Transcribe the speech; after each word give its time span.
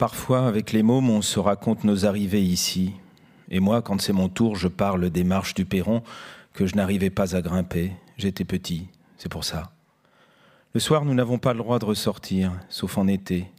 Parfois, 0.00 0.46
avec 0.46 0.72
les 0.72 0.82
mômes, 0.82 1.10
on 1.10 1.20
se 1.20 1.38
raconte 1.38 1.84
nos 1.84 2.06
arrivées 2.06 2.42
ici. 2.42 2.94
Et 3.50 3.60
moi, 3.60 3.82
quand 3.82 4.00
c'est 4.00 4.14
mon 4.14 4.30
tour, 4.30 4.56
je 4.56 4.66
parle 4.66 5.10
des 5.10 5.24
marches 5.24 5.52
du 5.52 5.66
perron 5.66 6.02
que 6.54 6.64
je 6.64 6.74
n'arrivais 6.74 7.10
pas 7.10 7.36
à 7.36 7.42
grimper. 7.42 7.92
J'étais 8.16 8.46
petit, 8.46 8.88
c'est 9.18 9.28
pour 9.28 9.44
ça. 9.44 9.72
Le 10.72 10.80
soir, 10.80 11.04
nous 11.04 11.12
n'avons 11.12 11.38
pas 11.38 11.52
le 11.52 11.58
droit 11.58 11.78
de 11.78 11.84
ressortir, 11.84 12.50
sauf 12.70 12.96
en 12.96 13.08
été. 13.08 13.50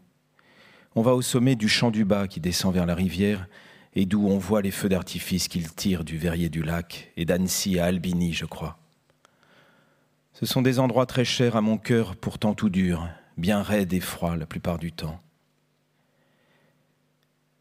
On 0.95 1.03
va 1.03 1.13
au 1.13 1.21
sommet 1.21 1.55
du 1.55 1.69
champ 1.69 1.91
du 1.91 2.05
bas 2.05 2.27
qui 2.27 2.39
descend 2.39 2.73
vers 2.73 2.87
la 2.87 2.95
rivière 2.95 3.45
et 3.93 4.07
d'où 4.07 4.27
on 4.27 4.39
voit 4.39 4.63
les 4.63 4.71
feux 4.71 4.89
d'artifice 4.89 5.47
qu'ils 5.47 5.71
tirent 5.71 6.03
du 6.03 6.17
verrier 6.17 6.49
du 6.49 6.63
lac 6.63 7.11
et 7.17 7.25
d'Annecy 7.25 7.77
à 7.77 7.85
Albini, 7.85 8.33
je 8.33 8.45
crois. 8.45 8.79
Ce 10.33 10.47
sont 10.47 10.63
des 10.63 10.79
endroits 10.79 11.05
très 11.05 11.23
chers 11.23 11.55
à 11.55 11.61
mon 11.61 11.77
cœur, 11.77 12.15
pourtant 12.15 12.55
tout 12.55 12.69
durs, 12.71 13.07
bien 13.37 13.61
raides 13.61 13.93
et 13.93 13.99
froids 13.99 14.35
la 14.35 14.47
plupart 14.47 14.79
du 14.79 14.91
temps. 14.91 15.19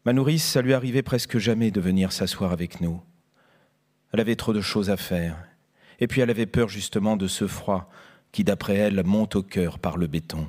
Ma 0.05 0.13
nourrice, 0.13 0.43
ça 0.43 0.61
lui 0.61 0.73
arrivait 0.73 1.03
presque 1.03 1.37
jamais 1.37 1.69
de 1.69 1.79
venir 1.79 2.11
s'asseoir 2.11 2.51
avec 2.51 2.81
nous. 2.81 3.01
Elle 4.11 4.19
avait 4.19 4.35
trop 4.35 4.53
de 4.53 4.61
choses 4.61 4.89
à 4.89 4.97
faire, 4.97 5.37
et 5.99 6.07
puis 6.07 6.21
elle 6.21 6.29
avait 6.29 6.47
peur 6.47 6.69
justement 6.69 7.17
de 7.17 7.27
ce 7.27 7.47
froid 7.47 7.89
qui, 8.31 8.43
d'après 8.43 8.75
elle, 8.75 9.03
monte 9.03 9.35
au 9.35 9.43
cœur 9.43 9.77
par 9.79 9.97
le 9.97 10.07
béton. 10.07 10.47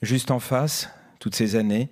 Juste 0.00 0.30
en 0.30 0.38
face, 0.38 0.90
toutes 1.18 1.34
ces 1.34 1.56
années, 1.56 1.90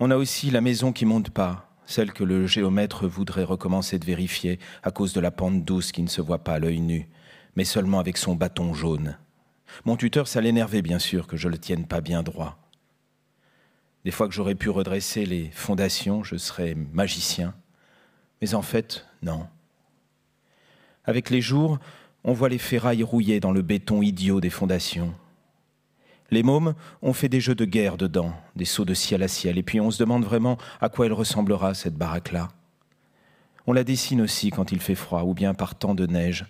on 0.00 0.10
a 0.10 0.16
aussi 0.16 0.50
la 0.50 0.60
maison 0.60 0.92
qui 0.92 1.06
monte 1.06 1.30
pas, 1.30 1.70
celle 1.86 2.12
que 2.12 2.24
le 2.24 2.46
géomètre 2.46 3.08
voudrait 3.08 3.44
recommencer 3.44 3.98
de 3.98 4.04
vérifier 4.04 4.58
à 4.82 4.90
cause 4.90 5.14
de 5.14 5.20
la 5.20 5.30
pente 5.30 5.64
douce 5.64 5.92
qui 5.92 6.02
ne 6.02 6.08
se 6.08 6.20
voit 6.20 6.44
pas 6.44 6.54
à 6.54 6.58
l'œil 6.58 6.80
nu, 6.80 7.08
mais 7.56 7.64
seulement 7.64 7.98
avec 7.98 8.18
son 8.18 8.34
bâton 8.34 8.74
jaune. 8.74 9.18
Mon 9.84 9.96
tuteur, 9.96 10.28
ça 10.28 10.40
l'énervait 10.40 10.82
bien 10.82 10.98
sûr 10.98 11.26
que 11.26 11.36
je 11.36 11.48
le 11.48 11.58
tienne 11.58 11.86
pas 11.86 12.00
bien 12.00 12.22
droit. 12.22 12.59
Des 14.04 14.10
fois 14.10 14.28
que 14.28 14.34
j'aurais 14.34 14.54
pu 14.54 14.70
redresser 14.70 15.26
les 15.26 15.50
fondations, 15.50 16.24
je 16.24 16.36
serais 16.36 16.74
magicien. 16.74 17.54
Mais 18.40 18.54
en 18.54 18.62
fait, 18.62 19.06
non. 19.22 19.46
Avec 21.04 21.30
les 21.30 21.40
jours, 21.40 21.78
on 22.24 22.32
voit 22.32 22.48
les 22.48 22.58
ferrailles 22.58 23.02
rouillées 23.02 23.40
dans 23.40 23.52
le 23.52 23.62
béton 23.62 24.02
idiot 24.02 24.40
des 24.40 24.50
fondations. 24.50 25.14
Les 26.30 26.42
mômes 26.42 26.74
ont 27.02 27.12
fait 27.12 27.28
des 27.28 27.40
jeux 27.40 27.54
de 27.54 27.64
guerre 27.64 27.96
dedans, 27.96 28.32
des 28.56 28.64
sauts 28.64 28.84
de 28.84 28.94
ciel 28.94 29.22
à 29.22 29.28
ciel, 29.28 29.58
et 29.58 29.62
puis 29.62 29.80
on 29.80 29.90
se 29.90 29.98
demande 29.98 30.24
vraiment 30.24 30.58
à 30.80 30.88
quoi 30.88 31.06
elle 31.06 31.12
ressemblera, 31.12 31.74
cette 31.74 31.96
baraque-là. 31.96 32.48
On 33.66 33.72
la 33.72 33.84
dessine 33.84 34.20
aussi 34.20 34.50
quand 34.50 34.72
il 34.72 34.80
fait 34.80 34.94
froid, 34.94 35.22
ou 35.22 35.34
bien 35.34 35.54
par 35.54 35.74
temps 35.74 35.94
de 35.94 36.06
neige. 36.06 36.46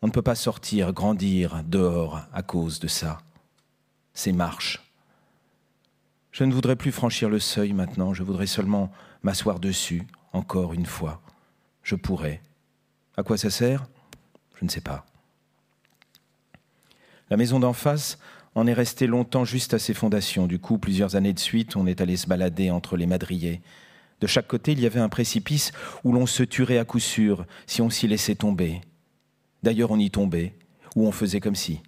On 0.00 0.06
ne 0.06 0.12
peut 0.12 0.22
pas 0.22 0.34
sortir, 0.34 0.92
grandir 0.92 1.62
dehors 1.64 2.22
à 2.32 2.42
cause 2.42 2.80
de 2.80 2.88
ça. 2.88 3.18
Ces 4.14 4.32
marches. 4.32 4.91
Je 6.32 6.44
ne 6.44 6.52
voudrais 6.52 6.76
plus 6.76 6.92
franchir 6.92 7.28
le 7.28 7.38
seuil 7.38 7.74
maintenant, 7.74 8.14
je 8.14 8.22
voudrais 8.22 8.46
seulement 8.46 8.90
m'asseoir 9.22 9.60
dessus, 9.60 10.06
encore 10.32 10.72
une 10.72 10.86
fois. 10.86 11.20
Je 11.82 11.94
pourrais. 11.94 12.40
À 13.18 13.22
quoi 13.22 13.36
ça 13.36 13.50
sert? 13.50 13.86
Je 14.58 14.64
ne 14.64 14.70
sais 14.70 14.80
pas. 14.80 15.04
La 17.28 17.36
maison 17.36 17.60
d'en 17.60 17.74
face 17.74 18.18
en 18.54 18.66
est 18.66 18.72
restée 18.72 19.06
longtemps 19.06 19.44
juste 19.44 19.74
à 19.74 19.78
ses 19.78 19.92
fondations. 19.92 20.46
Du 20.46 20.58
coup, 20.58 20.78
plusieurs 20.78 21.16
années 21.16 21.34
de 21.34 21.38
suite, 21.38 21.76
on 21.76 21.86
est 21.86 22.00
allé 22.00 22.16
se 22.16 22.26
balader 22.26 22.70
entre 22.70 22.96
les 22.96 23.06
madriers. 23.06 23.60
De 24.20 24.26
chaque 24.26 24.48
côté, 24.48 24.72
il 24.72 24.80
y 24.80 24.86
avait 24.86 25.00
un 25.00 25.08
précipice 25.10 25.72
où 26.02 26.12
l'on 26.12 26.26
se 26.26 26.42
tuerait 26.42 26.78
à 26.78 26.84
coup 26.86 27.00
sûr 27.00 27.44
si 27.66 27.82
on 27.82 27.90
s'y 27.90 28.08
laissait 28.08 28.36
tomber. 28.36 28.80
D'ailleurs, 29.62 29.90
on 29.90 29.98
y 29.98 30.10
tombait, 30.10 30.54
ou 30.96 31.06
on 31.06 31.12
faisait 31.12 31.40
comme 31.40 31.54
si. 31.54 31.80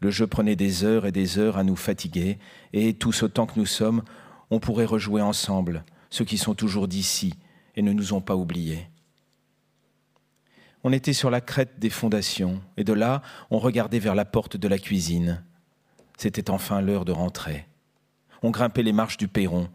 Le 0.00 0.10
jeu 0.10 0.26
prenait 0.26 0.56
des 0.56 0.84
heures 0.84 1.06
et 1.06 1.12
des 1.12 1.38
heures 1.38 1.56
à 1.56 1.64
nous 1.64 1.76
fatiguer, 1.76 2.38
et 2.72 2.94
tous 2.94 3.22
autant 3.22 3.46
que 3.46 3.58
nous 3.58 3.66
sommes, 3.66 4.02
on 4.50 4.60
pourrait 4.60 4.84
rejouer 4.84 5.22
ensemble, 5.22 5.84
ceux 6.10 6.24
qui 6.24 6.38
sont 6.38 6.54
toujours 6.54 6.88
d'ici 6.88 7.34
et 7.76 7.82
ne 7.82 7.92
nous 7.92 8.12
ont 8.12 8.20
pas 8.20 8.36
oubliés. 8.36 8.88
On 10.84 10.92
était 10.92 11.12
sur 11.12 11.30
la 11.30 11.40
crête 11.40 11.78
des 11.78 11.90
fondations, 11.90 12.60
et 12.76 12.84
de 12.84 12.92
là, 12.92 13.22
on 13.50 13.58
regardait 13.58 13.98
vers 13.98 14.14
la 14.14 14.24
porte 14.24 14.56
de 14.56 14.68
la 14.68 14.78
cuisine. 14.78 15.42
C'était 16.16 16.50
enfin 16.50 16.80
l'heure 16.80 17.04
de 17.04 17.12
rentrer. 17.12 17.66
On 18.42 18.50
grimpait 18.50 18.82
les 18.82 18.92
marches 18.92 19.16
du 19.16 19.28
perron. 19.28 19.68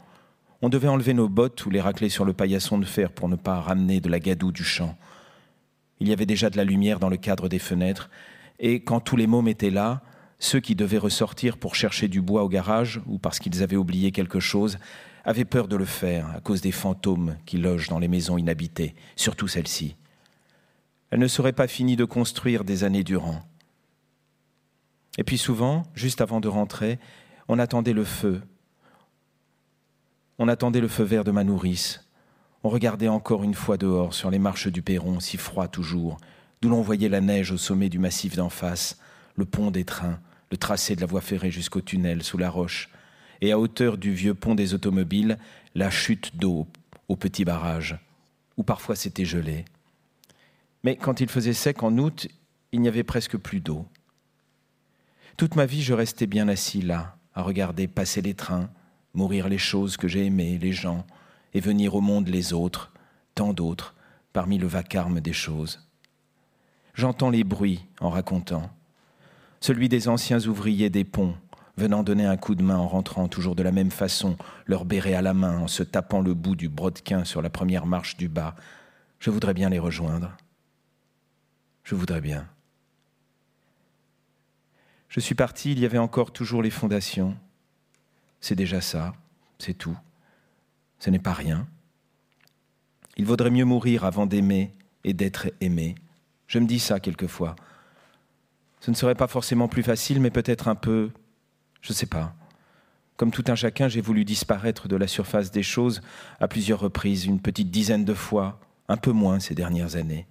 On 0.61 0.69
devait 0.69 0.87
enlever 0.87 1.13
nos 1.13 1.27
bottes 1.27 1.65
ou 1.65 1.69
les 1.69 1.81
racler 1.81 2.07
sur 2.07 2.23
le 2.23 2.33
paillasson 2.33 2.77
de 2.77 2.85
fer 2.85 3.11
pour 3.11 3.27
ne 3.27 3.35
pas 3.35 3.59
ramener 3.59 3.99
de 3.99 4.09
la 4.09 4.19
gadoue 4.19 4.53
du 4.53 4.63
champ. 4.63 4.97
Il 5.99 6.07
y 6.07 6.13
avait 6.13 6.25
déjà 6.25 6.49
de 6.49 6.57
la 6.57 6.63
lumière 6.63 6.99
dans 6.99 7.09
le 7.09 7.17
cadre 7.17 7.49
des 7.49 7.59
fenêtres, 7.59 8.09
et 8.59 8.81
quand 8.81 9.01
tous 9.01 9.17
les 9.17 9.27
mômes 9.27 9.49
étaient 9.49 9.69
là, 9.69 10.01
ceux 10.43 10.59
qui 10.59 10.75
devaient 10.75 10.97
ressortir 10.97 11.57
pour 11.57 11.73
chercher 11.73 12.09
du 12.09 12.21
bois 12.21 12.43
au 12.43 12.49
garage 12.49 12.99
ou 13.05 13.17
parce 13.17 13.39
qu'ils 13.39 13.63
avaient 13.63 13.77
oublié 13.77 14.11
quelque 14.11 14.41
chose 14.41 14.77
avaient 15.23 15.45
peur 15.45 15.69
de 15.69 15.77
le 15.77 15.85
faire 15.85 16.29
à 16.35 16.41
cause 16.41 16.59
des 16.59 16.73
fantômes 16.73 17.37
qui 17.45 17.57
logent 17.57 17.87
dans 17.87 17.97
les 17.97 18.09
maisons 18.09 18.37
inhabitées, 18.37 18.93
surtout 19.15 19.47
celle-ci. 19.47 19.95
Elle 21.11 21.19
ne 21.19 21.27
serait 21.27 21.53
pas 21.53 21.67
finie 21.67 21.95
de 21.95 22.03
construire 22.03 22.65
des 22.65 22.83
années 22.83 23.05
durant. 23.05 23.41
Et 25.17 25.23
puis 25.23 25.37
souvent, 25.37 25.83
juste 25.95 26.19
avant 26.19 26.41
de 26.41 26.49
rentrer, 26.49 26.99
on 27.47 27.57
attendait 27.57 27.93
le 27.93 28.03
feu. 28.03 28.41
On 30.39 30.49
attendait 30.49 30.81
le 30.81 30.89
feu 30.89 31.05
vert 31.05 31.23
de 31.23 31.31
ma 31.31 31.45
nourrice. 31.45 32.05
On 32.63 32.69
regardait 32.69 33.07
encore 33.07 33.43
une 33.43 33.53
fois 33.53 33.77
dehors 33.77 34.13
sur 34.13 34.29
les 34.29 34.39
marches 34.39 34.67
du 34.67 34.81
perron, 34.81 35.21
si 35.21 35.37
froid 35.37 35.69
toujours, 35.69 36.17
d'où 36.61 36.67
l'on 36.67 36.81
voyait 36.81 37.07
la 37.07 37.21
neige 37.21 37.53
au 37.53 37.57
sommet 37.57 37.87
du 37.87 37.97
massif 37.97 38.35
d'en 38.35 38.49
face, 38.49 38.99
le 39.37 39.45
pont 39.45 39.71
des 39.71 39.85
trains, 39.85 40.19
le 40.53 40.57
tracé 40.57 40.95
de 40.95 41.01
la 41.01 41.07
voie 41.07 41.19
ferrée 41.19 41.49
jusqu'au 41.49 41.81
tunnel 41.81 42.21
sous 42.21 42.37
la 42.37 42.47
roche, 42.47 42.87
et 43.41 43.51
à 43.51 43.57
hauteur 43.57 43.97
du 43.97 44.13
vieux 44.13 44.35
pont 44.35 44.53
des 44.53 44.75
automobiles, 44.75 45.39
la 45.73 45.89
chute 45.89 46.37
d'eau 46.37 46.67
au 47.07 47.15
petit 47.15 47.43
barrage, 47.43 47.97
où 48.55 48.61
parfois 48.61 48.95
c'était 48.95 49.25
gelé. 49.25 49.65
Mais 50.83 50.95
quand 50.95 51.21
il 51.21 51.27
faisait 51.27 51.53
sec 51.53 51.81
en 51.81 51.97
août, 51.97 52.27
il 52.71 52.81
n'y 52.81 52.87
avait 52.87 53.03
presque 53.03 53.35
plus 53.35 53.61
d'eau. 53.61 53.87
Toute 55.37 55.55
ma 55.55 55.65
vie, 55.65 55.81
je 55.81 55.95
restais 55.95 56.27
bien 56.27 56.47
assis 56.47 56.83
là, 56.83 57.17
à 57.33 57.41
regarder 57.41 57.87
passer 57.87 58.21
les 58.21 58.35
trains, 58.35 58.69
mourir 59.15 59.49
les 59.49 59.57
choses 59.57 59.97
que 59.97 60.07
j'ai 60.07 60.27
aimées, 60.27 60.59
les 60.59 60.71
gens, 60.71 61.03
et 61.55 61.61
venir 61.61 61.95
au 61.95 62.01
monde 62.01 62.27
les 62.27 62.53
autres, 62.53 62.91
tant 63.33 63.53
d'autres, 63.53 63.95
parmi 64.33 64.59
le 64.59 64.67
vacarme 64.67 65.19
des 65.19 65.33
choses. 65.33 65.89
J'entends 66.93 67.31
les 67.31 67.43
bruits 67.43 67.87
en 67.99 68.11
racontant 68.11 68.69
celui 69.63 69.87
des 69.87 70.09
anciens 70.09 70.45
ouvriers 70.45 70.89
des 70.89 71.05
ponts, 71.05 71.37
venant 71.77 72.03
donner 72.03 72.25
un 72.25 72.35
coup 72.35 72.53
de 72.53 72.61
main 72.61 72.75
en 72.75 72.85
rentrant 72.89 73.29
toujours 73.29 73.55
de 73.55 73.63
la 73.63 73.71
même 73.71 73.91
façon, 73.91 74.35
leur 74.65 74.83
béret 74.83 75.13
à 75.13 75.21
la 75.21 75.33
main, 75.33 75.57
en 75.57 75.69
se 75.69 75.83
tapant 75.83 76.19
le 76.19 76.33
bout 76.33 76.57
du 76.57 76.67
brodequin 76.67 77.23
sur 77.23 77.41
la 77.41 77.49
première 77.49 77.85
marche 77.85 78.17
du 78.17 78.27
bas. 78.27 78.55
Je 79.19 79.29
voudrais 79.29 79.53
bien 79.53 79.69
les 79.69 79.79
rejoindre. 79.79 80.35
Je 81.85 81.95
voudrais 81.95 82.19
bien. 82.19 82.45
Je 85.07 85.21
suis 85.21 85.33
parti, 85.33 85.71
il 85.71 85.79
y 85.79 85.85
avait 85.85 85.97
encore 85.97 86.33
toujours 86.33 86.61
les 86.61 86.69
fondations. 86.69 87.33
C'est 88.41 88.55
déjà 88.55 88.81
ça, 88.81 89.13
c'est 89.59 89.75
tout. 89.77 89.97
Ce 90.99 91.09
n'est 91.09 91.19
pas 91.19 91.31
rien. 91.31 91.69
Il 93.15 93.25
vaudrait 93.25 93.49
mieux 93.49 93.63
mourir 93.63 94.03
avant 94.03 94.25
d'aimer 94.25 94.73
et 95.05 95.13
d'être 95.13 95.47
aimé. 95.61 95.95
Je 96.47 96.59
me 96.59 96.67
dis 96.67 96.79
ça 96.79 96.99
quelquefois. 96.99 97.55
Ce 98.83 98.91
ne 98.91 98.97
serait 98.97 99.15
pas 99.15 99.27
forcément 99.27 99.69
plus 99.69 99.81
facile, 99.81 100.19
mais 100.19 100.29
peut-être 100.29 100.67
un 100.67 100.75
peu, 100.75 101.09
je 101.79 101.91
ne 101.91 101.95
sais 101.95 102.05
pas. 102.05 102.35
Comme 103.15 103.31
tout 103.31 103.45
un 103.47 103.55
chacun, 103.55 103.87
j'ai 103.87 104.01
voulu 104.01 104.25
disparaître 104.25 104.89
de 104.89 104.97
la 104.97 105.07
surface 105.07 105.51
des 105.51 105.63
choses 105.63 106.01
à 106.41 106.49
plusieurs 106.49 106.81
reprises, 106.81 107.23
une 107.23 107.39
petite 107.39 107.71
dizaine 107.71 108.03
de 108.03 108.13
fois, 108.13 108.59
un 108.89 108.97
peu 108.97 109.13
moins 109.13 109.39
ces 109.39 109.55
dernières 109.55 109.95
années. 109.95 110.27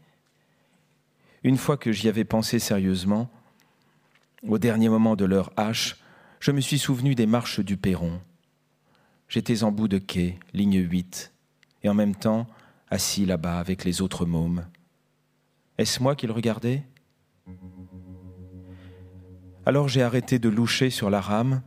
Une 1.44 1.56
fois 1.56 1.78
que 1.78 1.92
j'y 1.92 2.10
avais 2.10 2.24
pensé 2.24 2.58
sérieusement, 2.58 3.30
au 4.46 4.58
dernier 4.58 4.90
moment 4.90 5.16
de 5.16 5.24
leur 5.24 5.50
hache, 5.56 5.96
je 6.38 6.50
me 6.50 6.60
suis 6.60 6.78
souvenu 6.78 7.14
des 7.14 7.24
marches 7.24 7.60
du 7.60 7.78
perron. 7.78 8.20
J'étais 9.30 9.62
en 9.62 9.72
bout 9.72 9.88
de 9.88 9.96
quai, 9.96 10.38
ligne 10.52 10.78
8, 10.78 11.32
et 11.84 11.88
en 11.88 11.94
même 11.94 12.14
temps 12.14 12.46
assis 12.90 13.24
là-bas 13.24 13.58
avec 13.58 13.84
les 13.84 14.02
autres 14.02 14.26
mômes. 14.26 14.66
Est-ce 15.78 16.02
moi 16.02 16.14
qu'ils 16.14 16.32
regardaient 16.32 16.82
alors 19.64 19.88
j'ai 19.88 20.02
arrêté 20.02 20.38
de 20.38 20.48
loucher 20.48 20.90
sur 20.90 21.10
la 21.10 21.20
rame, 21.20 21.62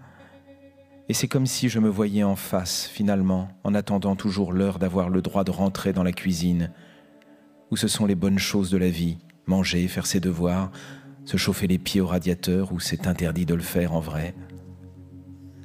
et 1.07 1.13
c'est 1.13 1.27
comme 1.27 1.45
si 1.45 1.69
je 1.69 1.79
me 1.79 1.89
voyais 1.89 2.23
en 2.23 2.35
face, 2.35 2.87
finalement, 2.87 3.47
en 3.63 3.75
attendant 3.75 4.15
toujours 4.15 4.51
l'heure 4.51 4.79
d'avoir 4.79 5.09
le 5.09 5.21
droit 5.21 5.43
de 5.43 5.51
rentrer 5.51 5.93
dans 5.93 6.03
la 6.03 6.11
cuisine, 6.11 6.71
où 7.71 7.77
ce 7.77 7.87
sont 7.87 8.05
les 8.05 8.15
bonnes 8.15 8.39
choses 8.39 8.71
de 8.71 8.77
la 8.77 8.89
vie, 8.89 9.17
manger, 9.45 9.87
faire 9.87 10.07
ses 10.07 10.19
devoirs, 10.19 10.71
se 11.23 11.37
chauffer 11.37 11.67
les 11.67 11.77
pieds 11.77 12.01
au 12.01 12.07
radiateur, 12.07 12.73
où 12.73 12.79
c'est 12.79 13.07
interdit 13.07 13.45
de 13.45 13.53
le 13.53 13.61
faire 13.61 13.93
en 13.93 13.99
vrai. 13.99 14.35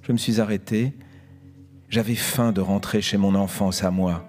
Je 0.02 0.12
me 0.12 0.18
suis 0.18 0.40
arrêté, 0.40 0.94
j'avais 1.88 2.14
faim 2.14 2.52
de 2.52 2.60
rentrer 2.60 3.00
chez 3.00 3.16
mon 3.16 3.34
enfance 3.34 3.82
à 3.82 3.90
moi, 3.90 4.26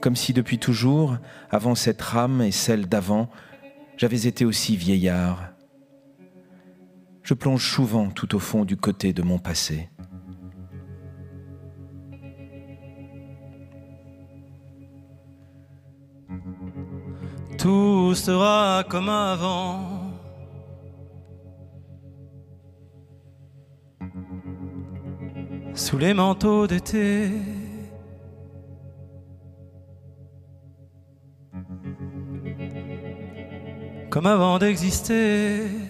comme 0.00 0.16
si 0.16 0.32
depuis 0.32 0.58
toujours, 0.58 1.16
avant 1.50 1.74
cette 1.74 2.02
rame 2.02 2.42
et 2.42 2.52
celle 2.52 2.86
d'avant, 2.86 3.30
j'avais 3.96 4.26
été 4.26 4.44
aussi 4.44 4.76
vieillard, 4.76 5.55
je 7.26 7.34
plonge 7.34 7.68
souvent 7.68 8.08
tout 8.10 8.36
au 8.36 8.38
fond 8.38 8.64
du 8.64 8.76
côté 8.76 9.12
de 9.12 9.20
mon 9.20 9.38
passé. 9.40 9.90
Tout 17.58 18.14
sera 18.14 18.84
comme 18.88 19.08
avant. 19.08 20.12
Sous 25.74 25.98
les 25.98 26.14
manteaux 26.14 26.68
d'été. 26.68 27.32
Comme 34.10 34.26
avant 34.26 34.60
d'exister. 34.60 35.85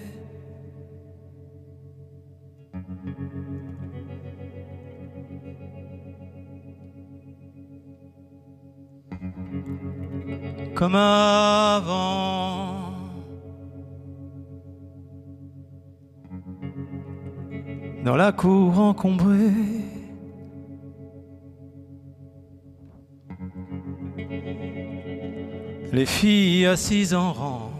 Comme 10.77 10.95
avant. 10.95 12.67
Dans 18.05 18.15
la 18.15 18.31
cour 18.31 18.79
encombrée, 18.79 19.51
les 25.93 26.07
filles 26.07 26.67
assises 26.67 27.15
en 27.15 27.33
rang. 27.33 27.71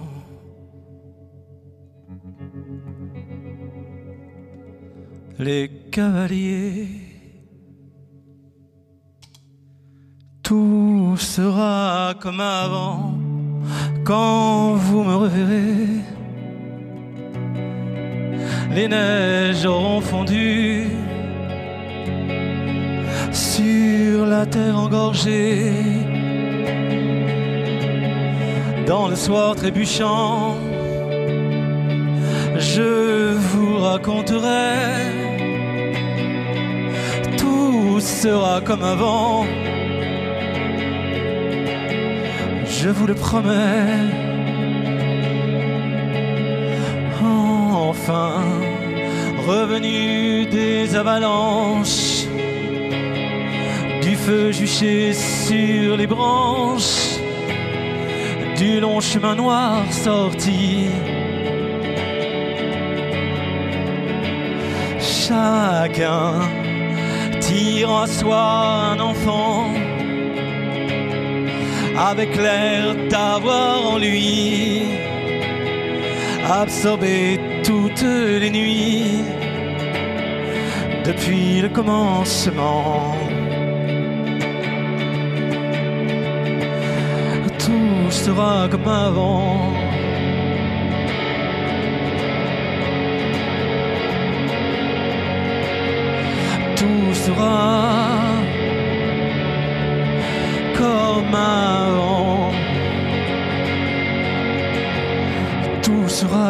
Les 5.39 5.71
cavaliers 5.93 6.89
sera 11.21 12.15
comme 12.21 12.41
avant 12.41 13.15
quand 14.05 14.75
vous 14.75 15.03
me 15.03 15.15
reverrez. 15.15 16.03
Les 18.75 18.89
neiges 18.89 19.65
auront 19.67 20.01
fondu 20.01 20.89
sur 23.33 24.27
la 24.27 24.47
terre 24.47 24.79
engorgée. 24.79 25.73
Dans 28.87 29.09
le 29.09 29.17
soir 29.17 29.57
trébuchant, 29.57 30.57
je 32.59 33.33
vous 33.33 33.79
raconterai. 33.79 34.75
Tout 37.37 37.99
sera 38.01 38.61
comme 38.61 38.85
avant 38.85 39.45
je 42.87 42.93
vous 42.93 43.07
le 43.09 43.15
promets. 43.15 44.07
Enfin, 47.91 48.35
revenu 49.45 50.47
des 50.47 50.95
avalanches, 50.95 52.27
du 54.03 54.15
feu 54.15 54.53
juché 54.53 55.13
sur 55.13 55.97
les 55.97 56.07
branches, 56.07 57.19
du 58.57 58.79
long 58.79 59.01
chemin 59.01 59.35
noir 59.35 59.83
sorti. 59.91 60.87
Chacun 65.01 66.35
tire 67.41 67.91
en 67.91 68.07
soi 68.07 68.43
un 68.93 69.01
enfant 69.01 69.86
avec 71.99 72.37
l'air 72.37 72.95
d'avoir 73.09 73.87
en 73.93 73.99
lui 73.99 74.83
absorbé 76.49 77.41
toutes 77.65 78.03
les 78.03 78.51
nuits 78.51 79.25
depuis 81.05 81.61
le 81.63 81.69
commencement. 81.69 83.15
Tout 87.59 88.11
sera 88.11 88.69
comme 88.71 88.89
avant. 88.89 89.73
Tout 96.77 97.15
sera 97.15 98.06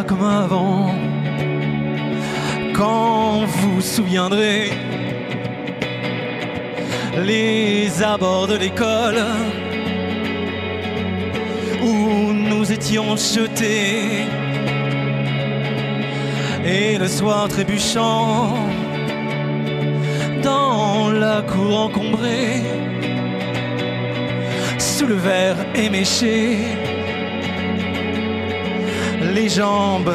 comme 0.06 0.24
avant. 0.24 0.94
Quand 2.74 3.44
vous 3.46 3.80
souviendrez 3.80 4.70
les 7.24 8.02
abords 8.02 8.46
de 8.46 8.56
l'école 8.56 9.22
où 11.82 12.32
nous 12.32 12.70
étions 12.70 13.16
jetés 13.16 14.26
et 16.64 16.98
le 16.98 17.08
soir 17.08 17.48
trébuchant 17.48 18.54
dans 20.42 21.10
la 21.10 21.42
cour 21.42 21.80
encombrée 21.86 22.62
sous 24.78 25.06
le 25.06 25.14
verre 25.14 25.56
éméché, 25.74 26.85
les 29.36 29.50
jambes 29.50 30.14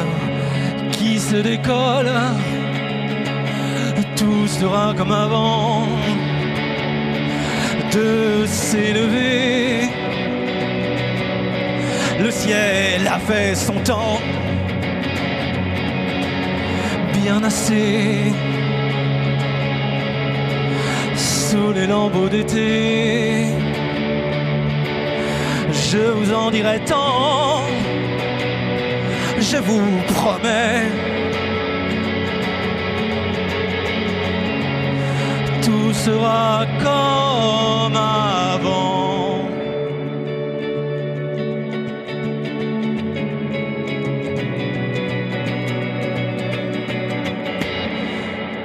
qui 0.90 1.20
se 1.20 1.36
décollent, 1.36 2.20
tout 4.16 4.48
sera 4.48 4.92
comme 4.96 5.12
avant 5.12 5.86
de 7.92 8.44
s'élever. 8.46 9.88
Le 12.18 12.30
ciel 12.32 13.06
a 13.06 13.18
fait 13.20 13.54
son 13.54 13.78
temps, 13.90 14.18
bien 17.20 17.44
assez, 17.44 18.32
sous 21.14 21.72
les 21.72 21.86
lambeaux 21.86 22.28
d'été 22.28 23.46
je 25.92 25.98
vous 25.98 26.32
en 26.32 26.50
dirai 26.50 26.80
tant, 26.86 27.51
je 29.52 29.58
vous 29.58 30.02
promets. 30.14 30.90
Tout 35.64 35.92
sera 35.92 36.66
comme 36.82 37.96
avant. 37.96 39.48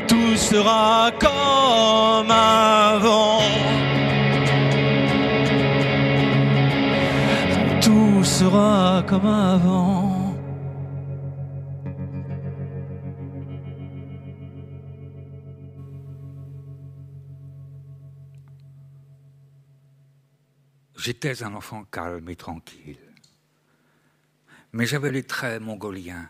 Tout 0.08 0.36
sera 0.38 1.12
comme 1.20 2.32
avant. 2.32 3.42
sera 8.38 9.04
comme 9.08 9.26
avant. 9.26 9.97
J'étais 21.08 21.42
un 21.42 21.54
enfant 21.54 21.86
calme 21.86 22.28
et 22.28 22.36
tranquille. 22.36 23.00
Mais 24.74 24.86
j'avais 24.86 25.10
les 25.10 25.24
traits 25.24 25.62
mongoliens, 25.62 26.30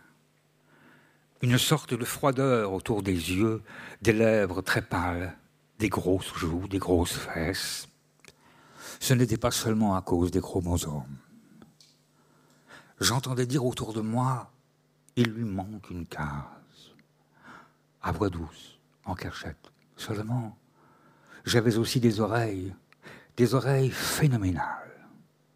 une 1.42 1.58
sorte 1.58 1.96
de 1.96 2.06
froideur 2.06 2.74
autour 2.74 3.02
des 3.02 3.34
yeux, 3.34 3.64
des 4.04 4.14
lèvres 4.14 4.62
très 4.62 4.84
pâles, 4.84 5.36
des 5.80 5.90
grosses 5.90 6.32
joues, 6.36 6.68
des 6.68 6.78
grosses 6.78 7.18
fesses. 7.18 7.88
Ce 9.00 9.16
n'était 9.16 9.38
pas 9.38 9.50
seulement 9.50 9.96
à 9.96 10.04
cause 10.04 10.30
des 10.30 10.42
chromosomes 10.42 11.18
j'entendais 13.00 13.48
dire 13.48 13.66
autour 13.66 13.94
de 13.94 14.02
moi, 14.02 14.52
il 15.16 15.32
lui 15.32 15.44
manque 15.44 15.90
une 15.90 16.06
case. 16.06 16.94
À 18.04 18.12
voix 18.12 18.30
douce, 18.30 18.78
en 19.06 19.16
cachette. 19.16 19.72
Seulement, 19.96 20.56
j'avais 21.46 21.78
aussi 21.78 22.00
des 22.00 22.20
oreilles, 22.20 22.76
des 23.38 23.54
oreilles 23.54 23.92
phénoménales. 23.92 25.06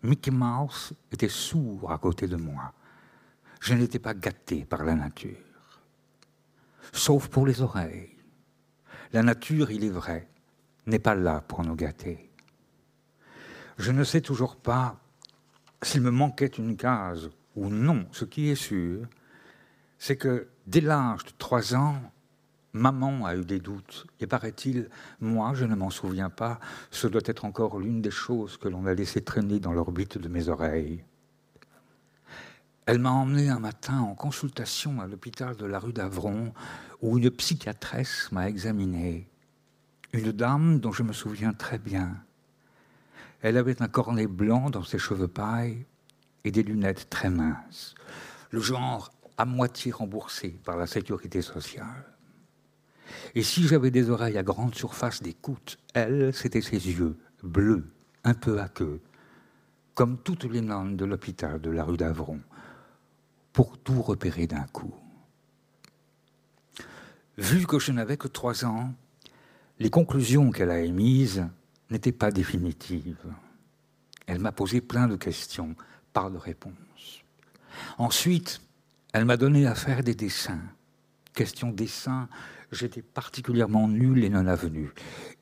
Mickey 0.04 0.32
Mouse 0.32 0.94
était 1.12 1.28
sourd 1.28 1.92
à 1.92 1.98
côté 1.98 2.28
de 2.28 2.36
moi. 2.36 2.74
Je 3.60 3.74
n'étais 3.74 4.00
pas 4.00 4.14
gâté 4.14 4.66
par 4.66 4.84
la 4.84 4.96
nature. 4.96 5.38
Sauf 6.94 7.28
pour 7.28 7.46
les 7.46 7.62
oreilles. 7.62 8.16
La 9.14 9.24
nature, 9.24 9.72
il 9.72 9.84
est 9.84 9.90
vrai, 9.90 10.30
n'est 10.86 11.00
pas 11.00 11.16
là 11.16 11.42
pour 11.42 11.64
nous 11.64 11.76
gâter. 11.76 12.30
Je 13.78 13.92
ne 13.92 14.04
sais 14.04 14.22
toujours 14.22 14.56
pas 14.56 15.00
s'il 15.82 16.02
me 16.02 16.12
manquait 16.12 16.48
une 16.48 16.78
case 16.78 17.30
ou 17.56 17.70
non. 17.70 18.08
Ce 18.12 18.26
qui 18.26 18.50
est 18.50 18.56
sûr, 18.56 19.08
c'est 19.98 20.18
que 20.18 20.50
dès 20.68 20.82
l'âge 20.82 21.26
de 21.26 21.32
trois 21.38 21.76
ans, 21.76 22.00
maman 22.74 23.26
a 23.26 23.36
eu 23.36 23.46
des 23.46 23.60
doutes. 23.60 24.08
Et 24.20 24.28
paraît-il, 24.28 24.90
moi, 25.20 25.54
je 25.54 25.66
ne 25.66 25.76
m'en 25.76 25.90
souviens 25.90 26.30
pas, 26.30 26.60
ce 26.90 27.08
doit 27.08 27.22
être 27.26 27.46
encore 27.46 27.80
l'une 27.80 28.02
des 28.02 28.12
choses 28.12 28.58
que 28.58 28.68
l'on 28.68 28.86
a 28.86 28.94
laissé 28.94 29.22
traîner 29.22 29.60
dans 29.60 29.74
l'orbite 29.74 30.18
de 30.18 30.28
mes 30.28 30.48
oreilles. 30.50 31.04
Elle 32.86 33.00
m'a 33.00 33.12
emmené 33.12 33.50
un 33.50 33.60
matin 33.60 34.00
en 34.00 34.16
consultation 34.16 35.02
à 35.02 35.08
l'hôpital 35.08 35.56
de 35.56 35.66
la 35.66 35.80
rue 35.80 35.94
d'Avron, 35.94 36.54
où 37.02 37.18
une 37.18 37.30
psychiatresse 37.30 38.32
m'a 38.32 38.50
examiné. 38.50 39.28
Une 40.14 40.32
dame 40.32 40.80
dont 40.80 40.92
je 40.92 41.04
me 41.04 41.14
souviens 41.14 41.54
très 41.54 41.78
bien. 41.78 42.24
Elle 43.42 43.58
avait 43.58 43.82
un 43.82 43.88
cornet 43.88 44.28
blanc 44.28 44.70
dans 44.70 44.84
ses 44.84 45.00
cheveux 45.00 45.28
paille 45.28 45.86
et 46.44 46.52
des 46.52 46.64
lunettes 46.64 47.10
très 47.10 47.30
minces, 47.30 47.96
le 48.50 48.60
genre 48.60 49.12
à 49.38 49.46
moitié 49.46 49.92
remboursé 49.92 50.50
par 50.64 50.78
la 50.78 50.86
sécurité 50.86 51.42
sociale. 51.42 52.11
Et 53.36 53.44
si 53.44 53.68
j'avais 53.68 53.92
des 53.92 54.10
oreilles 54.10 54.38
à 54.38 54.44
grande 54.44 54.76
surface 54.76 55.22
d'écoute, 55.22 55.78
elle, 55.94 56.34
c'était 56.34 56.62
ses 56.62 56.78
yeux, 56.78 57.18
bleus, 57.44 57.86
un 58.24 58.34
peu 58.34 58.60
à 58.60 58.68
queue, 58.68 59.00
comme 59.94 60.18
toutes 60.18 60.46
les 60.46 60.62
nonnes 60.62 60.98
de 60.98 61.06
l'hôpital 61.06 61.60
de 61.60 61.70
la 61.70 61.84
rue 61.84 61.98
d'Avron, 61.98 62.40
pour 63.54 63.78
tout 63.78 64.02
repérer 64.02 64.48
d'un 64.48 64.66
coup. 64.72 64.94
Vu 67.38 67.66
que 67.66 67.80
je 67.80 67.92
n'avais 67.92 68.18
que 68.18 68.28
trois 68.28 68.66
ans, 68.66 68.94
les 69.80 69.90
conclusions 69.90 70.52
qu'elle 70.52 70.70
a 70.70 70.80
émises 70.80 71.48
n'étaient 71.90 72.12
pas 72.12 72.32
définitives. 72.32 73.18
Elle 74.28 74.40
m'a 74.40 74.52
posé 74.52 74.80
plein 74.80 75.08
de 75.08 75.16
questions, 75.16 75.76
pas 76.14 76.30
de 76.30 76.38
réponses. 76.38 77.24
Ensuite, 77.98 78.62
elle 79.14 79.26
m'a 79.26 79.38
donné 79.38 79.68
à 79.68 79.76
faire 79.76 80.04
des 80.04 80.16
dessins. 80.16 80.62
Question 81.34 81.72
dessin, 81.72 82.30
j'étais 82.72 83.02
particulièrement 83.02 83.88
nul 83.88 84.24
et 84.24 84.30
non 84.30 84.48
avenu. 84.48 84.92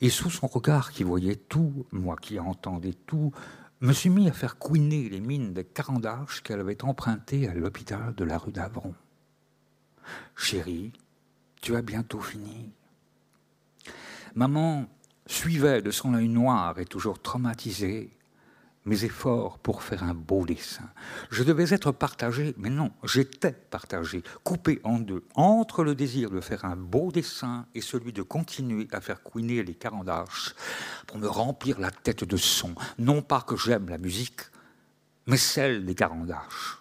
Et 0.02 0.10
sous 0.10 0.30
son 0.30 0.48
regard 0.48 0.92
qui 0.92 1.04
voyait 1.04 1.36
tout, 1.36 1.86
moi 1.92 2.16
qui 2.16 2.40
entendais 2.40 2.96
tout, 3.06 3.32
me 3.82 3.94
suis 3.94 4.10
mis 4.10 4.28
à 4.28 4.34
faire 4.34 4.58
couiner 4.58 5.10
les 5.10 5.22
mines 5.22 5.54
de 5.54 5.62
carandache 5.62 6.42
qu'elle 6.42 6.60
avait 6.60 6.84
empruntées 6.84 7.48
à 7.48 7.54
l'hôpital 7.54 8.14
de 8.16 8.24
la 8.24 8.38
rue 8.38 8.52
d'Avron. 8.52 8.94
Chérie, 10.36 10.92
tu 11.62 11.76
as 11.76 11.82
bientôt 11.82 12.20
fini. 12.20 12.72
Maman 14.36 14.88
suivait 15.26 15.82
de 15.82 15.92
son 15.92 16.14
œil 16.14 16.28
noir 16.28 16.80
et 16.80 16.86
toujours 16.86 17.22
traumatisé 17.22 18.10
mes 18.86 19.04
efforts 19.04 19.60
pour 19.60 19.84
faire 19.84 20.04
un 20.04 20.14
beau 20.14 20.46
dessin. 20.46 20.90
Je 21.30 21.44
devais 21.44 21.74
être 21.74 21.92
partagé, 21.92 22.54
mais 22.58 22.70
non, 22.70 22.92
j'étais 23.04 23.52
partagé, 23.52 24.24
coupé 24.44 24.80
en 24.84 25.00
deux, 25.00 25.24
entre 25.36 25.84
le 25.84 25.96
désir 25.96 26.30
de 26.30 26.40
faire 26.40 26.66
un 26.66 26.76
beau 26.76 27.12
dessin 27.12 27.66
et 27.76 27.82
celui 27.82 28.14
de 28.14 28.22
continuer 28.22 28.88
à 28.92 29.02
faire 29.02 29.22
couiner 29.22 29.64
les 29.64 29.76
carandaches 29.76 30.56
pour 31.08 31.18
me 31.18 31.28
remplir 31.28 31.80
la 31.80 31.92
tête 31.92 32.24
de 32.24 32.38
son. 32.38 32.74
Non 32.98 33.22
pas 33.22 33.42
que 33.42 33.58
j'aime 33.58 33.90
la 33.90 33.98
musique, 33.98 34.42
mais 35.28 35.38
celle 35.38 35.86
des 35.86 35.96
carandaches. 35.96 36.80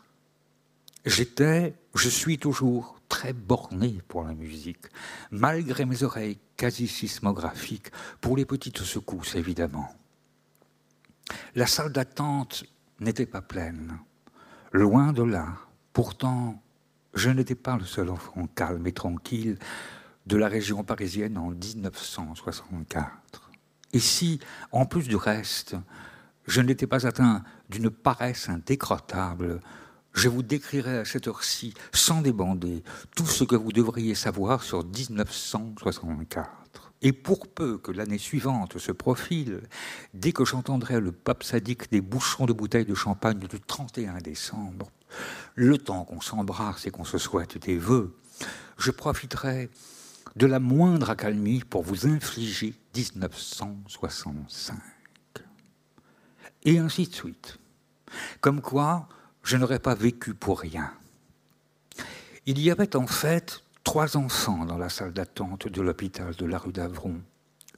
J'étais, 1.04 1.74
je 1.94 2.08
suis 2.08 2.38
toujours 2.38 3.00
très 3.08 3.32
borné 3.32 4.00
pour 4.08 4.22
la 4.22 4.34
musique, 4.34 4.86
malgré 5.30 5.84
mes 5.84 6.02
oreilles 6.02 6.38
quasi 6.56 6.86
sismographiques, 6.86 7.90
pour 8.20 8.36
les 8.36 8.44
petites 8.44 8.78
secousses 8.78 9.34
évidemment. 9.34 9.97
La 11.54 11.66
salle 11.66 11.92
d'attente 11.92 12.64
n'était 13.00 13.26
pas 13.26 13.42
pleine. 13.42 13.98
Loin 14.72 15.12
de 15.12 15.22
là. 15.22 15.48
Pourtant, 15.92 16.62
je 17.14 17.30
n'étais 17.30 17.54
pas 17.54 17.76
le 17.76 17.84
seul 17.84 18.10
enfant 18.10 18.46
calme 18.54 18.86
et 18.86 18.92
tranquille 18.92 19.58
de 20.26 20.36
la 20.36 20.48
région 20.48 20.84
parisienne 20.84 21.38
en 21.38 21.50
1964. 21.50 23.50
Et 23.92 23.98
si, 23.98 24.40
en 24.72 24.84
plus 24.84 25.08
du 25.08 25.16
reste, 25.16 25.76
je 26.46 26.60
n'étais 26.60 26.86
pas 26.86 27.06
atteint 27.06 27.42
d'une 27.70 27.90
paresse 27.90 28.48
indécrottable, 28.48 29.60
je 30.12 30.28
vous 30.28 30.42
décrirai 30.42 30.98
à 30.98 31.04
cette 31.04 31.28
heure-ci, 31.28 31.74
sans 31.92 32.22
débander, 32.22 32.82
tout 33.16 33.26
ce 33.26 33.44
que 33.44 33.56
vous 33.56 33.72
devriez 33.72 34.14
savoir 34.14 34.62
sur 34.62 34.84
1964. 34.84 36.87
Et 37.00 37.12
pour 37.12 37.46
peu 37.46 37.78
que 37.78 37.92
l'année 37.92 38.18
suivante 38.18 38.78
se 38.78 38.90
profile, 38.90 39.62
dès 40.14 40.32
que 40.32 40.44
j'entendrai 40.44 41.00
le 41.00 41.12
pape 41.12 41.44
sadique 41.44 41.90
des 41.90 42.00
bouchons 42.00 42.46
de 42.46 42.52
bouteilles 42.52 42.86
de 42.86 42.94
champagne 42.94 43.38
du 43.38 43.60
31 43.60 44.18
décembre, 44.18 44.90
le 45.54 45.78
temps 45.78 46.04
qu'on 46.04 46.20
s'embrasse 46.20 46.86
et 46.86 46.90
qu'on 46.90 47.04
se 47.04 47.18
souhaite 47.18 47.58
des 47.58 47.78
vœux, 47.78 48.16
je 48.78 48.90
profiterai 48.90 49.70
de 50.36 50.46
la 50.46 50.58
moindre 50.58 51.10
accalmie 51.10 51.60
pour 51.60 51.82
vous 51.82 52.06
infliger 52.06 52.74
1965. 52.94 54.76
Et 56.64 56.78
ainsi 56.78 57.06
de 57.06 57.14
suite. 57.14 57.58
Comme 58.40 58.60
quoi, 58.60 59.08
je 59.42 59.56
n'aurais 59.56 59.78
pas 59.78 59.94
vécu 59.94 60.34
pour 60.34 60.60
rien. 60.60 60.92
Il 62.46 62.60
y 62.60 62.70
avait 62.70 62.96
en 62.96 63.06
fait 63.06 63.62
trois 63.88 64.18
enfants 64.18 64.66
dans 64.66 64.76
la 64.76 64.90
salle 64.90 65.14
d'attente 65.14 65.66
de 65.66 65.80
l'hôpital 65.80 66.34
de 66.34 66.44
la 66.44 66.58
rue 66.58 66.72
d'Avron. 66.72 67.22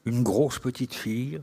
Une 0.05 0.25
grosse 0.25 0.59
petite 0.59 0.93
fille 0.93 1.41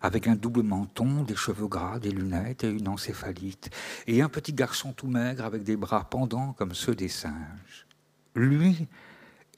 avec 0.00 0.28
un 0.28 0.36
double 0.36 0.62
menton, 0.62 1.24
des 1.24 1.34
cheveux 1.34 1.66
gras, 1.66 1.98
des 1.98 2.12
lunettes 2.12 2.62
et 2.62 2.70
une 2.70 2.86
encéphalite, 2.86 3.68
et 4.06 4.22
un 4.22 4.28
petit 4.28 4.52
garçon 4.52 4.92
tout 4.92 5.08
maigre 5.08 5.44
avec 5.44 5.64
des 5.64 5.76
bras 5.76 6.08
pendants 6.08 6.52
comme 6.52 6.72
ceux 6.72 6.94
des 6.94 7.08
singes. 7.08 7.88
Lui 8.36 8.86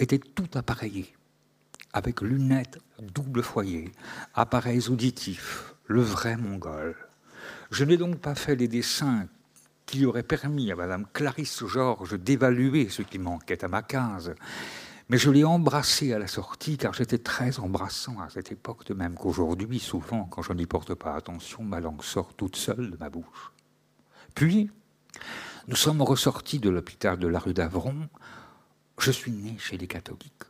était 0.01 0.19
tout 0.19 0.49
appareillé, 0.55 1.13
avec 1.93 2.23
lunettes 2.23 2.79
double 3.03 3.43
foyer, 3.43 3.93
appareils 4.33 4.89
auditifs, 4.89 5.75
le 5.89 6.01
vrai 6.01 6.39
mongol. 6.39 6.97
Je 7.71 7.85
n'ai 7.85 7.99
donc 7.99 8.17
pas 8.17 8.35
fait 8.35 8.57
les 8.57 8.67
dessins 8.67 9.29
qui 9.89 10.05
aurait 10.05 10.23
permis 10.23 10.71
à 10.71 10.77
Madame 10.77 11.07
Clarisse 11.15 11.65
Georges 11.67 12.21
d'évaluer 12.21 12.91
ce 12.91 13.01
qui 13.01 13.19
manquait 13.19 13.65
à 13.65 13.69
ma 13.69 13.81
case. 13.81 14.35
Mais 15.09 15.17
je 15.17 15.31
l'ai 15.31 15.45
embrassée 15.45 16.13
à 16.13 16.19
la 16.19 16.27
sortie, 16.27 16.77
car 16.77 16.93
j'étais 16.93 17.17
très 17.17 17.59
embrassant 17.59 18.21
à 18.21 18.29
cette 18.29 18.53
époque, 18.53 18.85
de 18.85 18.93
même 18.93 19.15
qu'aujourd'hui, 19.15 19.79
souvent, 19.79 20.25
quand 20.25 20.43
je 20.43 20.53
n'y 20.53 20.67
porte 20.67 20.93
pas 20.93 21.15
attention, 21.15 21.65
ma 21.65 21.81
langue 21.81 22.03
sort 22.03 22.35
toute 22.35 22.57
seule 22.57 22.91
de 22.91 22.99
ma 22.99 23.09
bouche. 23.09 23.53
Puis, 24.35 24.71
nous 25.69 25.77
sommes 25.77 26.03
ressortis 26.03 26.59
de 26.59 26.69
l'hôpital 26.69 27.19
de 27.19 27.27
la 27.27 27.39
rue 27.39 27.55
d'Avron. 27.55 28.11
Je 28.99 29.11
suis 29.11 29.33
né 29.33 29.57
chez 29.59 29.79
les 29.79 29.87
catholiques. 29.87 30.45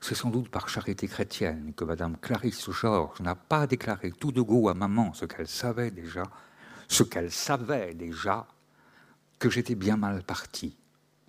C'est 0.00 0.16
sans 0.16 0.30
doute 0.30 0.48
par 0.48 0.68
charité 0.68 1.06
chrétienne 1.06 1.74
que 1.76 1.84
Madame 1.84 2.16
Clarisse 2.16 2.72
Georges 2.72 3.20
n'a 3.20 3.36
pas 3.36 3.68
déclaré 3.68 4.10
tout 4.10 4.32
de 4.32 4.40
go 4.40 4.68
à 4.68 4.74
maman 4.74 5.14
ce 5.14 5.26
qu'elle 5.26 5.48
savait 5.48 5.92
déjà, 5.92 6.24
ce 6.88 7.04
qu'elle 7.04 7.30
savait 7.30 7.94
déjà 7.94 8.48
que 9.40 9.50
j'étais 9.50 9.74
bien 9.74 9.96
mal 9.96 10.22
parti 10.22 10.76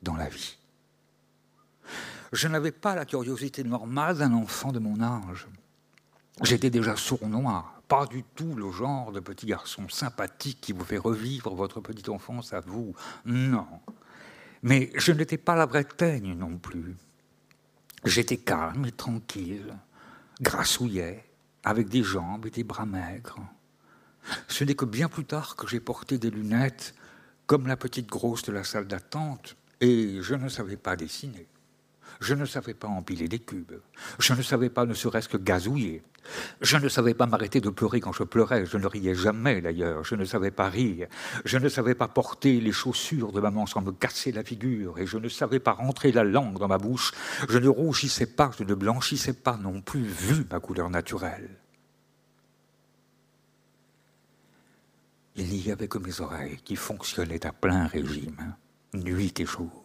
dans 0.03 0.15
la 0.15 0.29
vie. 0.29 0.57
Je 2.31 2.47
n'avais 2.47 2.71
pas 2.71 2.93
la 2.93 3.05
curiosité 3.05 3.63
normale 3.63 4.17
d'un 4.17 4.33
enfant 4.33 4.71
de 4.71 4.79
mon 4.79 5.01
âge. 5.01 5.47
J'étais 6.43 6.69
déjà 6.69 6.95
sournois, 6.95 7.81
pas 7.87 8.05
du 8.05 8.23
tout 8.35 8.53
le 8.55 8.71
genre 8.71 9.11
de 9.11 9.19
petit 9.19 9.45
garçon 9.45 9.89
sympathique 9.89 10.59
qui 10.61 10.73
vous 10.73 10.85
fait 10.85 10.97
revivre 10.97 11.55
votre 11.55 11.81
petite 11.81 12.09
enfance 12.09 12.53
à 12.53 12.59
vous. 12.59 12.93
Non. 13.25 13.67
Mais 14.63 14.91
je 14.95 15.11
n'étais 15.11 15.37
pas 15.37 15.55
la 15.55 15.65
vraie 15.65 15.83
teigne 15.83 16.35
non 16.35 16.57
plus. 16.57 16.95
J'étais 18.05 18.37
calme 18.37 18.85
et 18.85 18.91
tranquille, 18.91 19.73
grassouillet, 20.41 21.25
avec 21.63 21.89
des 21.89 22.03
jambes 22.03 22.45
et 22.45 22.51
des 22.51 22.63
bras 22.63 22.85
maigres. 22.85 23.39
Ce 24.47 24.63
n'est 24.63 24.75
que 24.75 24.85
bien 24.85 25.09
plus 25.09 25.25
tard 25.25 25.55
que 25.55 25.67
j'ai 25.67 25.79
porté 25.79 26.17
des 26.17 26.29
lunettes 26.29 26.95
comme 27.51 27.67
la 27.67 27.75
petite 27.75 28.07
grosse 28.07 28.43
de 28.43 28.53
la 28.53 28.63
salle 28.63 28.87
d'attente, 28.87 29.57
et 29.81 30.19
je 30.21 30.35
ne 30.35 30.47
savais 30.47 30.77
pas 30.77 30.95
dessiner. 30.95 31.47
Je 32.21 32.33
ne 32.33 32.45
savais 32.45 32.73
pas 32.73 32.87
empiler 32.87 33.27
des 33.27 33.39
cubes. 33.39 33.73
Je 34.19 34.33
ne 34.33 34.41
savais 34.41 34.69
pas 34.69 34.85
ne 34.85 34.93
serait-ce 34.93 35.27
que 35.27 35.35
gazouiller. 35.35 36.01
Je 36.61 36.77
ne 36.77 36.87
savais 36.87 37.13
pas 37.13 37.25
m'arrêter 37.25 37.59
de 37.59 37.69
pleurer 37.69 37.99
quand 37.99 38.13
je 38.13 38.23
pleurais. 38.23 38.65
Je 38.65 38.77
ne 38.77 38.87
riais 38.87 39.15
jamais 39.15 39.59
d'ailleurs. 39.59 40.05
Je 40.05 40.15
ne 40.15 40.23
savais 40.23 40.51
pas 40.51 40.69
rire. 40.69 41.09
Je 41.43 41.57
ne 41.57 41.67
savais 41.67 41.93
pas 41.93 42.07
porter 42.07 42.61
les 42.61 42.71
chaussures 42.71 43.33
de 43.33 43.41
maman 43.41 43.65
sans 43.65 43.81
me 43.81 43.91
casser 43.91 44.31
la 44.31 44.45
figure. 44.45 44.97
Et 44.97 45.05
je 45.05 45.17
ne 45.17 45.27
savais 45.27 45.59
pas 45.59 45.73
rentrer 45.73 46.13
la 46.13 46.23
langue 46.23 46.57
dans 46.57 46.69
ma 46.69 46.77
bouche. 46.77 47.11
Je 47.49 47.57
ne 47.57 47.67
rougissais 47.67 48.27
pas, 48.27 48.51
je 48.57 48.63
ne 48.63 48.75
blanchissais 48.75 49.33
pas 49.33 49.57
non 49.57 49.81
plus, 49.81 50.03
vu 50.03 50.45
ma 50.49 50.61
couleur 50.61 50.89
naturelle. 50.89 51.49
Il 55.41 55.75
mes 55.99 56.21
oreilles 56.21 56.57
qui 56.63 56.75
fonctionnaient 56.75 57.45
à 57.45 57.51
plein 57.51 57.87
régime, 57.87 58.55
nuit 58.93 59.33
et 59.39 59.45
jour. 59.45 59.83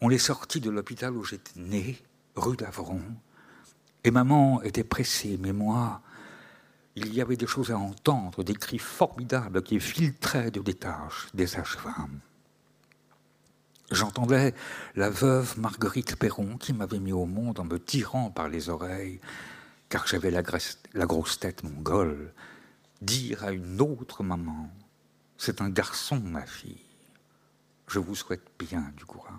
On 0.00 0.08
les 0.08 0.18
sortit 0.18 0.60
de 0.60 0.70
l'hôpital 0.70 1.16
où 1.16 1.24
j'étais 1.24 1.60
né, 1.60 1.98
rue 2.34 2.56
d'Avron, 2.56 3.02
et 4.04 4.10
maman 4.10 4.62
était 4.62 4.84
pressée, 4.84 5.38
mais 5.40 5.52
moi, 5.52 6.00
il 6.96 7.14
y 7.14 7.20
avait 7.20 7.36
des 7.36 7.46
choses 7.46 7.70
à 7.70 7.78
entendre, 7.78 8.42
des 8.42 8.54
cris 8.54 8.78
formidables 8.78 9.62
qui 9.62 9.78
filtraient 9.80 10.50
de 10.50 10.60
des 10.60 10.76
des 11.34 11.46
sages-femmes. 11.46 12.20
J'entendais 13.90 14.54
la 14.96 15.10
veuve 15.10 15.58
Marguerite 15.58 16.16
Perron 16.16 16.56
qui 16.56 16.72
m'avait 16.72 16.98
mis 16.98 17.12
au 17.12 17.26
monde 17.26 17.60
en 17.60 17.64
me 17.64 17.78
tirant 17.78 18.30
par 18.30 18.48
les 18.48 18.70
oreilles, 18.70 19.20
car 19.90 20.06
j'avais 20.06 20.30
la, 20.30 20.42
grosse 21.06 21.38
tête 21.38 21.62
mongole, 21.62 22.32
dire 23.02 23.44
à 23.44 23.52
une 23.52 23.80
autre 23.80 24.22
maman 24.22 24.70
C'est 25.36 25.60
un 25.60 25.68
garçon, 25.68 26.20
ma 26.20 26.46
fille. 26.46 26.86
Je 27.88 27.98
vous 27.98 28.14
souhaite 28.14 28.46
bien 28.58 28.92
du 28.96 29.04
courage. 29.04 29.32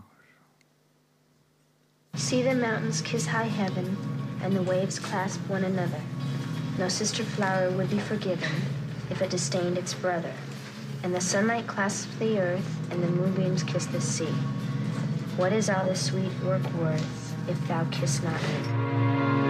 See 2.15 2.43
the 2.43 2.53
mountains 2.53 3.01
kiss 3.01 3.25
high 3.25 3.49
heaven, 3.49 3.97
and 4.43 4.53
the 4.53 4.61
waves 4.61 4.99
clasp 4.99 5.39
one 5.49 5.63
another. 5.63 6.01
No 6.77 6.87
sister 6.89 7.23
flower 7.23 7.71
would 7.71 7.89
be 7.89 7.99
forgiven 7.99 8.51
if 9.09 9.21
it 9.21 9.31
disdained 9.31 9.77
its 9.77 9.93
brother. 9.93 10.33
And 11.03 11.13
the 11.13 11.21
sunlight 11.21 11.65
clasps 11.65 12.07
the 12.19 12.39
earth, 12.39 12.91
and 12.91 13.01
the 13.01 13.07
moonbeams 13.07 13.63
kiss 13.63 13.87
the 13.87 14.01
sea. 14.01 14.33
What 15.37 15.53
is 15.53 15.69
all 15.69 15.85
this 15.85 16.05
sweet 16.05 16.31
work 16.45 16.63
worth 16.75 17.33
if 17.49 17.67
thou 17.67 17.85
kiss 17.85 18.21
not 18.21 18.39
me? 18.41 19.42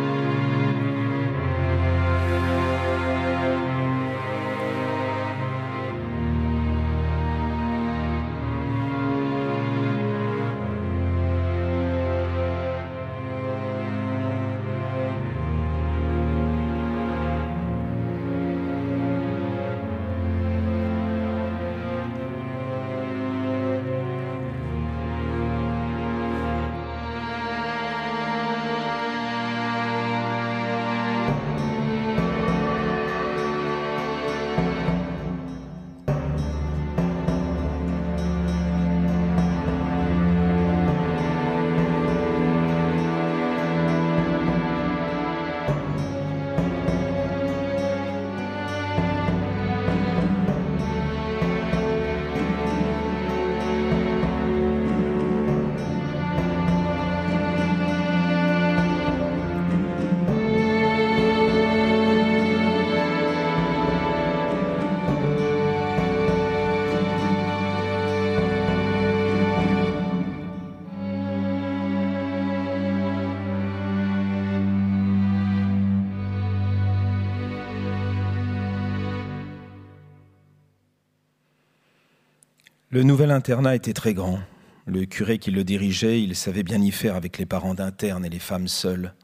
Le 82.94 83.02
nouvel 83.02 83.32
internat 83.32 83.76
était 83.76 83.92
très 83.92 84.14
grand. 84.14 84.40
Le 84.86 85.06
curé 85.06 85.40
qui 85.40 85.50
le 85.50 85.64
dirigeait, 85.64 86.22
il 86.22 86.36
savait 86.36 86.62
bien 86.62 86.80
y 86.80 86.92
faire 86.92 87.16
avec 87.16 87.40
les 87.40 87.48
parents 87.48 87.74
d'internes 87.74 88.24
et 88.24 88.30
les 88.30 88.38
femmes 88.38 88.68
seules. 88.68 89.16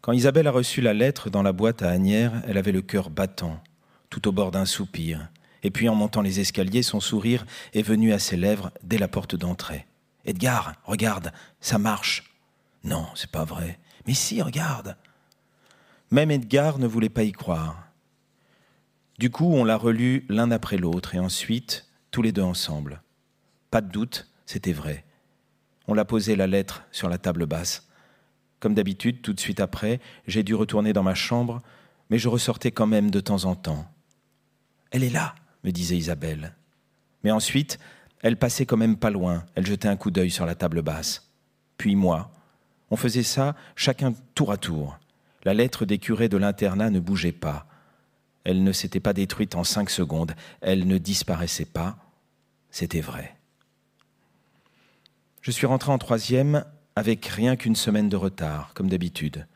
Quand 0.00 0.10
Isabelle 0.10 0.48
a 0.48 0.50
reçu 0.50 0.80
la 0.80 0.92
lettre 0.92 1.30
dans 1.30 1.44
la 1.44 1.52
boîte 1.52 1.82
à 1.82 1.90
Agnières, 1.90 2.32
elle 2.48 2.58
avait 2.58 2.72
le 2.72 2.82
cœur 2.82 3.10
battant, 3.10 3.62
tout 4.10 4.26
au 4.26 4.32
bord 4.32 4.50
d'un 4.50 4.64
soupir. 4.64 5.28
Et 5.62 5.70
puis 5.70 5.88
en 5.88 5.94
montant 5.94 6.20
les 6.20 6.40
escaliers, 6.40 6.82
son 6.82 6.98
sourire 6.98 7.46
est 7.74 7.82
venu 7.82 8.12
à 8.12 8.18
ses 8.18 8.36
lèvres 8.36 8.72
dès 8.82 8.98
la 8.98 9.06
porte 9.06 9.36
d'entrée. 9.36 9.86
Edgar, 10.24 10.72
regarde, 10.82 11.30
ça 11.60 11.78
marche. 11.78 12.34
Non, 12.82 13.06
c'est 13.14 13.30
pas 13.30 13.44
vrai. 13.44 13.78
Mais 14.08 14.14
si, 14.14 14.42
regarde. 14.42 14.96
Même 16.10 16.32
Edgar 16.32 16.80
ne 16.80 16.88
voulait 16.88 17.08
pas 17.08 17.22
y 17.22 17.30
croire. 17.30 17.84
Du 19.20 19.30
coup, 19.30 19.46
on 19.46 19.62
l'a 19.62 19.76
relu 19.76 20.26
l'un 20.28 20.50
après 20.50 20.76
l'autre, 20.76 21.14
et 21.14 21.20
ensuite, 21.20 21.87
tous 22.10 22.22
les 22.22 22.32
deux 22.32 22.42
ensemble. 22.42 23.02
Pas 23.70 23.80
de 23.80 23.90
doute, 23.90 24.30
c'était 24.46 24.72
vrai. 24.72 25.04
On 25.86 25.94
l'a 25.94 26.04
posé 26.04 26.36
la 26.36 26.46
lettre 26.46 26.84
sur 26.90 27.08
la 27.08 27.18
table 27.18 27.46
basse. 27.46 27.88
Comme 28.60 28.74
d'habitude, 28.74 29.22
tout 29.22 29.32
de 29.32 29.40
suite 29.40 29.60
après, 29.60 30.00
j'ai 30.26 30.42
dû 30.42 30.54
retourner 30.54 30.92
dans 30.92 31.02
ma 31.02 31.14
chambre, 31.14 31.62
mais 32.10 32.18
je 32.18 32.28
ressortais 32.28 32.72
quand 32.72 32.86
même 32.86 33.10
de 33.10 33.20
temps 33.20 33.44
en 33.44 33.54
temps. 33.54 33.90
Elle 34.90 35.04
est 35.04 35.10
là, 35.10 35.34
me 35.64 35.70
disait 35.70 35.96
Isabelle. 35.96 36.54
Mais 37.24 37.30
ensuite, 37.30 37.78
elle 38.22 38.36
passait 38.36 38.66
quand 38.66 38.76
même 38.76 38.96
pas 38.96 39.10
loin, 39.10 39.44
elle 39.54 39.66
jetait 39.66 39.88
un 39.88 39.96
coup 39.96 40.10
d'œil 40.10 40.30
sur 40.30 40.46
la 40.46 40.54
table 40.54 40.82
basse. 40.82 41.30
Puis 41.76 41.94
moi. 41.94 42.30
On 42.90 42.96
faisait 42.96 43.22
ça 43.22 43.54
chacun 43.76 44.14
tour 44.34 44.50
à 44.50 44.56
tour. 44.56 44.98
La 45.44 45.52
lettre 45.52 45.84
des 45.84 45.98
curés 45.98 46.30
de 46.30 46.38
l'internat 46.38 46.90
ne 46.90 47.00
bougeait 47.00 47.32
pas. 47.32 47.66
Elle 48.48 48.64
ne 48.64 48.72
s'était 48.72 48.98
pas 48.98 49.12
détruite 49.12 49.56
en 49.56 49.62
cinq 49.62 49.90
secondes, 49.90 50.34
elle 50.62 50.86
ne 50.86 50.96
disparaissait 50.96 51.66
pas, 51.66 51.98
c'était 52.70 53.02
vrai. 53.02 53.36
Je 55.42 55.50
suis 55.50 55.66
rentré 55.66 55.92
en 55.92 55.98
troisième 55.98 56.64
avec 56.96 57.26
rien 57.26 57.56
qu'une 57.56 57.76
semaine 57.76 58.08
de 58.08 58.16
retard, 58.16 58.72
comme 58.72 58.88
d'habitude. 58.88 59.46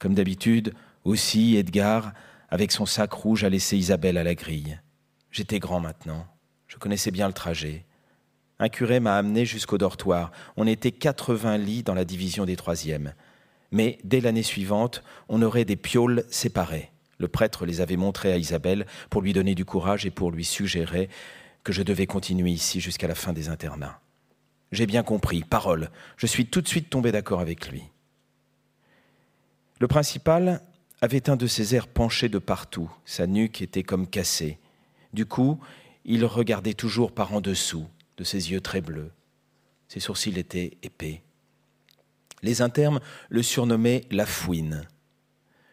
Comme 0.00 0.14
d'habitude, 0.14 0.74
aussi, 1.04 1.54
Edgar, 1.54 2.14
avec 2.48 2.72
son 2.72 2.84
sac 2.84 3.12
rouge, 3.12 3.44
a 3.44 3.48
laissé 3.48 3.76
Isabelle 3.76 4.18
à 4.18 4.24
la 4.24 4.34
grille. 4.34 4.80
J'étais 5.30 5.60
grand 5.60 5.78
maintenant, 5.78 6.26
je 6.66 6.78
connaissais 6.78 7.12
bien 7.12 7.28
le 7.28 7.32
trajet. 7.32 7.86
Un 8.58 8.70
curé 8.70 8.98
m'a 8.98 9.16
amené 9.16 9.46
jusqu'au 9.46 9.78
dortoir. 9.78 10.32
On 10.56 10.66
était 10.66 10.90
80 10.90 11.58
lits 11.58 11.84
dans 11.84 11.94
la 11.94 12.04
division 12.04 12.44
des 12.44 12.56
troisièmes. 12.56 13.14
Mais 13.70 13.98
dès 14.02 14.20
l'année 14.20 14.42
suivante, 14.42 15.04
on 15.28 15.42
aurait 15.42 15.64
des 15.64 15.76
pioles 15.76 16.24
séparées. 16.28 16.90
Le 17.18 17.28
prêtre 17.28 17.66
les 17.66 17.80
avait 17.80 17.96
montrés 17.96 18.32
à 18.32 18.36
Isabelle 18.36 18.86
pour 19.10 19.22
lui 19.22 19.32
donner 19.32 19.54
du 19.54 19.64
courage 19.64 20.06
et 20.06 20.10
pour 20.10 20.30
lui 20.30 20.44
suggérer 20.44 21.08
que 21.62 21.72
je 21.72 21.82
devais 21.82 22.06
continuer 22.06 22.50
ici 22.50 22.80
jusqu'à 22.80 23.08
la 23.08 23.14
fin 23.14 23.32
des 23.32 23.48
internats. 23.48 24.00
J'ai 24.72 24.86
bien 24.86 25.02
compris, 25.02 25.42
parole, 25.42 25.90
je 26.16 26.26
suis 26.26 26.46
tout 26.46 26.60
de 26.60 26.68
suite 26.68 26.90
tombé 26.90 27.12
d'accord 27.12 27.40
avec 27.40 27.68
lui. 27.70 27.84
Le 29.80 29.88
principal 29.88 30.62
avait 31.00 31.28
un 31.28 31.36
de 31.36 31.46
ses 31.46 31.74
airs 31.74 31.88
penchés 31.88 32.28
de 32.28 32.38
partout, 32.38 32.90
sa 33.04 33.26
nuque 33.26 33.62
était 33.62 33.82
comme 33.82 34.06
cassée. 34.06 34.58
Du 35.12 35.26
coup, 35.26 35.60
il 36.04 36.24
regardait 36.24 36.74
toujours 36.74 37.12
par 37.12 37.32
en 37.32 37.40
dessous, 37.40 37.86
de 38.16 38.24
ses 38.24 38.50
yeux 38.50 38.60
très 38.60 38.80
bleus. 38.80 39.10
Ses 39.88 40.00
sourcils 40.00 40.38
étaient 40.38 40.76
épais. 40.82 41.22
Les 42.42 42.62
internes 42.62 43.00
le 43.28 43.42
surnommaient 43.42 44.04
la 44.10 44.26
fouine 44.26 44.86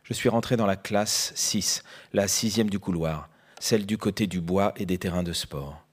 je 0.04 0.14
suis 0.14 0.30
rentré 0.30 0.58
dans 0.58 0.66
la 0.66 0.76
classe 0.76 1.32
6, 1.36 1.84
la 2.14 2.28
sixième 2.28 2.70
du 2.70 2.80
couloir, 2.80 3.30
celle 3.60 3.86
du 3.86 3.98
côté 3.98 4.28
du 4.28 4.42
bois 4.42 4.74
et 4.78 4.86
des 4.86 4.98
terrains 4.98 5.24
de 5.24 5.34
sport. 5.34 5.86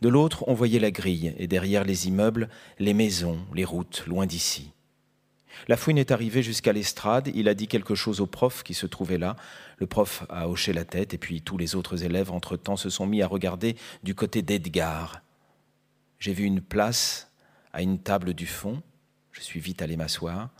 De 0.00 0.08
l'autre, 0.08 0.44
on 0.48 0.54
voyait 0.54 0.80
la 0.80 0.90
grille, 0.90 1.34
et 1.38 1.46
derrière 1.46 1.84
les 1.84 2.08
immeubles, 2.08 2.48
les 2.78 2.94
maisons, 2.94 3.38
les 3.54 3.64
routes, 3.64 4.04
loin 4.06 4.26
d'ici. 4.26 4.72
La 5.68 5.76
fouine 5.76 5.98
est 5.98 6.10
arrivée 6.10 6.42
jusqu'à 6.42 6.72
l'estrade, 6.72 7.30
il 7.34 7.48
a 7.48 7.54
dit 7.54 7.68
quelque 7.68 7.94
chose 7.94 8.20
au 8.20 8.26
prof 8.26 8.62
qui 8.62 8.74
se 8.74 8.86
trouvait 8.86 9.18
là. 9.18 9.36
Le 9.78 9.86
prof 9.86 10.24
a 10.28 10.48
hoché 10.48 10.72
la 10.72 10.84
tête, 10.84 11.14
et 11.14 11.18
puis 11.18 11.40
tous 11.40 11.56
les 11.56 11.74
autres 11.74 12.04
élèves, 12.04 12.30
entre-temps, 12.30 12.76
se 12.76 12.90
sont 12.90 13.06
mis 13.06 13.22
à 13.22 13.26
regarder 13.26 13.76
du 14.02 14.14
côté 14.14 14.42
d'Edgar. 14.42 15.22
J'ai 16.18 16.32
vu 16.32 16.44
une 16.44 16.60
place 16.60 17.30
à 17.72 17.82
une 17.82 17.98
table 17.98 18.34
du 18.34 18.46
fond, 18.46 18.82
je 19.32 19.40
suis 19.40 19.60
vite 19.60 19.82
allé 19.82 19.96
m'asseoir. 19.96 20.50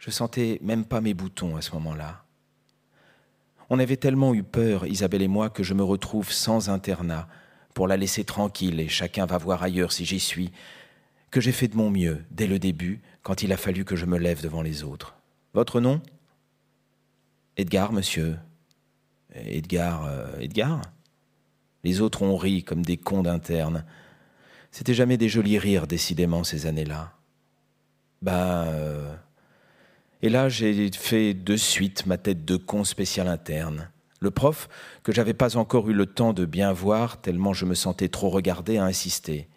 Je 0.00 0.10
sentais 0.10 0.58
même 0.62 0.86
pas 0.86 1.02
mes 1.02 1.12
boutons 1.12 1.56
à 1.56 1.62
ce 1.62 1.72
moment-là. 1.72 2.24
On 3.68 3.78
avait 3.78 3.98
tellement 3.98 4.34
eu 4.34 4.42
peur, 4.42 4.86
Isabelle 4.86 5.22
et 5.22 5.28
moi, 5.28 5.50
que 5.50 5.62
je 5.62 5.74
me 5.74 5.84
retrouve 5.84 6.32
sans 6.32 6.70
internat, 6.70 7.28
pour 7.74 7.86
la 7.86 7.98
laisser 7.98 8.24
tranquille 8.24 8.80
et 8.80 8.88
chacun 8.88 9.26
va 9.26 9.36
voir 9.38 9.62
ailleurs 9.62 9.92
si 9.92 10.06
j'y 10.06 10.18
suis, 10.18 10.50
que 11.30 11.40
j'ai 11.40 11.52
fait 11.52 11.68
de 11.68 11.76
mon 11.76 11.90
mieux 11.90 12.24
dès 12.30 12.46
le 12.46 12.58
début, 12.58 13.02
quand 13.22 13.42
il 13.42 13.52
a 13.52 13.58
fallu 13.58 13.84
que 13.84 13.94
je 13.94 14.06
me 14.06 14.18
lève 14.18 14.42
devant 14.42 14.62
les 14.62 14.82
autres. 14.82 15.14
Votre 15.52 15.80
nom? 15.80 16.00
Edgar, 17.58 17.92
monsieur. 17.92 18.38
Edgar, 19.34 20.06
euh, 20.06 20.38
Edgar? 20.40 20.80
Les 21.84 22.00
autres 22.00 22.22
ont 22.22 22.36
ri 22.36 22.64
comme 22.64 22.82
des 22.82 22.96
cons 22.96 23.22
d'internes. 23.22 23.84
C'était 24.70 24.94
jamais 24.94 25.18
des 25.18 25.28
jolis 25.28 25.58
rires, 25.58 25.86
décidément, 25.86 26.42
ces 26.42 26.66
années-là. 26.66 27.12
Ben, 28.22 28.66
Et 30.22 30.28
là, 30.28 30.48
j'ai 30.48 30.90
fait 30.92 31.34
de 31.34 31.56
suite 31.56 32.06
ma 32.06 32.18
tête 32.18 32.44
de 32.44 32.56
con 32.56 32.84
spécial 32.84 33.28
interne. 33.28 33.90
Le 34.20 34.30
prof, 34.30 34.68
que 35.02 35.12
j'avais 35.12 35.32
pas 35.32 35.56
encore 35.56 35.88
eu 35.88 35.94
le 35.94 36.04
temps 36.04 36.34
de 36.34 36.44
bien 36.44 36.72
voir, 36.72 37.22
tellement 37.22 37.54
je 37.54 37.64
me 37.64 37.74
sentais 37.74 38.08
trop 38.08 38.28
regardé, 38.28 38.76
a 38.76 38.84
insisté. 38.84 39.48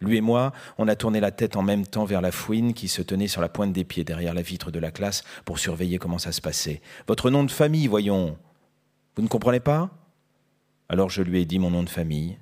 Lui 0.00 0.16
et 0.16 0.20
moi, 0.20 0.52
on 0.78 0.88
a 0.88 0.96
tourné 0.96 1.20
la 1.20 1.30
tête 1.30 1.56
en 1.56 1.62
même 1.62 1.86
temps 1.86 2.04
vers 2.04 2.20
la 2.20 2.32
fouine 2.32 2.74
qui 2.74 2.88
se 2.88 3.02
tenait 3.02 3.28
sur 3.28 3.40
la 3.40 3.48
pointe 3.48 3.72
des 3.72 3.84
pieds 3.84 4.04
derrière 4.04 4.34
la 4.34 4.42
vitre 4.42 4.70
de 4.70 4.78
la 4.80 4.90
classe 4.90 5.22
pour 5.44 5.58
surveiller 5.58 5.98
comment 5.98 6.18
ça 6.18 6.32
se 6.32 6.40
passait. 6.40 6.80
Votre 7.06 7.30
nom 7.30 7.44
de 7.44 7.50
famille, 7.50 7.86
voyons. 7.86 8.36
Vous 9.16 9.22
ne 9.22 9.28
comprenez 9.28 9.60
pas? 9.60 9.90
Alors 10.88 11.10
je 11.10 11.22
lui 11.22 11.40
ai 11.40 11.44
dit 11.44 11.58
mon 11.58 11.70
nom 11.70 11.82
de 11.82 11.88
famille. 11.88 12.38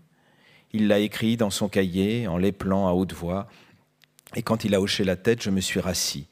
Il 0.72 0.88
l'a 0.88 0.98
écrit 0.98 1.36
dans 1.36 1.50
son 1.50 1.68
cahier, 1.68 2.26
en 2.26 2.36
l'épelant 2.36 2.88
à 2.88 2.92
haute 2.92 3.12
voix, 3.12 3.46
et 4.34 4.42
quand 4.42 4.64
il 4.64 4.74
a 4.74 4.80
hoché 4.80 5.04
la 5.04 5.16
tête, 5.16 5.42
je 5.42 5.50
me 5.50 5.60
suis 5.60 5.80
rassis. 5.80 6.26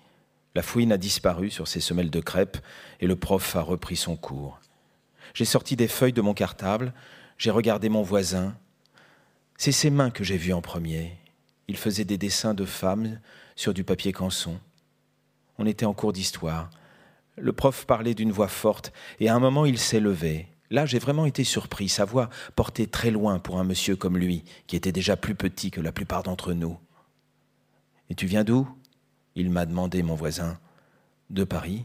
La 0.55 0.63
fouine 0.63 0.93
a 0.93 0.99
disparu 0.99 1.51
sur 1.51 1.67
ses 1.67 1.81
semelles 1.81 2.11
de 2.11 2.21
crêpes 2.21 2.59
et 3.01 3.07
le 3.07 3.17
prof 3.17 3.57
a 3.57 3.61
repris 3.61 3.97
son 3.97 4.17
cours. 4.17 4.61
J'ai 5.35 5.45
sorti 5.45 5.75
des 5.75 5.89
feuilles 5.89 6.13
de 6.13 6.21
mon 6.21 6.35
cartable, 6.35 6.95
j'ai 7.39 7.51
regardé 7.51 7.89
mon 7.89 8.03
voisin. 8.03 8.57
C'est 9.57 9.73
ses 9.73 9.91
mains 9.91 10.11
que 10.11 10.23
j'ai 10.23 10.37
vues 10.37 10.53
en 10.53 10.63
premier. 10.63 11.19
Il 11.67 11.77
faisait 11.77 12.05
des 12.05 12.19
dessins 12.19 12.55
de 12.55 12.65
femmes 12.65 13.19
sur 13.57 13.75
du 13.75 13.83
papier 13.83 14.13
canson. 14.13 14.61
On 15.59 15.67
était 15.67 15.87
en 15.87 15.95
cours 15.95 16.13
d'histoire. 16.13 16.71
Le 17.37 17.53
prof 17.53 17.85
parlait 17.87 18.15
d'une 18.15 18.33
voix 18.33 18.49
forte 18.49 18.93
et 19.19 19.29
à 19.29 19.35
un 19.35 19.41
moment 19.41 19.65
il 19.65 19.79
s'est 19.79 20.01
levé. 20.01 20.49
Là, 20.71 20.87
j'ai 20.87 20.99
vraiment 20.99 21.27
été 21.27 21.45
surpris. 21.45 21.89
Sa 21.89 22.05
voix 22.05 22.31
portait 22.57 22.87
très 22.87 23.11
loin 23.11 23.39
pour 23.39 23.59
un 23.59 23.65
monsieur 23.65 23.97
comme 23.97 24.19
lui, 24.19 24.45
qui 24.67 24.77
était 24.77 24.93
déjà 24.93 25.17
plus 25.17 25.35
petit 25.35 25.71
que 25.71 25.81
la 25.81 25.93
plupart 25.93 26.23
d'entre 26.23 26.53
nous. 26.53 26.79
Et 28.09 28.15
tu 28.15 28.27
viens 28.27 28.45
d'où? 28.45 28.69
Il 29.37 29.51
m'a 29.51 29.67
demandé, 29.67 30.03
mon 30.03 30.15
voisin. 30.15 30.59
De 31.31 31.45
Paris. 31.45 31.85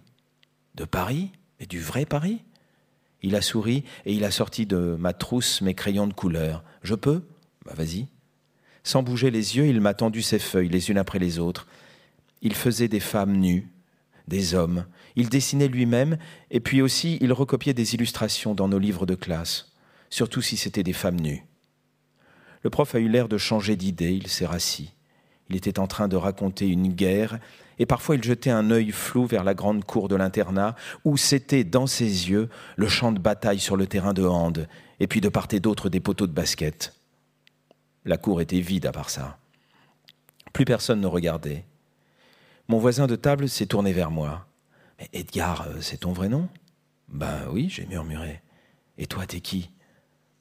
De 0.76 0.86
Paris 0.86 1.32
Et 1.60 1.66
du 1.66 1.80
vrai 1.80 2.06
Paris? 2.06 2.44
Il 3.22 3.36
a 3.36 3.42
souri 3.42 3.84
et 4.06 4.14
il 4.14 4.24
a 4.24 4.32
sorti 4.32 4.66
de 4.66 4.96
ma 4.98 5.14
trousse 5.14 5.62
mes 5.62 5.74
crayons 5.74 6.08
de 6.08 6.14
couleur. 6.14 6.64
Je 6.84 6.96
peux? 6.96 7.24
Bah 7.66 7.74
vas-y. 7.76 8.08
Sans 8.84 9.04
bouger 9.04 9.30
les 9.30 9.58
yeux, 9.58 9.68
il 9.68 9.82
m'a 9.82 9.94
tendu 9.94 10.22
ses 10.22 10.40
feuilles 10.40 10.70
les 10.70 10.90
unes 10.90 10.98
après 10.98 11.20
les 11.20 11.38
autres. 11.38 11.68
Il 12.42 12.56
faisait 12.56 12.88
des 12.88 13.02
femmes 13.02 13.36
nues, 13.36 13.70
des 14.28 14.54
hommes. 14.54 14.86
Il 15.16 15.28
dessinait 15.28 15.68
lui-même, 15.68 16.18
et 16.50 16.62
puis 16.62 16.82
aussi 16.82 17.18
il 17.20 17.34
recopiait 17.34 17.74
des 17.74 17.94
illustrations 17.94 18.56
dans 18.56 18.70
nos 18.70 18.80
livres 18.80 19.06
de 19.06 19.16
classe, 19.16 19.74
surtout 20.10 20.42
si 20.42 20.56
c'était 20.56 20.84
des 20.84 20.94
femmes 20.94 21.20
nues. 21.20 21.44
Le 22.64 22.70
prof 22.70 22.96
a 22.96 23.00
eu 23.00 23.10
l'air 23.10 23.28
de 23.28 23.38
changer 23.38 23.76
d'idée, 23.76 24.14
il 24.14 24.28
s'est 24.28 24.46
rassis. 24.46 24.94
Il 25.50 25.56
était 25.56 25.80
en 25.80 25.88
train 25.88 26.08
de 26.08 26.16
raconter 26.16 26.68
une 26.68 26.94
guerre, 26.94 27.40
et 27.80 27.86
parfois 27.86 28.16
il 28.16 28.24
jetait 28.24 28.50
un 28.50 28.70
œil 28.72 28.92
flou 28.92 29.26
vers 29.26 29.44
la 29.44 29.54
grande 29.54 29.84
cour 29.84 30.08
de 30.08 30.16
l'internat, 30.16 30.76
où 31.06 31.18
c'était 31.18 31.64
dans 31.64 31.88
ses 31.88 32.30
yeux 32.30 32.50
le 32.76 32.88
champ 32.88 33.12
de 33.12 33.20
bataille 33.20 33.60
sur 33.60 33.78
le 33.78 33.88
terrain 33.88 34.14
de 34.14 34.26
hand, 34.26 34.68
et 35.00 35.08
puis 35.08 35.22
de 35.22 35.30
part 35.30 35.48
et 35.52 35.60
d'autre 35.60 35.90
des 35.90 36.00
poteaux 36.00 36.28
de 36.28 36.34
basket. 36.34 36.94
La 38.06 38.18
cour 38.18 38.42
était 38.42 38.60
vide 38.60 38.86
à 38.86 38.92
part 38.92 39.10
ça. 39.10 39.40
Plus 40.54 40.66
personne 40.66 41.02
ne 41.02 41.08
regardait. 41.08 41.66
Mon 42.68 42.78
voisin 42.78 43.08
de 43.08 43.16
table 43.16 43.50
s'est 43.50 43.66
tourné 43.66 43.94
vers 43.94 44.12
moi. 44.12 44.46
Mais 45.00 45.10
Edgar, 45.14 45.68
euh, 45.68 45.82
c'est 45.82 45.98
ton 45.98 46.14
vrai 46.14 46.30
nom? 46.30 46.50
Ben 47.08 47.48
oui, 47.52 47.70
j'ai 47.70 47.86
murmuré. 47.86 48.42
Et 48.98 49.08
toi, 49.08 49.26
t'es 49.26 49.40
qui? 49.40 49.72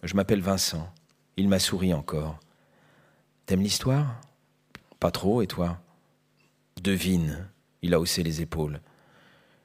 Je 0.02 0.14
m'appelle 0.14 0.42
Vincent. 0.42 0.92
Il 1.36 1.48
m'a 1.48 1.58
souri 1.58 1.94
encore. 1.94 2.38
T'aimes 3.46 3.62
l'histoire? 3.62 4.20
Pas 5.00 5.10
trop, 5.10 5.42
et 5.42 5.46
toi? 5.46 5.80
Devine. 6.82 7.48
Il 7.82 7.94
a 7.94 8.00
haussé 8.00 8.22
les 8.22 8.42
épaules. 8.42 8.80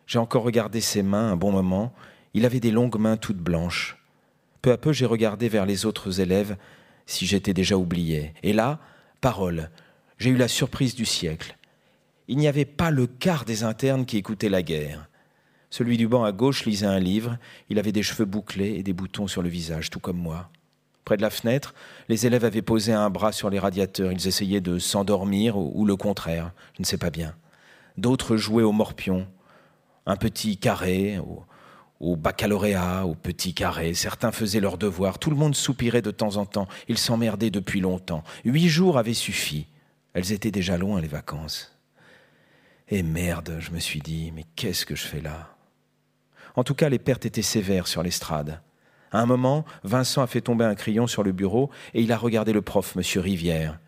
J'ai 0.05 0.19
encore 0.19 0.43
regardé 0.43 0.81
ses 0.81 1.01
mains 1.01 1.31
un 1.31 1.35
bon 1.35 1.51
moment. 1.51 1.93
Il 2.33 2.45
avait 2.45 2.59
des 2.59 2.71
longues 2.71 2.99
mains 2.99 3.17
toutes 3.17 3.37
blanches. 3.37 3.97
Peu 4.61 4.71
à 4.71 4.77
peu, 4.77 4.93
j'ai 4.93 5.05
regardé 5.05 5.49
vers 5.49 5.65
les 5.65 5.85
autres 5.85 6.19
élèves 6.19 6.57
si 7.05 7.25
j'étais 7.25 7.53
déjà 7.53 7.77
oublié. 7.77 8.33
Et 8.43 8.53
là, 8.53 8.79
parole, 9.21 9.69
j'ai 10.17 10.29
eu 10.29 10.37
la 10.37 10.47
surprise 10.47 10.95
du 10.95 11.05
siècle. 11.05 11.57
Il 12.27 12.37
n'y 12.37 12.47
avait 12.47 12.65
pas 12.65 12.91
le 12.91 13.07
quart 13.07 13.43
des 13.43 13.63
internes 13.63 14.05
qui 14.05 14.17
écoutaient 14.17 14.49
la 14.49 14.61
guerre. 14.61 15.09
Celui 15.69 15.97
du 15.97 16.07
banc 16.07 16.23
à 16.23 16.31
gauche 16.31 16.65
lisait 16.65 16.85
un 16.85 16.99
livre, 16.99 17.37
il 17.69 17.79
avait 17.79 17.91
des 17.91 18.03
cheveux 18.03 18.25
bouclés 18.25 18.75
et 18.75 18.83
des 18.83 18.93
boutons 18.93 19.27
sur 19.27 19.41
le 19.41 19.49
visage, 19.49 19.89
tout 19.89 19.99
comme 19.99 20.19
moi. 20.19 20.49
Près 21.05 21.17
de 21.17 21.21
la 21.21 21.29
fenêtre, 21.29 21.73
les 22.07 22.25
élèves 22.25 22.45
avaient 22.45 22.61
posé 22.61 22.93
un 22.93 23.09
bras 23.09 23.31
sur 23.31 23.49
les 23.49 23.59
radiateurs, 23.59 24.11
ils 24.11 24.27
essayaient 24.27 24.61
de 24.61 24.79
s'endormir 24.79 25.57
ou, 25.57 25.85
le 25.85 25.95
contraire, 25.95 26.53
je 26.75 26.81
ne 26.81 26.85
sais 26.85 26.97
pas 26.97 27.09
bien. 27.09 27.35
D'autres 27.97 28.37
jouaient 28.37 28.63
au 28.63 28.71
morpion, 28.71 29.27
un 30.05 30.15
petit 30.15 30.57
carré, 30.57 31.19
au, 31.19 31.43
au 31.99 32.15
baccalauréat, 32.15 33.05
au 33.05 33.15
petit 33.15 33.53
carré. 33.53 33.93
Certains 33.93 34.31
faisaient 34.31 34.59
leurs 34.59 34.77
devoirs. 34.77 35.19
Tout 35.19 35.29
le 35.29 35.35
monde 35.35 35.55
soupirait 35.55 36.01
de 36.01 36.11
temps 36.11 36.37
en 36.37 36.45
temps. 36.45 36.67
Ils 36.87 36.97
s'emmerdaient 36.97 37.51
depuis 37.51 37.79
longtemps. 37.81 38.23
Huit 38.45 38.67
jours 38.67 38.97
avaient 38.97 39.13
suffi. 39.13 39.67
Elles 40.13 40.31
étaient 40.31 40.51
déjà 40.51 40.77
loin, 40.77 41.01
les 41.01 41.07
vacances. 41.07 41.77
Et 42.89 43.03
merde, 43.03 43.57
je 43.59 43.71
me 43.71 43.79
suis 43.79 44.01
dit, 44.01 44.31
mais 44.35 44.45
qu'est-ce 44.55 44.85
que 44.85 44.95
je 44.95 45.03
fais 45.03 45.21
là? 45.21 45.55
En 46.55 46.63
tout 46.63 46.75
cas, 46.75 46.89
les 46.89 46.99
pertes 46.99 47.25
étaient 47.25 47.41
sévères 47.41 47.87
sur 47.87 48.03
l'estrade. 48.03 48.61
À 49.13 49.21
un 49.21 49.27
moment, 49.27 49.63
Vincent 49.83 50.23
a 50.23 50.27
fait 50.27 50.41
tomber 50.41 50.65
un 50.65 50.73
crayon 50.73 51.05
sur 51.05 51.21
le 51.21 51.31
bureau 51.31 51.69
et 51.93 52.01
il 52.01 52.11
a 52.11 52.17
regardé 52.17 52.51
le 52.51 52.63
prof, 52.63 52.95
monsieur 52.95 53.21
Rivière. 53.21 53.79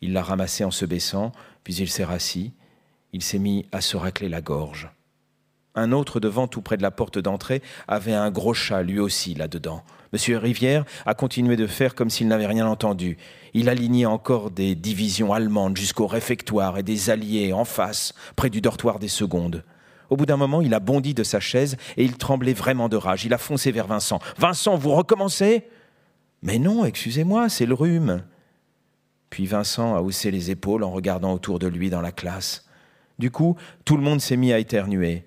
Il 0.00 0.12
l'a 0.12 0.22
ramassé 0.22 0.64
en 0.64 0.70
se 0.70 0.84
baissant, 0.84 1.32
puis 1.64 1.74
il 1.74 1.90
s'est 1.90 2.04
rassis. 2.04 2.52
Il 3.12 3.22
s'est 3.22 3.40
mis 3.40 3.66
à 3.72 3.80
se 3.80 3.96
racler 3.96 4.28
la 4.28 4.40
gorge. 4.40 4.88
Un 5.74 5.90
autre 5.90 6.20
devant, 6.20 6.46
tout 6.46 6.62
près 6.62 6.76
de 6.76 6.82
la 6.82 6.92
porte 6.92 7.18
d'entrée, 7.18 7.60
avait 7.88 8.14
un 8.14 8.30
gros 8.30 8.54
chat, 8.54 8.82
lui 8.82 9.00
aussi, 9.00 9.34
là-dedans. 9.34 9.82
Monsieur 10.12 10.38
Rivière 10.38 10.84
a 11.06 11.14
continué 11.14 11.56
de 11.56 11.66
faire 11.66 11.94
comme 11.94 12.10
s'il 12.10 12.28
n'avait 12.28 12.46
rien 12.46 12.66
entendu. 12.66 13.16
Il 13.54 13.68
alignait 13.68 14.06
encore 14.06 14.50
des 14.50 14.74
divisions 14.74 15.32
allemandes 15.32 15.76
jusqu'au 15.76 16.06
réfectoire 16.06 16.78
et 16.78 16.82
des 16.82 17.10
alliés 17.10 17.52
en 17.52 17.64
face, 17.64 18.14
près 18.36 18.50
du 18.50 18.60
dortoir 18.60 18.98
des 19.00 19.08
secondes. 19.08 19.64
Au 20.12 20.16
bout 20.16 20.26
d'un 20.26 20.36
moment, 20.36 20.60
il 20.60 20.74
a 20.74 20.78
bondi 20.78 21.14
de 21.14 21.22
sa 21.22 21.40
chaise 21.40 21.78
et 21.96 22.04
il 22.04 22.18
tremblait 22.18 22.52
vraiment 22.52 22.90
de 22.90 22.96
rage. 22.96 23.24
Il 23.24 23.32
a 23.32 23.38
foncé 23.38 23.72
vers 23.72 23.86
Vincent. 23.86 24.18
Vincent, 24.36 24.76
vous 24.76 24.90
recommencez 24.90 25.66
Mais 26.42 26.58
non, 26.58 26.84
excusez-moi, 26.84 27.48
c'est 27.48 27.64
le 27.64 27.72
rhume. 27.72 28.22
Puis 29.30 29.46
Vincent 29.46 29.96
a 29.96 30.02
haussé 30.02 30.30
les 30.30 30.50
épaules 30.50 30.84
en 30.84 30.90
regardant 30.90 31.32
autour 31.32 31.58
de 31.58 31.66
lui 31.66 31.88
dans 31.88 32.02
la 32.02 32.12
classe. 32.12 32.66
Du 33.18 33.30
coup, 33.30 33.56
tout 33.86 33.96
le 33.96 34.02
monde 34.02 34.20
s'est 34.20 34.36
mis 34.36 34.52
à 34.52 34.58
éternuer. 34.58 35.24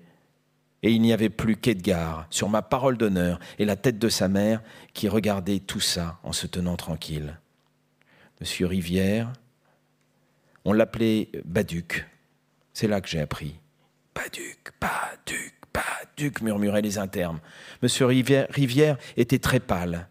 Et 0.84 0.92
il 0.92 1.02
n'y 1.02 1.12
avait 1.12 1.30
plus 1.30 1.56
qu'Edgar, 1.56 2.28
sur 2.30 2.48
ma 2.48 2.62
parole 2.62 2.96
d'honneur, 2.96 3.40
et 3.58 3.64
la 3.64 3.74
tête 3.74 3.98
de 3.98 4.08
sa 4.08 4.28
mère, 4.28 4.62
qui 4.94 5.08
regardait 5.08 5.58
tout 5.58 5.80
ça 5.80 6.20
en 6.22 6.32
se 6.32 6.46
tenant 6.46 6.76
tranquille. 6.76 7.40
Monsieur 8.40 8.68
Rivière, 8.68 9.32
on 10.64 10.72
l'appelait 10.72 11.28
Baduc. 11.44 12.06
C'est 12.72 12.86
là 12.86 13.00
que 13.00 13.08
j'ai 13.08 13.18
appris. 13.18 13.58
Paduc, 14.16 14.72
Paduc, 14.80 15.52
Paduc, 15.74 16.40
murmuraient 16.40 16.80
les 16.80 16.96
internes. 16.96 17.38
Monsieur 17.82 18.06
Rivière, 18.06 18.96
était 19.18 19.38
très 19.38 19.60
pâle. 19.60 20.08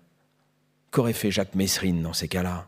Qu'aurait 0.91 1.11
fait 1.11 1.31
Jacques 1.31 1.55
Messrine 1.55 2.03
dans 2.03 2.13
ces 2.13 2.27
cas-là? 2.27 2.67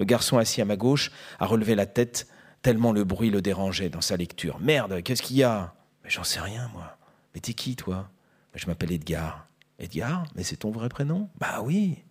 Le 0.00 0.04
garçon 0.04 0.36
assis 0.36 0.60
à 0.60 0.64
ma 0.64 0.76
gauche 0.76 1.12
a 1.38 1.46
relevé 1.46 1.76
la 1.76 1.86
tête 1.86 2.26
tellement 2.60 2.90
le 2.90 3.04
bruit 3.04 3.30
le 3.30 3.40
dérangeait 3.40 3.88
dans 3.88 4.00
sa 4.00 4.16
lecture. 4.16 4.58
Merde, 4.58 5.00
qu'est-ce 5.04 5.22
qu'il 5.22 5.36
y 5.36 5.44
a? 5.44 5.74
Mais 6.02 6.10
j'en 6.10 6.24
sais 6.24 6.40
rien, 6.40 6.68
moi. 6.74 6.98
Mais 7.32 7.40
t'es 7.40 7.54
qui, 7.54 7.76
toi? 7.76 8.10
Je 8.54 8.66
m'appelle 8.66 8.90
Edgar. 8.90 9.46
Edgar? 9.78 10.24
Mais 10.34 10.42
c'est 10.42 10.56
ton 10.56 10.72
vrai 10.72 10.88
prénom? 10.88 11.30
Bah 11.38 11.60
oui. 11.62 12.02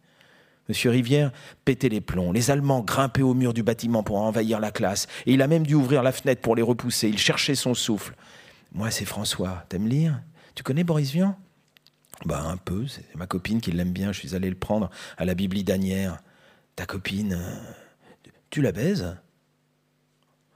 Monsieur 0.67 0.89
Rivière 0.89 1.32
pétait 1.63 1.89
les 1.89 2.01
plombs. 2.01 2.32
Les 2.32 2.49
Allemands 2.49 2.82
grimpaient 2.82 3.21
au 3.21 3.34
mur 3.34 3.54
du 3.54 3.62
bâtiment 3.62 4.04
pour 4.04 4.17
envahir 4.17 4.60
la 4.60 4.71
classe. 4.71 5.08
Et 5.25 5.34
il 5.34 5.41
a 5.41 5.47
même 5.47 5.65
dû 5.65 5.75
ouvrir 5.75 6.01
la 6.01 6.12
fenêtre 6.12 6.41
pour 6.41 6.56
les 6.56 6.62
repousser. 6.62 7.08
Il 7.08 7.19
cherchait 7.19 7.56
son 7.56 7.73
souffle. 7.73 8.15
Moi, 8.71 8.89
c'est 8.91 9.06
François. 9.06 9.65
T'aimes 9.69 9.88
lire? 9.88 10.21
Tu 10.56 10.63
connais 10.63 10.84
Boris 10.84 11.12
Vian? 11.12 11.38
Bah, 12.25 12.41
un 12.41 12.58
peu. 12.58 12.88
C'est 12.88 13.15
ma 13.15 13.28
copine 13.28 13.62
qui 13.62 13.71
l'aime 13.71 13.91
bien. 13.91 14.12
Je 14.12 14.19
suis 14.19 14.36
allé 14.36 14.49
le 14.49 14.56
prendre 14.56 14.89
à 15.17 15.25
la 15.25 15.36
Bibli 15.36 15.63
d'Anière. 15.63 16.17
Ta 16.75 16.86
copine, 16.86 17.34
euh, 17.34 18.30
tu 18.49 18.62
la 18.62 18.71
baises? 18.71 19.15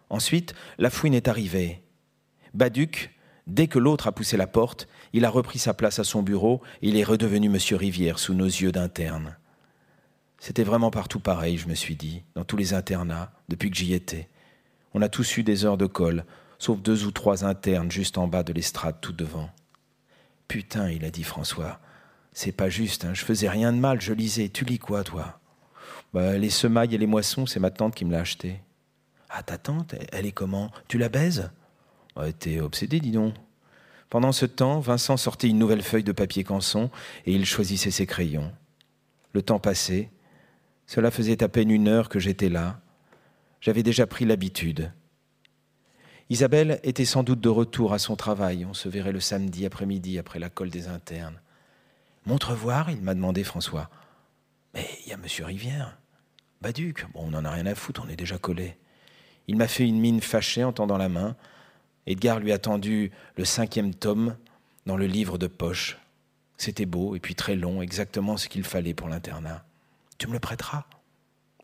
Ensuite, 0.10 0.54
la 0.78 0.90
fouine 0.90 1.14
est 1.14 1.28
arrivée. 1.28 1.84
Baduc, 2.54 3.14
dès 3.46 3.68
que 3.68 3.80
l'autre 3.80 4.08
a 4.08 4.12
poussé 4.12 4.38
la 4.38 4.48
porte, 4.48 4.88
il 5.14 5.24
a 5.24 5.30
repris 5.30 5.60
sa 5.60 5.74
place 5.74 6.00
à 6.00 6.04
son 6.04 6.24
bureau 6.24 6.62
il 6.82 6.98
est 6.98 7.04
redevenu 7.04 7.48
Monsieur 7.48 7.78
Rivière 7.78 8.20
sous 8.20 8.34
nos 8.34 8.46
yeux 8.46 8.72
d'interne. 8.72 9.38
C'était 10.40 10.64
vraiment 10.64 10.92
partout 10.92 11.20
pareil, 11.20 11.58
je 11.58 11.68
me 11.68 11.76
suis 11.76 11.96
dit, 11.96 12.24
dans 12.36 12.46
tous 12.46 12.58
les 12.58 12.74
internats, 12.74 13.32
depuis 13.50 13.70
que 13.70 13.78
j'y 13.78 13.94
étais. 13.94 14.30
On 14.94 15.02
a 15.02 15.10
tous 15.10 15.38
eu 15.38 15.44
des 15.44 15.66
heures 15.66 15.78
de 15.78 15.86
colle, 15.86 16.26
sauf 16.58 16.80
deux 16.82 17.06
ou 17.06 17.12
trois 17.12 17.46
internes 17.46 17.92
juste 17.92 18.18
en 18.18 18.28
bas 18.28 18.44
de 18.44 18.54
l'estrade, 18.54 18.96
tout 19.02 19.14
devant. 19.14 19.50
Putain, 20.48 20.90
il 20.90 21.06
a 21.06 21.12
dit 21.12 21.24
François, 21.24 21.80
c'est 22.34 22.52
pas 22.52 22.70
juste, 22.70 23.06
hein, 23.06 23.14
je 23.14 23.26
faisais 23.26 23.50
rien 23.50 23.74
de 23.74 23.78
mal, 23.78 24.02
je 24.02 24.14
lisais. 24.14 24.50
Tu 24.50 24.66
lis 24.66 24.80
quoi, 24.80 25.04
toi? 25.04 25.40
Bah, 26.14 26.38
Les 26.38 26.50
semailles 26.50 26.96
et 26.96 26.98
les 26.98 27.06
moissons, 27.08 27.46
c'est 27.46 27.60
ma 27.60 27.70
tante 27.70 27.96
qui 27.96 28.06
me 28.06 28.12
l'a 28.12 28.20
acheté. 28.20 28.62
Ah, 29.30 29.44
ta 29.44 29.58
tante, 29.58 29.96
elle 30.12 30.26
est 30.26 30.32
comment? 30.32 30.72
Tu 30.88 30.98
la 30.98 31.10
baises? 31.10 31.52
A 32.16 32.28
été 32.28 32.62
obsédé, 32.62 33.00
dis 33.00 33.12
donc. 33.12 33.36
Pendant 34.10 34.32
ce 34.32 34.46
temps, 34.46 34.80
Vincent 34.80 35.18
sortait 35.18 35.50
une 35.50 35.60
nouvelle 35.60 35.84
feuille 35.84 36.04
de 36.04 36.12
papier 36.12 36.44
canson 36.44 36.90
et 37.26 37.34
il 37.34 37.46
choisissait 37.46 37.92
ses 37.92 38.08
crayons. 38.08 38.52
Le 39.34 39.44
temps 39.44 39.60
passait. 39.60 40.10
Cela 40.90 41.12
faisait 41.12 41.44
à 41.44 41.50
peine 41.50 41.70
une 41.70 41.88
heure 41.88 42.10
que 42.10 42.18
j'étais 42.18 42.50
là. 42.50 42.82
J'avais 43.62 43.84
déjà 43.84 44.08
pris 44.08 44.26
l'habitude. 44.26 44.92
Isabelle 46.32 46.80
était 46.82 47.06
sans 47.06 47.22
doute 47.22 47.42
de 47.42 47.48
retour 47.48 47.94
à 47.94 48.00
son 48.00 48.16
travail. 48.16 48.66
On 48.66 48.74
se 48.74 48.90
verrait 48.90 49.12
le 49.12 49.20
samedi 49.20 49.68
après-midi 49.68 50.18
après 50.18 50.40
la 50.40 50.50
colle 50.50 50.72
des 50.72 50.88
internes. 50.88 51.40
Montre 52.26 52.56
voir, 52.56 52.90
il 52.90 53.04
m'a 53.04 53.14
demandé 53.14 53.44
François. 53.44 53.92
Mais 54.74 54.84
il 55.06 55.12
y 55.12 55.14
a 55.14 55.18
monsieur 55.18 55.46
Rivière. 55.46 55.96
Baduc, 56.60 57.06
bon, 57.14 57.26
on 57.26 57.30
n'en 57.30 57.46
a 57.46 57.52
rien 57.52 57.68
à 57.68 57.76
foutre, 57.76 58.02
on 58.04 58.10
est 58.10 58.16
déjà 58.16 58.40
collés. 58.40 58.76
Il 59.48 59.58
m'a 59.58 59.68
fait 59.68 59.88
une 59.88 60.00
mine 60.00 60.22
fâchée 60.22 60.64
en 60.64 60.74
tendant 60.74 60.98
la 60.98 61.08
main. 61.08 61.36
Edgar 62.08 62.40
lui 62.40 62.52
a 62.52 62.58
tendu 62.58 63.12
le 63.36 63.46
cinquième 63.46 63.94
tome 63.94 64.38
dans 64.88 64.98
le 64.98 65.06
livre 65.06 65.38
de 65.38 65.46
poche. 65.46 66.00
C'était 66.58 66.88
beau 66.88 67.16
et 67.16 67.20
puis 67.20 67.36
très 67.36 67.56
long, 67.56 67.84
exactement 67.84 68.38
ce 68.38 68.50
qu'il 68.50 68.64
fallait 68.64 68.96
pour 68.96 69.08
l'internat. 69.08 69.64
Tu 70.20 70.28
me 70.28 70.34
le 70.34 70.40
prêteras 70.40 70.84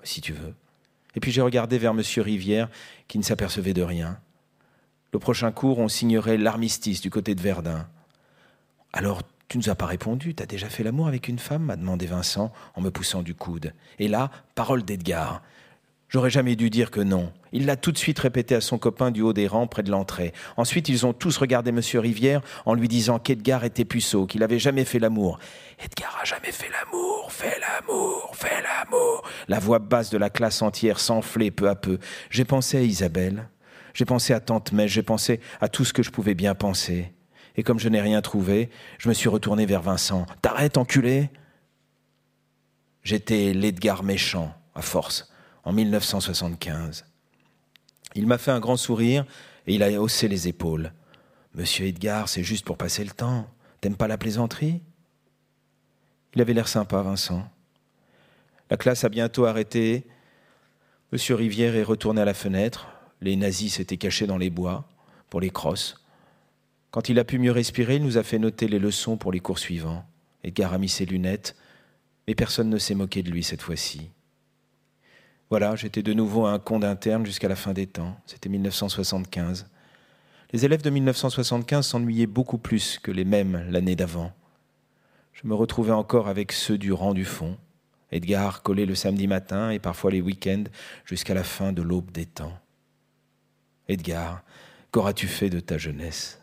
Si 0.04 0.22
tu 0.22 0.34
veux. 0.34 0.56
Et 1.14 1.20
puis 1.20 1.32
j'ai 1.32 1.42
regardé 1.42 1.78
vers 1.78 1.92
M. 1.92 2.02
Rivière, 2.18 2.70
qui 3.08 3.20
ne 3.20 3.24
s'apercevait 3.24 3.74
de 3.74 3.84
rien. 3.84 4.20
Le 5.14 5.20
prochain 5.20 5.52
cours, 5.52 5.80
on 5.80 5.88
signerait 5.88 6.38
l'armistice 6.38 7.02
du 7.02 7.10
côté 7.10 7.36
de 7.36 7.42
Verdun. 7.42 7.88
Alors, 8.92 9.22
tu 9.48 9.58
nous 9.58 9.70
as 9.70 9.76
pas 9.76 9.86
répondu, 9.86 10.34
t'as 10.34 10.46
déjà 10.46 10.70
fait 10.70 10.84
l'amour 10.84 11.08
avec 11.08 11.28
une 11.28 11.38
femme 11.38 11.64
m'a 11.64 11.76
demandé 11.76 12.06
Vincent 12.06 12.52
en 12.74 12.82
me 12.82 12.90
poussant 12.90 13.22
du 13.22 13.36
coude. 13.36 13.74
Et 14.00 14.08
là, 14.08 14.32
parole 14.56 14.84
d'Edgar. 14.84 15.42
J'aurais 16.16 16.30
jamais 16.30 16.56
dû 16.56 16.70
dire 16.70 16.92
que 16.92 17.02
non. 17.02 17.34
Il 17.52 17.66
l'a 17.66 17.76
tout 17.76 17.92
de 17.92 17.98
suite 17.98 18.20
répété 18.20 18.56
à 18.56 18.62
son 18.62 18.78
copain 18.78 19.12
du 19.12 19.22
haut 19.22 19.34
des 19.34 19.48
rangs 19.48 19.68
près 19.68 19.84
de 19.84 19.92
l'entrée. 19.92 20.32
Ensuite, 20.56 20.88
ils 20.88 21.06
ont 21.06 21.12
tous 21.12 21.36
regardé 21.36 21.72
M. 21.72 21.82
Rivière 21.96 22.42
en 22.66 22.74
lui 22.74 22.88
disant 22.88 23.20
qu'Edgar 23.20 23.66
était 23.66 23.84
puceau, 23.84 24.26
qu'il 24.26 24.42
avait 24.42 24.58
jamais 24.58 24.86
fait 24.86 25.00
l'amour. 25.00 25.40
Edgar 25.78 26.18
a 26.22 26.24
jamais 26.24 26.54
fait 26.54 26.70
l'amour, 26.70 27.34
fait 27.34 27.60
l'amour, 27.60 28.32
fait 28.34 28.64
l'amour. 28.64 29.24
La 29.50 29.60
voix 29.60 29.80
basse 29.80 30.10
de 30.10 30.18
la 30.18 30.30
classe 30.30 30.62
entière 30.62 31.02
s'enflait 31.02 31.52
peu 31.52 31.68
à 31.68 31.76
peu. 31.76 32.00
J'ai 32.30 32.46
pensé 32.46 32.78
à 32.78 32.82
Isabelle, 32.82 33.50
j'ai 33.94 34.06
pensé 34.06 34.32
à 34.32 34.40
Tante 34.40 34.72
May, 34.72 34.88
j'ai 34.88 35.04
pensé 35.04 35.42
à 35.60 35.68
tout 35.68 35.84
ce 35.84 35.92
que 35.92 36.02
je 36.02 36.12
pouvais 36.12 36.34
bien 36.34 36.56
penser. 36.56 37.12
Et 37.58 37.64
comme 37.64 37.78
je 37.78 37.90
n'ai 37.90 38.00
rien 38.00 38.22
trouvé, 38.22 38.70
je 39.00 39.10
me 39.10 39.14
suis 39.14 39.28
retourné 39.28 39.66
vers 39.66 39.82
Vincent. 39.82 40.26
T'arrêtes, 40.42 40.78
enculé? 40.78 41.30
J'étais 43.04 43.52
l'Edgar 43.52 44.02
méchant, 44.02 44.54
à 44.76 44.82
force 44.82 45.30
en 45.66 45.74
1975. 45.74 47.06
Il 48.14 48.28
m'a 48.28 48.38
fait 48.38 48.52
un 48.52 48.60
grand 48.60 48.78
sourire 48.78 49.26
et 49.68 49.76
il 49.76 49.84
a 49.84 50.02
haussé 50.02 50.28
les 50.28 50.48
épaules. 50.48 50.94
Monsieur 51.54 51.88
Edgar, 51.88 52.30
c'est 52.30 52.44
juste 52.44 52.66
pour 52.66 52.78
passer 52.78 53.04
le 53.04 53.12
temps. 53.12 53.50
T'aimes 53.82 53.98
pas 53.98 54.08
la 54.08 54.18
plaisanterie? 54.18 54.82
Il 56.34 56.42
avait 56.42 56.54
l'air 56.54 56.68
sympa, 56.68 57.02
Vincent. 57.02 57.50
La 58.70 58.78
classe 58.78 59.04
a 59.04 59.10
bientôt 59.10 59.46
arrêté. 59.46 60.06
Monsieur 61.12 61.36
Rivière 61.36 61.76
est 61.76 61.84
retourné 61.84 62.22
à 62.22 62.26
la 62.26 62.34
fenêtre. 62.34 62.88
Les 63.22 63.36
nazis 63.36 63.76
s'étaient 63.76 63.98
cachés 63.98 64.28
dans 64.28 64.38
les 64.38 64.50
bois 64.50 64.88
pour 65.30 65.40
les 65.40 65.50
crosses. 65.50 66.04
Quand 66.92 67.10
il 67.10 67.20
a 67.20 67.26
pu 67.26 67.40
mieux 67.40 67.52
respirer, 67.52 67.98
il 67.98 68.04
nous 68.04 68.18
a 68.18 68.24
fait 68.24 68.40
noter 68.40 68.68
les 68.68 68.80
leçons 68.80 69.18
pour 69.18 69.32
les 69.32 69.40
cours 69.40 69.60
suivants. 69.60 70.06
Edgar 70.44 70.74
a 70.74 70.78
mis 70.78 70.90
ses 70.90 71.06
lunettes, 71.06 71.56
mais 72.28 72.36
personne 72.36 72.70
ne 72.70 72.78
s'est 72.78 72.96
moqué 72.96 73.24
de 73.24 73.32
lui 73.32 73.44
cette 73.44 73.62
fois-ci. 73.62 74.12
Voilà, 75.50 75.76
j'étais 75.76 76.02
de 76.02 76.14
nouveau 76.14 76.46
un 76.46 76.58
con 76.58 76.80
d'interne 76.80 77.26
jusqu'à 77.26 77.48
la 77.48 77.56
fin 77.56 77.74
des 77.74 77.86
temps. 77.86 78.18
C'était 78.26 78.50
1975. 78.50 79.68
Les 80.52 80.66
élèves 80.66 80.82
de 80.82 80.90
1975 80.90 81.86
s'ennuyaient 81.86 82.26
beaucoup 82.26 82.58
plus 82.58 82.98
que 82.98 83.12
les 83.12 83.26
mêmes 83.26 83.66
l'année 83.70 83.96
d'avant. 83.96 84.32
Je 85.34 85.48
me 85.48 85.54
retrouvais 85.54 85.92
encore 85.92 86.30
avec 86.30 86.52
ceux 86.52 86.78
du 86.78 86.92
rang 86.94 87.14
du 87.14 87.26
fond. 87.26 87.58
Edgar 88.12 88.64
collé 88.64 88.86
le 88.86 88.96
samedi 88.96 89.28
matin 89.28 89.70
et 89.70 89.80
parfois 89.80 90.12
les 90.12 90.22
week-ends 90.22 90.64
jusqu'à 91.06 91.34
la 91.34 91.44
fin 91.44 91.74
de 91.74 91.82
l'aube 91.82 92.12
des 92.12 92.26
temps. 92.26 92.58
Edgar, 93.88 94.44
qu'auras-tu 94.92 95.28
fait 95.28 95.50
de 95.50 95.60
ta 95.60 95.78
jeunesse? 95.78 96.42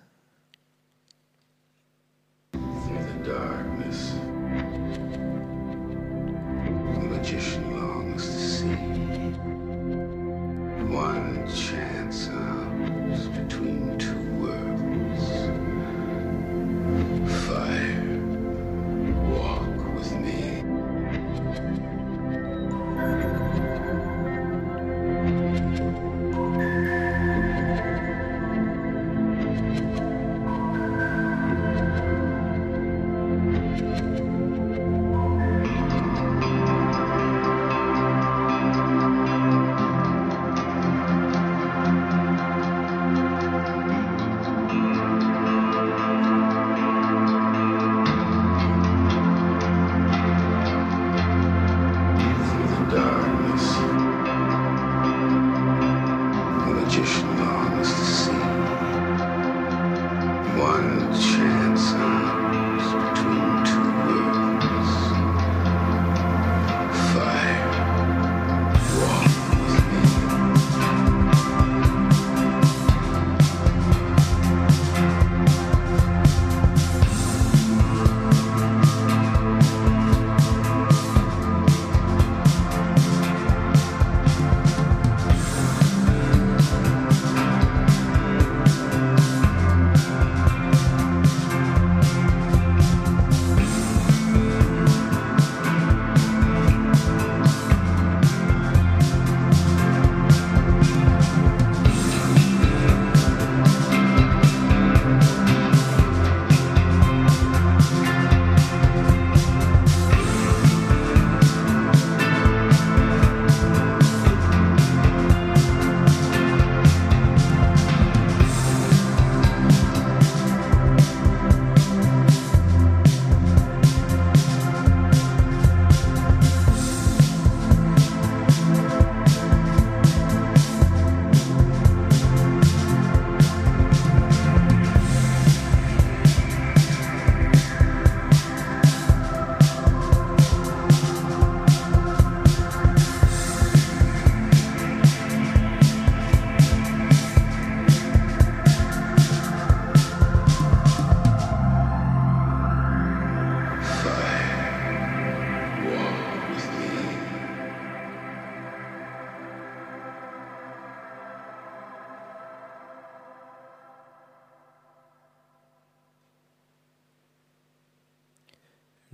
one. 10.92 11.32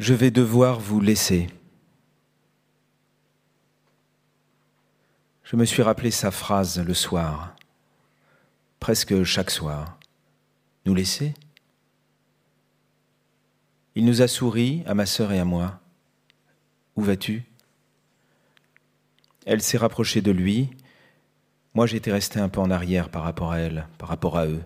Je 0.08 0.14
vais 0.14 0.30
devoir 0.30 0.80
vous 0.80 1.02
laisser. 1.02 1.48
Je 5.44 5.54
me 5.54 5.66
suis 5.66 5.82
rappelé 5.82 6.10
sa 6.10 6.30
phrase 6.30 6.80
le 6.80 6.94
soir, 6.94 7.54
presque 8.80 9.22
chaque 9.24 9.50
soir. 9.50 9.98
Nous 10.86 10.94
laisser? 10.94 11.34
Il 13.96 14.06
nous 14.06 14.22
a 14.22 14.28
souri, 14.28 14.82
à 14.86 14.94
ma 14.94 15.04
sœur 15.04 15.30
et 15.30 15.40
à 15.40 15.44
moi. 15.44 15.78
Où 16.96 17.02
vas-tu? 17.02 17.44
Elle 19.44 19.60
s'est 19.60 19.76
rapprochée 19.76 20.22
de 20.22 20.30
lui. 20.30 20.70
Moi, 21.74 21.86
j'étais 21.86 22.12
resté 22.12 22.40
un 22.40 22.48
peu 22.48 22.60
en 22.60 22.70
arrière 22.70 23.10
par 23.10 23.24
rapport 23.24 23.52
à 23.52 23.58
elle, 23.58 23.86
par 23.98 24.08
rapport 24.08 24.38
à 24.38 24.46
eux. 24.46 24.64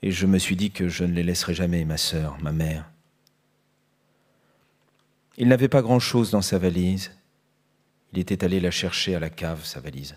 Et 0.00 0.12
je 0.12 0.26
me 0.26 0.38
suis 0.38 0.56
dit 0.56 0.70
que 0.70 0.88
je 0.88 1.04
ne 1.04 1.12
les 1.12 1.24
laisserai 1.24 1.52
jamais, 1.52 1.84
ma 1.84 1.98
sœur, 1.98 2.38
ma 2.40 2.52
mère. 2.52 2.91
Il 5.38 5.48
n'avait 5.48 5.68
pas 5.68 5.82
grand-chose 5.82 6.30
dans 6.30 6.42
sa 6.42 6.58
valise. 6.58 7.12
Il 8.12 8.18
était 8.18 8.44
allé 8.44 8.60
la 8.60 8.70
chercher 8.70 9.14
à 9.14 9.20
la 9.20 9.30
cave, 9.30 9.64
sa 9.64 9.80
valise. 9.80 10.16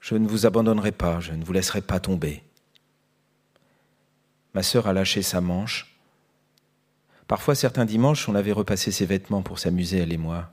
Je 0.00 0.14
ne 0.14 0.26
vous 0.26 0.46
abandonnerai 0.46 0.92
pas, 0.92 1.20
je 1.20 1.32
ne 1.32 1.44
vous 1.44 1.52
laisserai 1.52 1.82
pas 1.82 2.00
tomber. 2.00 2.42
Ma 4.54 4.62
sœur 4.62 4.86
a 4.86 4.92
lâché 4.92 5.20
sa 5.20 5.40
manche. 5.40 5.98
Parfois, 7.28 7.54
certains 7.54 7.84
dimanches, 7.84 8.28
on 8.28 8.34
avait 8.34 8.52
repassé 8.52 8.92
ses 8.92 9.04
vêtements 9.04 9.42
pour 9.42 9.58
s'amuser, 9.58 9.98
elle 9.98 10.12
et 10.12 10.16
moi. 10.16 10.52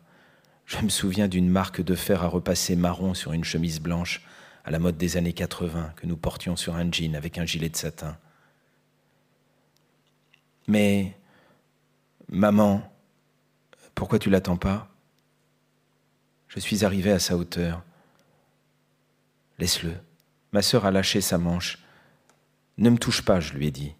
Je 0.65 0.80
me 0.80 0.89
souviens 0.89 1.28
d'une 1.28 1.50
marque 1.50 1.82
de 1.82 1.96
fer 1.96 2.24
à 2.24 2.28
repasser 2.28 2.76
marron 2.76 3.13
sur 3.13 3.34
une 3.34 3.43
chemise 3.43 3.80
blanche 3.80 4.22
à 4.65 4.72
la 4.72 4.80
mode 4.80 4.98
des 4.98 5.17
années 5.17 5.34
80 5.34 5.93
que 5.96 6.08
nous 6.08 6.17
portions 6.17 6.56
sur 6.56 6.76
un 6.76 6.91
jean 6.91 7.15
avec 7.15 7.38
un 7.38 7.46
gilet 7.46 7.69
de 7.69 7.76
satin. 7.76 8.17
Mais, 10.67 11.15
maman, 12.34 12.82
pourquoi 13.96 14.19
tu 14.19 14.30
l'attends 14.30 14.58
pas? 14.58 14.89
Je 16.48 16.60
suis 16.60 16.84
arrivé 16.84 17.12
à 17.12 17.19
sa 17.19 17.38
hauteur. 17.38 17.84
Laisse-le. 19.60 19.93
Ma 20.52 20.62
sœur 20.62 20.86
a 20.86 20.91
lâché 20.91 21.22
sa 21.22 21.38
manche. 21.38 21.80
Ne 22.78 22.89
me 22.89 22.98
touche 22.98 23.22
pas, 23.24 23.39
je 23.39 23.54
lui 23.54 23.67
ai 23.67 23.72
dit. 23.72 23.93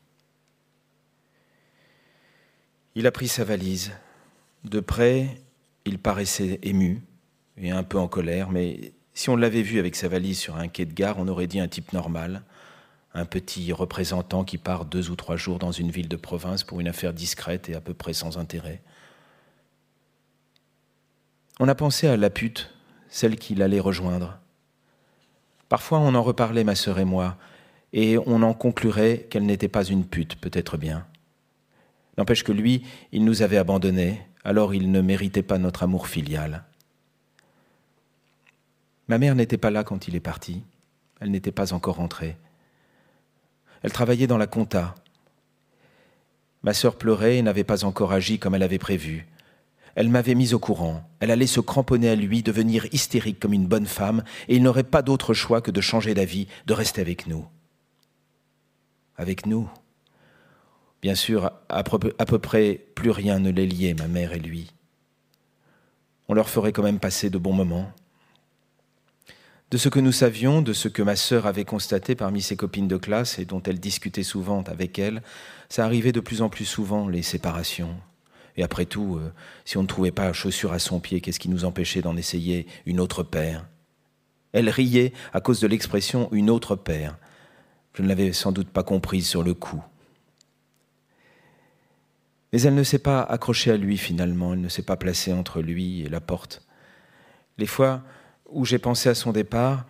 Il 2.96 3.08
a 3.08 3.12
pris 3.12 3.28
sa 3.28 3.44
valise. 3.44 3.92
De 4.64 4.80
près, 4.80 5.42
il 5.86 6.00
paraissait 6.00 6.60
ému 6.64 7.02
et 7.58 7.72
un 7.72 7.84
peu 7.84 8.00
en 8.00 8.08
colère, 8.08 8.50
mais 8.50 8.94
si 9.14 9.30
on 9.30 9.36
l'avait 9.36 9.62
vu 9.62 9.78
avec 9.78 9.96
sa 9.96 10.08
valise 10.08 10.40
sur 10.40 10.58
un 10.58 10.68
quai 10.68 10.86
de 10.86 10.94
gare, 10.94 11.20
on 11.20 11.28
aurait 11.28 11.48
dit 11.48 11.60
un 11.60 11.68
type 11.68 11.94
normal, 11.94 12.44
un 13.14 13.26
petit 13.26 13.72
représentant 13.72 14.44
qui 14.44 14.58
part 14.58 14.86
deux 14.86 15.10
ou 15.10 15.16
trois 15.16 15.36
jours 15.36 15.60
dans 15.60 15.72
une 15.72 15.92
ville 15.92 16.10
de 16.10 16.16
province 16.16 16.64
pour 16.64 16.80
une 16.80 16.88
affaire 16.88 17.14
discrète 17.14 17.70
et 17.70 17.76
à 17.76 17.82
peu 17.82 17.94
près 17.94 18.14
sans 18.14 18.38
intérêt. 18.38 18.82
On 21.60 21.68
a 21.68 21.76
pensé 21.76 22.08
à 22.08 22.18
la 22.18 22.30
pute, 22.30 22.74
celle 23.10 23.36
qu'il 23.36 23.62
allait 23.62 23.80
rejoindre. 23.80 24.40
Parfois 25.70 26.00
on 26.00 26.16
en 26.16 26.24
reparlait, 26.24 26.64
ma 26.64 26.76
sœur 26.76 27.00
et 27.00 27.06
moi, 27.06 27.38
et 27.94 28.18
on 28.26 28.42
en 28.42 28.54
conclurait 28.54 29.28
qu'elle 29.30 29.46
n'était 29.46 29.68
pas 29.68 29.84
une 29.84 30.06
pute, 30.06 30.40
peut-être 30.40 30.78
bien. 30.78 31.06
N'empêche 32.18 32.44
que 32.44 32.52
lui, 32.52 32.84
il 33.12 33.24
nous 33.24 33.44
avait 33.44 33.58
abandonnés, 33.58 34.22
alors 34.44 34.74
il 34.74 34.92
ne 34.92 35.02
méritait 35.02 35.44
pas 35.44 35.58
notre 35.60 35.84
amour 35.84 36.08
filial. 36.08 36.66
Ma 39.08 39.18
mère 39.18 39.36
n'était 39.36 39.58
pas 39.58 39.72
là 39.72 39.84
quand 39.84 40.08
il 40.08 40.16
est 40.16 40.20
parti. 40.20 40.64
Elle 41.20 41.32
n'était 41.32 41.52
pas 41.52 41.74
encore 41.74 41.96
rentrée. 41.96 42.38
Elle 43.84 43.92
travaillait 43.92 44.28
dans 44.28 44.38
la 44.38 44.48
compta. 44.48 44.96
Ma 46.64 46.74
sœur 46.74 46.96
pleurait 46.96 47.38
et 47.38 47.42
n'avait 47.42 47.66
pas 47.66 47.84
encore 47.84 48.14
agi 48.14 48.40
comme 48.40 48.56
elle 48.56 48.64
avait 48.64 48.80
prévu. 48.80 49.28
Elle 49.96 50.10
m'avait 50.10 50.36
mis 50.36 50.54
au 50.54 50.60
courant. 50.60 51.08
Elle 51.20 51.30
allait 51.30 51.46
se 51.46 51.60
cramponner 51.60 52.10
à 52.10 52.16
lui, 52.16 52.42
devenir 52.42 52.88
hystérique 52.92 53.40
comme 53.40 53.54
une 53.54 53.68
bonne 53.68 53.86
femme, 53.86 54.24
et 54.48 54.56
il 54.56 54.64
n'aurait 54.64 54.84
pas 54.84 55.02
d'autre 55.02 55.34
choix 55.34 55.62
que 55.62 55.72
de 55.72 55.82
changer 55.82 56.14
d'avis, 56.14 56.48
de 56.66 56.74
rester 56.74 57.02
avec 57.02 57.28
nous. 57.28 57.46
Avec 59.18 59.46
nous 59.46 59.70
Bien 61.02 61.16
sûr, 61.16 61.52
à 61.68 61.84
peu 61.84 62.40
près 62.40 62.86
plus 62.96 63.12
rien 63.12 63.38
ne 63.38 63.52
les 63.52 63.68
liait, 63.68 63.94
ma 63.94 64.08
mère 64.08 64.32
et 64.32 64.40
lui. 64.40 64.72
On 66.30 66.34
leur 66.34 66.50
ferait 66.50 66.72
quand 66.72 66.82
même 66.82 67.00
passer 67.00 67.30
de 67.30 67.38
bons 67.38 67.54
moments. 67.54 67.92
De 69.74 69.78
ce 69.80 69.90
que 69.90 70.00
nous 70.00 70.12
savions, 70.12 70.62
de 70.62 70.72
ce 70.72 70.88
que 70.88 71.02
ma 71.02 71.16
sœur 71.16 71.48
avait 71.48 71.66
constaté 71.66 72.14
parmi 72.14 72.44
ses 72.44 72.56
copines 72.56 72.88
de 72.88 72.98
classe 72.98 73.40
et 73.40 73.46
dont 73.46 73.64
elle 73.64 73.80
discutait 73.80 74.22
souvent 74.22 74.62
avec 74.68 75.00
elle, 75.00 75.24
ça 75.68 75.84
arrivait 75.84 76.12
de 76.12 76.20
plus 76.20 76.44
en 76.44 76.50
plus 76.50 76.66
souvent, 76.66 77.08
les 77.08 77.24
séparations. 77.24 77.96
Et 78.56 78.62
après 78.62 78.86
tout, 78.86 79.18
euh, 79.18 79.34
si 79.66 79.78
on 79.78 79.82
ne 79.82 79.88
trouvait 79.88 80.12
pas 80.12 80.32
chaussure 80.32 80.74
à 80.74 80.78
son 80.78 81.00
pied, 81.00 81.22
qu'est-ce 81.22 81.40
qui 81.40 81.50
nous 81.50 81.66
empêchait 81.66 82.04
d'en 82.04 82.16
essayer 82.18 82.68
une 82.86 83.00
autre 83.00 83.24
paire? 83.24 83.66
Elle 84.52 84.70
riait 84.70 85.12
à 85.34 85.42
cause 85.42 85.60
de 85.60 85.66
l'expression 85.66 86.30
une 86.32 86.52
autre 86.52 86.76
paire. 86.76 87.18
Je 87.96 88.04
ne 88.04 88.08
l'avais 88.08 88.32
sans 88.32 88.52
doute 88.52 88.70
pas 88.70 88.84
comprise 88.84 89.28
sur 89.28 89.42
le 89.42 89.56
coup. 89.56 89.84
Mais 92.52 92.62
elle 92.62 92.76
ne 92.76 92.84
s'est 92.84 93.00
pas 93.00 93.24
accrochée 93.24 93.72
à 93.72 93.78
lui 93.78 93.98
finalement, 93.98 94.54
elle 94.54 94.62
ne 94.62 94.70
s'est 94.70 94.84
pas 94.84 94.98
placée 94.98 95.34
entre 95.34 95.64
lui 95.64 96.04
et 96.04 96.10
la 96.10 96.22
porte. 96.22 96.62
Les 97.58 97.66
fois 97.66 98.04
où 98.54 98.66
j'ai 98.66 98.80
pensé 98.80 99.10
à 99.10 99.16
son 99.16 99.32
départ, 99.32 99.86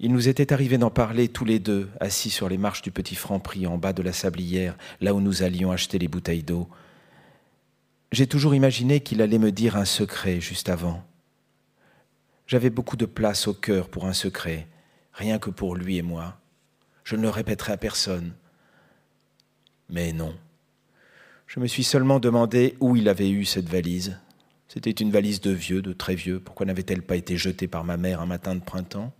il 0.00 0.12
nous 0.12 0.28
était 0.28 0.52
arrivé 0.52 0.78
d'en 0.78 0.90
parler 0.90 1.28
tous 1.28 1.44
les 1.44 1.58
deux, 1.58 1.90
assis 2.00 2.30
sur 2.30 2.48
les 2.48 2.58
marches 2.58 2.82
du 2.82 2.92
petit 2.92 3.16
Franc-Prix 3.16 3.66
en 3.66 3.78
bas 3.78 3.92
de 3.92 4.02
la 4.02 4.12
sablière, 4.12 4.76
là 5.00 5.12
où 5.12 5.20
nous 5.20 5.42
allions 5.42 5.72
acheter 5.72 5.98
les 5.98 6.08
bouteilles 6.08 6.44
d'eau. 6.44 6.68
J'ai 8.12 8.26
toujours 8.26 8.54
imaginé 8.54 9.00
qu'il 9.00 9.20
allait 9.20 9.38
me 9.38 9.52
dire 9.52 9.76
un 9.76 9.84
secret 9.84 10.40
juste 10.40 10.68
avant. 10.68 11.04
J'avais 12.46 12.70
beaucoup 12.70 12.96
de 12.96 13.06
place 13.06 13.48
au 13.48 13.54
cœur 13.54 13.88
pour 13.88 14.06
un 14.06 14.12
secret, 14.12 14.68
rien 15.12 15.38
que 15.38 15.50
pour 15.50 15.74
lui 15.74 15.98
et 15.98 16.02
moi. 16.02 16.38
Je 17.02 17.16
ne 17.16 17.22
le 17.22 17.28
répéterai 17.28 17.72
à 17.72 17.76
personne. 17.76 18.32
Mais 19.90 20.12
non. 20.12 20.34
Je 21.46 21.60
me 21.60 21.66
suis 21.66 21.84
seulement 21.84 22.20
demandé 22.20 22.76
où 22.80 22.96
il 22.96 23.08
avait 23.08 23.30
eu 23.30 23.44
cette 23.44 23.68
valise. 23.68 24.18
C'était 24.68 24.90
une 24.90 25.10
valise 25.10 25.40
de 25.40 25.50
vieux, 25.50 25.80
de 25.80 25.94
très 25.94 26.14
vieux. 26.14 26.40
Pourquoi 26.40 26.66
n'avait-elle 26.66 27.02
pas 27.02 27.16
été 27.16 27.38
jetée 27.38 27.66
par 27.66 27.84
ma 27.84 27.96
mère 27.96 28.20
un 28.20 28.26
matin 28.26 28.54
de 28.54 28.60
printemps? 28.60 29.12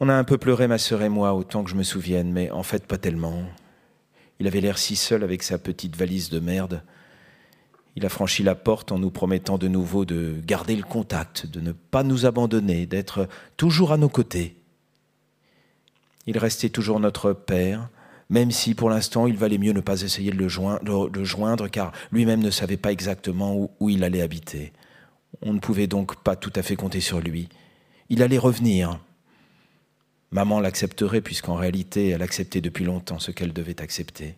On 0.00 0.08
a 0.10 0.14
un 0.14 0.24
peu 0.24 0.36
pleuré, 0.36 0.68
ma 0.68 0.78
sœur 0.78 1.02
et 1.02 1.08
moi, 1.08 1.34
autant 1.34 1.64
que 1.64 1.70
je 1.70 1.76
me 1.76 1.82
souvienne, 1.82 2.30
mais 2.30 2.50
en 2.50 2.62
fait 2.62 2.86
pas 2.86 2.98
tellement. 2.98 3.44
Il 4.38 4.46
avait 4.46 4.60
l'air 4.60 4.78
si 4.78 4.96
seul 4.96 5.22
avec 5.24 5.42
sa 5.42 5.58
petite 5.58 5.96
valise 5.96 6.28
de 6.28 6.40
merde. 6.40 6.82
Il 7.96 8.04
a 8.04 8.10
franchi 8.10 8.42
la 8.42 8.54
porte 8.54 8.92
en 8.92 8.98
nous 8.98 9.10
promettant 9.10 9.58
de 9.58 9.68
nouveau 9.68 10.04
de 10.04 10.36
garder 10.44 10.76
le 10.76 10.82
contact, 10.82 11.46
de 11.46 11.60
ne 11.60 11.72
pas 11.72 12.02
nous 12.02 12.26
abandonner, 12.26 12.86
d'être 12.86 13.28
toujours 13.56 13.92
à 13.92 13.96
nos 13.96 14.08
côtés. 14.08 14.56
Il 16.26 16.38
restait 16.38 16.68
toujours 16.68 17.00
notre 17.00 17.32
père, 17.32 17.88
même 18.30 18.52
si 18.52 18.74
pour 18.74 18.88
l'instant 18.88 19.26
il 19.26 19.36
valait 19.36 19.58
mieux 19.58 19.72
ne 19.72 19.80
pas 19.80 20.02
essayer 20.02 20.30
de 20.30 20.38
le 20.38 20.48
joindre, 21.24 21.68
car 21.68 21.92
lui-même 22.12 22.40
ne 22.40 22.50
savait 22.50 22.76
pas 22.76 22.92
exactement 22.92 23.68
où, 23.80 23.90
il 23.90 24.04
allait 24.04 24.22
habiter. 24.22 24.72
On 25.42 25.52
ne 25.52 25.58
pouvait 25.58 25.88
donc 25.88 26.22
pas 26.22 26.36
tout 26.36 26.52
à 26.54 26.62
fait 26.62 26.76
compter 26.76 27.00
sur 27.00 27.20
lui. 27.20 27.48
Il 28.08 28.22
allait 28.22 28.38
revenir. 28.38 29.00
Maman 30.30 30.60
l'accepterait 30.60 31.20
puisqu'en 31.20 31.56
réalité 31.56 32.10
elle 32.10 32.22
acceptait 32.22 32.60
depuis 32.60 32.84
longtemps 32.84 33.18
ce 33.18 33.32
qu'elle 33.32 33.52
devait 33.52 33.82
accepter. 33.82 34.36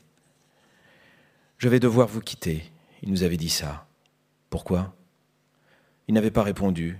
Je 1.59 1.68
vais 1.68 1.80
devoir 1.80 2.09
vous 2.09 2.22
quitter. 2.22 2.64
Il 3.03 3.11
nous 3.11 3.24
avait 3.24 3.36
dit 3.36 3.51
ça. 3.51 3.86
Pourquoi? 4.49 4.95
Il 6.09 6.14
n'avait 6.14 6.30
pas 6.30 6.43
répondu. 6.43 6.99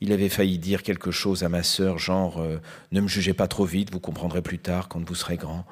Il 0.00 0.12
avait 0.12 0.28
failli 0.28 0.58
dire 0.58 0.82
quelque 0.82 1.10
chose 1.10 1.42
à 1.42 1.48
ma 1.48 1.62
sœur, 1.62 1.98
genre 1.98 2.38
euh, 2.38 2.58
Ne 2.92 3.00
me 3.00 3.08
jugez 3.08 3.32
pas 3.32 3.48
trop 3.48 3.64
vite, 3.64 3.90
vous 3.92 4.00
comprendrez 4.00 4.42
plus 4.42 4.58
tard 4.58 4.88
quand 4.88 5.02
vous 5.06 5.14
serez 5.14 5.36
grand. 5.36 5.64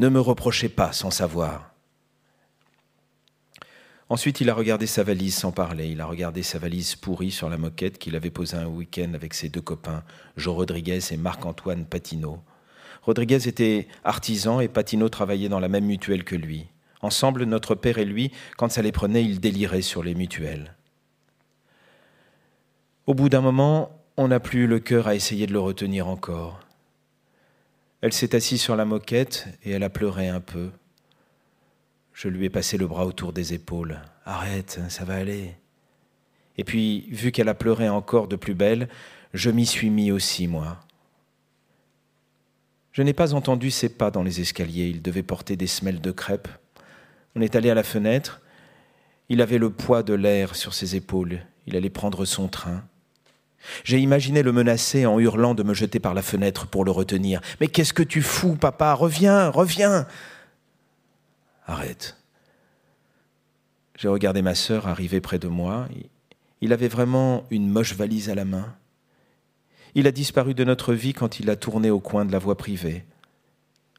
Ne 0.00 0.08
me 0.08 0.18
reprochez 0.18 0.70
pas 0.70 0.92
sans 0.92 1.10
savoir. 1.10 1.74
Ensuite, 4.08 4.40
il 4.40 4.48
a 4.48 4.54
regardé 4.54 4.86
sa 4.86 5.02
valise 5.02 5.34
sans 5.34 5.52
parler. 5.52 5.88
Il 5.88 6.00
a 6.00 6.06
regardé 6.06 6.42
sa 6.42 6.58
valise 6.58 6.96
pourrie 6.96 7.30
sur 7.30 7.50
la 7.50 7.58
moquette 7.58 7.98
qu'il 7.98 8.16
avait 8.16 8.30
posée 8.30 8.56
un 8.56 8.66
week-end 8.66 9.12
avec 9.12 9.34
ses 9.34 9.50
deux 9.50 9.60
copains, 9.60 10.02
Joe 10.38 10.54
Rodriguez 10.54 11.00
et 11.10 11.18
Marc-Antoine 11.18 11.84
Patineau. 11.84 12.38
Rodriguez 13.02 13.46
était 13.46 13.88
artisan 14.02 14.60
et 14.60 14.68
Patineau 14.68 15.10
travaillait 15.10 15.50
dans 15.50 15.60
la 15.60 15.68
même 15.68 15.84
mutuelle 15.84 16.24
que 16.24 16.34
lui. 16.34 16.68
Ensemble, 17.02 17.44
notre 17.44 17.74
père 17.74 17.98
et 17.98 18.06
lui, 18.06 18.32
quand 18.56 18.72
ça 18.72 18.80
les 18.80 18.92
prenait, 18.92 19.22
ils 19.22 19.38
déliraient 19.38 19.82
sur 19.82 20.02
les 20.02 20.14
mutuelles. 20.14 20.76
Au 23.06 23.12
bout 23.12 23.28
d'un 23.28 23.42
moment, 23.42 24.00
on 24.16 24.28
n'a 24.28 24.40
plus 24.40 24.66
le 24.66 24.80
cœur 24.80 25.08
à 25.08 25.14
essayer 25.14 25.46
de 25.46 25.52
le 25.52 25.60
retenir 25.60 26.08
encore. 26.08 26.58
Elle 28.00 28.12
s'est 28.12 28.34
assise 28.34 28.62
sur 28.62 28.76
la 28.76 28.84
moquette 28.84 29.46
et 29.62 29.72
elle 29.72 29.82
a 29.82 29.90
pleuré 29.90 30.28
un 30.28 30.40
peu. 30.40 30.70
Je 32.14 32.28
lui 32.28 32.46
ai 32.46 32.50
passé 32.50 32.78
le 32.78 32.86
bras 32.86 33.06
autour 33.06 33.32
des 33.32 33.52
épaules. 33.52 34.00
Arrête, 34.24 34.80
ça 34.88 35.04
va 35.04 35.16
aller. 35.16 35.54
Et 36.56 36.64
puis, 36.64 37.06
vu 37.10 37.30
qu'elle 37.30 37.48
a 37.48 37.54
pleuré 37.54 37.88
encore 37.88 38.28
de 38.28 38.36
plus 38.36 38.54
belle, 38.54 38.88
je 39.34 39.50
m'y 39.50 39.66
suis 39.66 39.90
mis 39.90 40.10
aussi, 40.10 40.46
moi. 40.46 40.78
Je 42.92 43.02
n'ai 43.02 43.12
pas 43.12 43.34
entendu 43.34 43.70
ses 43.70 43.88
pas 43.88 44.10
dans 44.10 44.22
les 44.22 44.40
escaliers. 44.40 44.88
Il 44.88 45.02
devait 45.02 45.22
porter 45.22 45.56
des 45.56 45.66
semelles 45.66 46.00
de 46.00 46.10
crêpes. 46.10 46.48
On 47.36 47.40
est 47.40 47.54
allé 47.54 47.70
à 47.70 47.74
la 47.74 47.82
fenêtre. 47.82 48.40
Il 49.28 49.40
avait 49.40 49.58
le 49.58 49.70
poids 49.70 50.02
de 50.02 50.14
l'air 50.14 50.56
sur 50.56 50.74
ses 50.74 50.96
épaules. 50.96 51.40
Il 51.66 51.76
allait 51.76 51.90
prendre 51.90 52.24
son 52.24 52.48
train. 52.48 52.84
J'ai 53.84 53.98
imaginé 53.98 54.42
le 54.42 54.52
menacer 54.52 55.06
en 55.06 55.18
hurlant 55.18 55.54
de 55.54 55.62
me 55.62 55.74
jeter 55.74 56.00
par 56.00 56.14
la 56.14 56.22
fenêtre 56.22 56.66
pour 56.66 56.84
le 56.84 56.90
retenir. 56.90 57.40
Mais 57.60 57.68
qu'est-ce 57.68 57.92
que 57.92 58.02
tu 58.02 58.22
fous, 58.22 58.56
papa? 58.56 58.94
Reviens, 58.94 59.48
reviens 59.50 60.06
Arrête. 61.66 62.16
J'ai 63.96 64.08
regardé 64.08 64.42
ma 64.42 64.54
sœur 64.54 64.88
arriver 64.88 65.20
près 65.20 65.38
de 65.38 65.46
moi. 65.46 65.86
Il 66.60 66.72
avait 66.72 66.88
vraiment 66.88 67.46
une 67.50 67.68
moche 67.68 67.94
valise 67.94 68.30
à 68.30 68.34
la 68.34 68.44
main. 68.44 68.74
Il 69.94 70.06
a 70.06 70.12
disparu 70.12 70.54
de 70.54 70.64
notre 70.64 70.94
vie 70.94 71.12
quand 71.12 71.38
il 71.38 71.50
a 71.50 71.56
tourné 71.56 71.90
au 71.90 72.00
coin 72.00 72.24
de 72.24 72.32
la 72.32 72.38
voie 72.38 72.56
privée. 72.56 73.04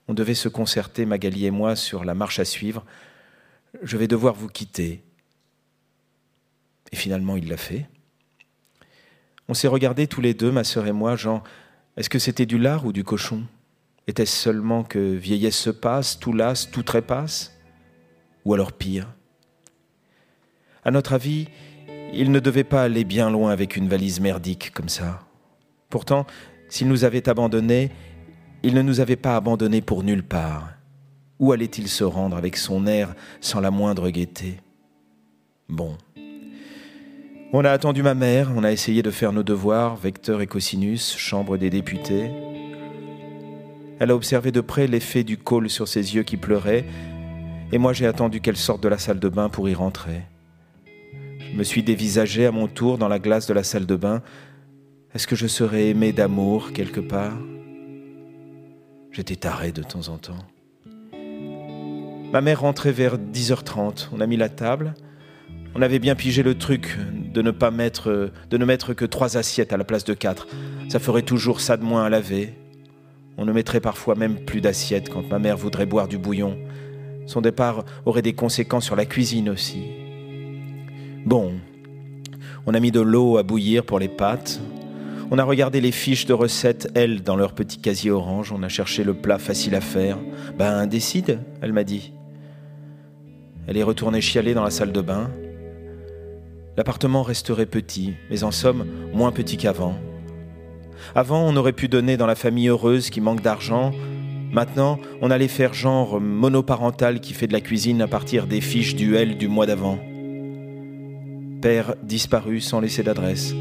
On 0.08 0.14
devait 0.14 0.34
se 0.34 0.50
concerter, 0.50 1.06
Magali 1.06 1.46
et 1.46 1.52
moi, 1.52 1.76
sur 1.76 2.04
la 2.04 2.16
marche 2.16 2.40
à 2.40 2.46
suivre. 2.46 2.84
Je 3.84 3.96
vais 3.98 4.08
devoir 4.08 4.34
vous 4.34 4.48
quitter. 4.48 5.04
Et 6.92 6.96
finalement, 6.96 7.38
il 7.38 7.48
l'a 7.48 7.58
fait. 7.58 7.88
On 9.52 9.54
s'est 9.54 9.68
regardés 9.68 10.08
tous 10.08 10.22
les 10.22 10.34
deux, 10.34 10.50
ma 10.50 10.64
sœur 10.64 10.88
et 10.88 10.94
moi, 10.94 11.18
Jean. 11.18 11.44
Est-ce 11.98 12.10
que 12.10 12.20
c'était 12.20 12.46
du 12.46 12.58
lard 12.58 12.86
ou 12.86 12.94
du 12.94 13.04
cochon? 13.04 13.44
Était-ce 14.08 14.34
seulement 14.34 14.86
que 14.86 14.98
vieillesse 14.98 15.58
se 15.58 15.70
passe, 15.70 16.18
tout 16.18 16.32
lasse, 16.32 16.72
tout 16.72 16.84
trépasse? 16.84 17.60
Ou 18.46 18.54
alors 18.54 18.72
pire? 18.72 19.14
À 20.86 20.92
notre 20.92 21.12
avis, 21.12 21.50
il 22.14 22.32
ne 22.32 22.40
devait 22.40 22.64
pas 22.64 22.84
aller 22.84 23.04
bien 23.04 23.30
loin 23.30 23.52
avec 23.52 23.76
une 23.76 23.90
valise 23.90 24.22
merdique 24.22 24.72
comme 24.72 24.88
ça. 24.88 25.20
Pourtant, 25.90 26.26
s'il 26.70 26.88
nous 26.88 27.04
avait 27.04 27.28
abandonnés, 27.28 27.92
il 28.64 28.74
ne 28.74 28.82
nous 28.82 29.02
avait 29.02 29.18
pas 29.18 29.36
abandonnés 29.36 29.82
pour 29.82 30.04
nulle 30.04 30.24
part. 30.24 30.70
Où 31.40 31.52
allait-il 31.52 31.90
se 31.90 32.06
rendre 32.06 32.38
avec 32.38 32.56
son 32.56 32.88
air 32.88 33.16
sans 33.42 33.60
la 33.60 33.70
moindre 33.70 34.12
gaieté? 34.12 34.62
Bon. 35.68 35.98
On 37.54 37.66
a 37.66 37.72
attendu 37.72 38.02
ma 38.02 38.14
mère, 38.14 38.50
on 38.56 38.64
a 38.64 38.72
essayé 38.72 39.04
de 39.04 39.12
faire 39.12 39.34
nos 39.34 39.44
devoirs, 39.44 39.98
vecteur 39.98 40.40
et 40.40 40.48
cosinus, 40.48 41.18
chambre 41.18 41.58
des 41.58 41.70
députés. 41.70 42.32
Elle 44.00 44.12
a 44.12 44.16
observé 44.16 44.54
de 44.54 44.62
près 44.62 44.88
l'effet 44.88 45.26
du 45.26 45.38
col 45.38 45.70
sur 45.70 45.90
ses 45.90 46.16
yeux 46.16 46.24
qui 46.24 46.38
pleuraient, 46.38 46.86
et 47.74 47.78
moi 47.78 47.92
j'ai 47.92 48.08
attendu 48.08 48.40
qu'elle 48.40 48.56
sorte 48.56 48.82
de 48.82 48.88
la 48.88 48.98
salle 48.98 49.20
de 49.20 49.28
bain 49.28 49.50
pour 49.50 49.68
y 49.68 49.74
rentrer. 49.74 50.22
Je 51.52 51.58
me 51.58 51.64
suis 51.64 51.84
dévisagé 51.84 52.46
à 52.46 52.54
mon 52.54 52.70
tour 52.70 52.98
dans 52.98 53.10
la 53.10 53.20
glace 53.20 53.48
de 53.48 53.54
la 53.54 53.64
salle 53.64 53.86
de 53.86 53.98
bain. 53.98 54.22
Est-ce 55.14 55.28
que 55.28 55.36
je 55.36 55.48
serais 55.48 55.90
aimé 55.90 56.14
d'amour 56.14 56.72
quelque 56.72 57.02
part? 57.02 57.38
J'étais 59.12 59.36
taré 59.36 59.74
de 59.74 59.84
temps 59.84 60.08
en 60.08 60.18
temps. 60.18 60.46
Ma 62.32 62.40
mère 62.40 62.62
rentrait 62.62 62.94
vers 62.94 63.18
10h30. 63.18 64.08
On 64.14 64.22
a 64.22 64.26
mis 64.26 64.38
la 64.38 64.48
table. 64.48 64.94
On 65.74 65.82
avait 65.82 66.00
bien 66.00 66.16
pigé 66.16 66.44
le 66.44 66.56
truc 66.56 66.98
de 67.34 67.42
ne 67.42 67.52
pas 67.52 67.72
mettre, 67.72 68.32
de 68.50 68.58
ne 68.58 68.66
mettre 68.66 68.94
que 68.94 69.06
trois 69.06 69.38
assiettes 69.38 69.72
à 69.72 69.78
la 69.78 69.86
place 69.86 70.04
de 70.04 70.14
quatre. 70.14 70.48
Ça 70.90 71.00
ferait 71.00 71.22
toujours 71.22 71.62
ça 71.62 71.78
de 71.78 71.84
moins 71.84 72.04
à 72.04 72.10
laver. 72.10 72.54
On 73.38 73.46
ne 73.46 73.54
mettrait 73.54 73.80
parfois 73.80 74.16
même 74.16 74.44
plus 74.46 74.60
d'assiettes 74.60 75.10
quand 75.10 75.30
ma 75.30 75.40
mère 75.40 75.56
voudrait 75.56 75.86
boire 75.86 76.10
du 76.10 76.18
bouillon. 76.18 76.58
Son 77.26 77.40
départ 77.40 77.86
aurait 78.06 78.22
des 78.22 78.34
conséquences 78.34 78.86
sur 78.86 78.98
la 78.98 79.06
cuisine 79.06 79.50
aussi. 79.50 79.84
Bon, 81.26 81.54
on 82.66 82.74
a 82.74 82.80
mis 82.80 82.92
de 82.92 83.00
l'eau 83.00 83.38
à 83.38 83.44
bouillir 83.44 83.86
pour 83.86 84.00
les 84.00 84.10
pâtes. 84.10 84.60
On 85.32 85.38
a 85.38 85.44
regardé 85.46 85.80
les 85.80 85.94
fiches 85.94 86.26
de 86.26 86.34
recettes, 86.34 86.92
elles, 86.94 87.24
dans 87.24 87.38
leur 87.38 87.54
petit 87.54 87.78
casier 87.78 88.12
orange. 88.12 88.52
On 88.52 88.62
a 88.64 88.68
cherché 88.68 89.06
le 89.06 89.14
plat 89.14 89.40
facile 89.40 89.76
à 89.76 89.82
faire. 89.82 90.18
Ben, 90.58 90.86
décide, 90.88 91.40
elle 91.62 91.72
m'a 91.72 91.86
dit. 91.86 92.12
Elle 93.68 93.78
est 93.78 93.84
retournée 93.84 94.20
chialer 94.20 94.54
dans 94.54 94.64
la 94.64 94.72
salle 94.72 94.92
de 94.92 95.00
bain. 95.00 95.32
L'appartement 96.78 97.24
resterait 97.24 97.66
petit, 97.66 98.14
mais 98.30 98.44
en 98.44 98.52
somme 98.52 98.86
moins 99.14 99.32
petit 99.32 99.58
qu'avant. 99.58 99.96
Avant, 101.16 101.44
on 101.44 101.56
aurait 101.56 101.74
pu 101.74 101.88
donner 101.88 102.18
dans 102.18 102.28
la 102.28 102.36
famille 102.36 102.70
heureuse 102.70 103.10
qui 103.10 103.22
manque 103.22 103.42
d'argent. 103.42 103.92
Maintenant, 104.52 105.00
on 105.22 105.32
allait 105.32 105.48
faire 105.48 105.74
genre 105.74 106.22
monoparental 106.22 107.20
qui 107.20 107.34
fait 107.34 107.48
de 107.48 107.54
la 107.54 107.62
cuisine 107.62 108.02
à 108.02 108.08
partir 108.08 108.48
des 108.48 108.62
fiches 108.62 108.96
duel 108.96 109.38
du 109.38 109.48
mois 109.48 109.66
d'avant 109.66 110.00
père 111.62 111.96
disparu 112.02 112.60
sans 112.60 112.82
laisser 112.82 113.04
d'adresse. 113.04 113.54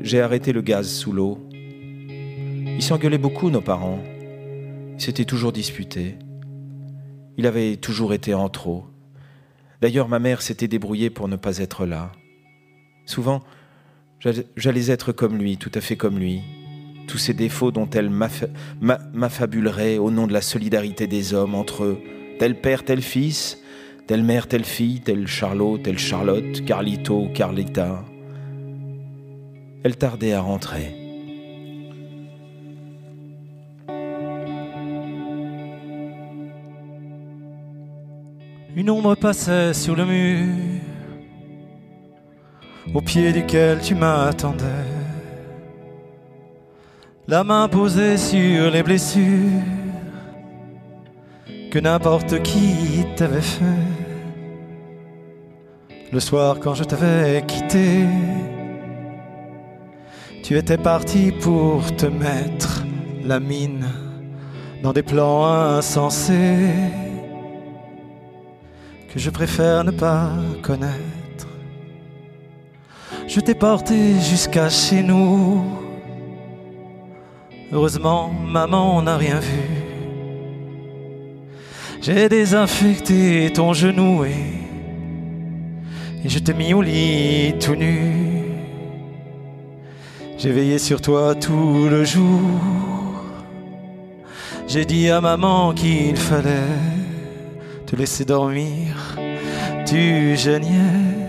J'ai 0.00 0.20
arrêté 0.20 0.52
le 0.52 0.62
gaz 0.62 0.88
sous 0.88 1.12
l'eau. 1.12 1.38
Ils 1.50 2.82
s'engueulaient 2.82 3.18
beaucoup, 3.18 3.50
nos 3.50 3.60
parents. 3.60 3.98
Ils 4.94 5.00
s'étaient 5.00 5.24
toujours 5.24 5.52
disputés. 5.52 6.16
Il 7.36 7.46
avait 7.46 7.76
toujours 7.76 8.14
été 8.14 8.32
en 8.32 8.48
trop. 8.48 8.86
D'ailleurs, 9.84 10.08
ma 10.08 10.18
mère 10.18 10.40
s'était 10.40 10.66
débrouillée 10.66 11.10
pour 11.10 11.28
ne 11.28 11.36
pas 11.36 11.58
être 11.58 11.84
là. 11.84 12.10
Souvent, 13.04 13.42
j'allais 14.56 14.90
être 14.90 15.12
comme 15.12 15.36
lui, 15.36 15.58
tout 15.58 15.70
à 15.74 15.82
fait 15.82 15.98
comme 15.98 16.18
lui. 16.18 16.40
Tous 17.06 17.18
ces 17.18 17.34
défauts 17.34 17.70
dont 17.70 17.90
elle 17.90 18.08
m'affabulerait 18.08 19.98
au 19.98 20.10
nom 20.10 20.26
de 20.26 20.32
la 20.32 20.40
solidarité 20.40 21.06
des 21.06 21.34
hommes 21.34 21.54
entre 21.54 21.84
eux, 21.84 22.00
tel 22.38 22.62
père, 22.62 22.82
tel 22.82 23.02
fils, 23.02 23.58
telle 24.06 24.24
mère, 24.24 24.48
telle 24.48 24.64
fille, 24.64 25.02
telle 25.02 25.26
Charlot, 25.26 25.76
telle 25.76 25.98
Charlotte, 25.98 26.64
Carlito, 26.64 27.28
Carlita. 27.34 28.06
Elle 29.82 29.98
tardait 29.98 30.32
à 30.32 30.40
rentrer. 30.40 31.03
Une 38.76 38.90
ombre 38.90 39.14
passait 39.14 39.72
sur 39.72 39.94
le 39.94 40.04
mur, 40.04 40.52
au 42.92 43.00
pied 43.00 43.32
duquel 43.32 43.78
tu 43.80 43.94
m'attendais. 43.94 44.64
La 47.28 47.44
main 47.44 47.68
posée 47.68 48.16
sur 48.16 48.72
les 48.72 48.82
blessures 48.82 49.62
que 51.70 51.78
n'importe 51.78 52.42
qui 52.42 53.06
t'avait 53.14 53.40
fait. 53.40 53.64
Le 56.12 56.18
soir 56.18 56.58
quand 56.58 56.74
je 56.74 56.82
t'avais 56.82 57.44
quitté, 57.46 58.06
tu 60.42 60.58
étais 60.58 60.78
parti 60.78 61.30
pour 61.30 61.94
te 61.94 62.06
mettre 62.06 62.84
la 63.22 63.38
mine 63.38 63.86
dans 64.82 64.92
des 64.92 65.04
plans 65.04 65.46
insensés 65.46 67.03
que 69.14 69.20
je 69.20 69.30
préfère 69.30 69.84
ne 69.84 69.92
pas 69.92 70.28
connaître. 70.60 71.46
Je 73.28 73.38
t'ai 73.38 73.54
porté 73.54 74.18
jusqu'à 74.18 74.68
chez 74.68 75.04
nous. 75.04 75.62
Heureusement, 77.70 78.32
maman 78.44 79.00
n'a 79.02 79.16
rien 79.16 79.38
vu. 79.38 79.62
J'ai 82.02 82.28
désinfecté 82.28 83.52
ton 83.54 83.72
genou 83.72 84.24
et, 84.24 84.34
je 86.24 86.38
t'ai 86.40 86.52
mis 86.52 86.74
au 86.74 86.82
lit 86.82 87.54
tout 87.60 87.76
nu. 87.76 88.42
J'ai 90.38 90.50
veillé 90.50 90.80
sur 90.80 91.00
toi 91.00 91.36
tout 91.36 91.86
le 91.88 92.04
jour. 92.04 92.40
J'ai 94.66 94.84
dit 94.84 95.08
à 95.08 95.20
maman 95.20 95.72
qu'il 95.72 96.16
fallait 96.16 96.93
laisser 97.94 98.24
dormir. 98.24 99.16
Tu 99.86 100.36
geignais. 100.36 101.24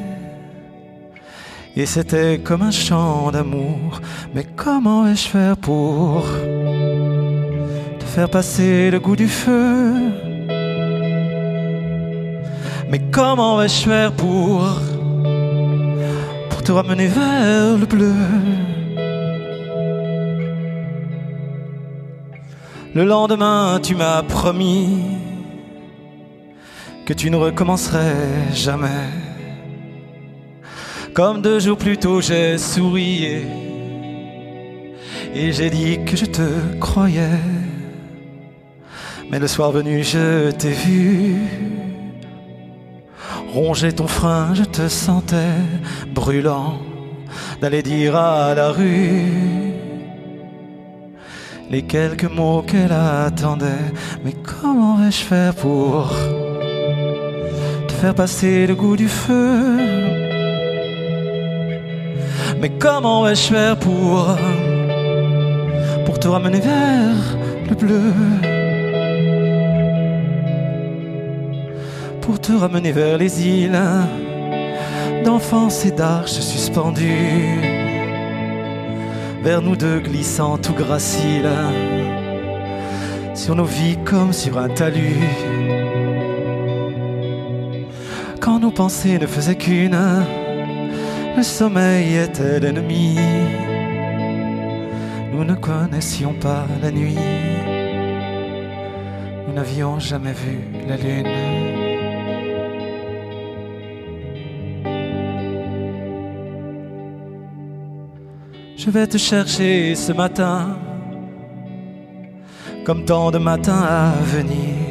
Et 1.75 1.85
c'était 1.85 2.39
comme 2.39 2.61
un 2.61 2.71
chant 2.71 3.31
d'amour. 3.31 4.01
Mais 4.33 4.45
comment 4.55 5.03
vais-je 5.03 5.27
faire 5.27 5.57
pour 5.57 6.25
te 7.99 8.05
faire 8.05 8.29
passer 8.29 8.89
le 8.91 8.99
goût 8.99 9.15
du 9.15 9.27
feu? 9.27 9.93
Mais 12.89 13.01
comment 13.11 13.57
vais-je 13.57 13.83
faire 13.83 14.11
pour 14.13 14.63
pour 16.49 16.63
te 16.63 16.71
ramener 16.71 17.07
vers 17.07 17.77
le 17.77 17.85
bleu? 17.85 18.13
Le 22.93 23.03
lendemain, 23.03 23.79
tu 23.83 23.93
m'as 23.95 24.23
promis 24.23 25.03
que 27.05 27.13
tu 27.13 27.29
ne 27.29 27.37
recommencerais 27.37 28.15
jamais. 28.53 29.05
Comme 31.13 31.41
deux 31.41 31.59
jours 31.59 31.77
plus 31.77 31.97
tôt, 31.97 32.19
j'ai 32.19 32.57
souri 32.57 33.43
et 35.35 35.51
j'ai 35.51 35.69
dit 35.69 35.99
que 36.03 36.17
je 36.17 36.25
te 36.25 36.47
croyais. 36.79 37.39
Mais 39.29 39.37
le 39.37 39.47
soir 39.47 39.71
venu, 39.71 40.03
je 40.03 40.51
t'ai 40.51 40.71
vu 40.71 41.35
ronger 43.53 43.93
ton 43.93 44.07
frein, 44.07 44.53
je 44.53 44.63
te 44.63 44.87
sentais 44.87 45.55
brûlant 46.13 46.79
d'aller 47.61 47.83
dire 47.83 48.15
à 48.15 48.53
la 48.55 48.71
rue 48.71 49.73
les 51.69 51.83
quelques 51.83 52.31
mots 52.31 52.63
qu'elle 52.63 52.91
attendait. 52.91 53.91
Mais 54.23 54.33
comment 54.33 54.97
vais-je 54.97 55.21
faire 55.21 55.53
pour 55.53 56.13
faire 57.95 58.13
passer 58.13 58.67
le 58.67 58.75
goût 58.75 58.95
du 58.95 59.07
feu. 59.07 59.61
Mais 62.59 62.69
comment 62.69 63.23
vais-je 63.23 63.47
faire 63.53 63.77
pour 63.77 64.27
pour 66.05 66.19
te 66.19 66.27
ramener 66.27 66.59
vers 66.59 67.37
le 67.69 67.75
bleu? 67.75 68.13
Pour 72.21 72.39
te 72.39 72.51
ramener 72.51 72.91
vers 72.91 73.17
les 73.17 73.47
îles 73.47 73.79
d'enfance 75.23 75.85
et 75.85 75.91
d'arches 75.91 76.39
suspendues. 76.39 77.59
Vers 79.43 79.61
nous 79.61 79.75
deux 79.75 79.99
glissant 79.99 80.57
tout 80.57 80.73
gracile 80.73 81.49
sur 83.35 83.55
nos 83.55 83.65
vies 83.65 83.97
comme 84.03 84.33
sur 84.33 84.57
un 84.57 84.69
talus. 84.69 85.19
Quand 88.45 88.59
nos 88.59 88.69
pensées 88.69 89.17
ne 89.17 89.25
faisaient 89.25 89.55
qu'une, 89.55 89.97
le 91.35 91.41
sommeil 91.41 92.15
était 92.17 92.59
l'ennemi. 92.59 93.17
Nous 95.33 95.43
ne 95.43 95.55
connaissions 95.55 96.35
pas 96.35 96.67
la 96.79 96.91
nuit, 96.91 97.17
nous 99.47 99.53
n'avions 99.55 99.97
jamais 99.97 100.33
vu 100.33 100.59
la 100.87 100.95
lune. 100.95 101.27
Je 108.77 108.91
vais 108.91 109.07
te 109.07 109.17
chercher 109.17 109.95
ce 109.95 110.11
matin, 110.11 110.77
comme 112.85 113.05
tant 113.05 113.31
de 113.31 113.39
matins 113.39 113.81
à 113.81 114.11
venir. 114.21 114.84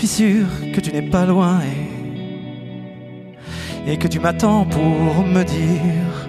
Je 0.00 0.06
suis 0.06 0.16
sûr 0.16 0.46
que 0.72 0.80
tu 0.80 0.92
n'es 0.92 1.02
pas 1.02 1.26
loin 1.26 1.60
et, 3.86 3.98
que 3.98 4.08
tu 4.08 4.18
m'attends 4.18 4.64
pour 4.64 5.26
me 5.26 5.42
dire 5.42 6.26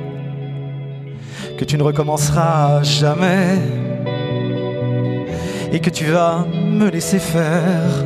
que 1.57 1.63
tu 1.63 1.77
ne 1.77 1.83
recommenceras 1.83 2.83
jamais 2.83 3.59
et 5.71 5.79
que 5.79 5.89
tu 5.89 6.03
vas 6.03 6.45
me 6.53 6.89
laisser 6.89 7.19
faire. 7.19 8.03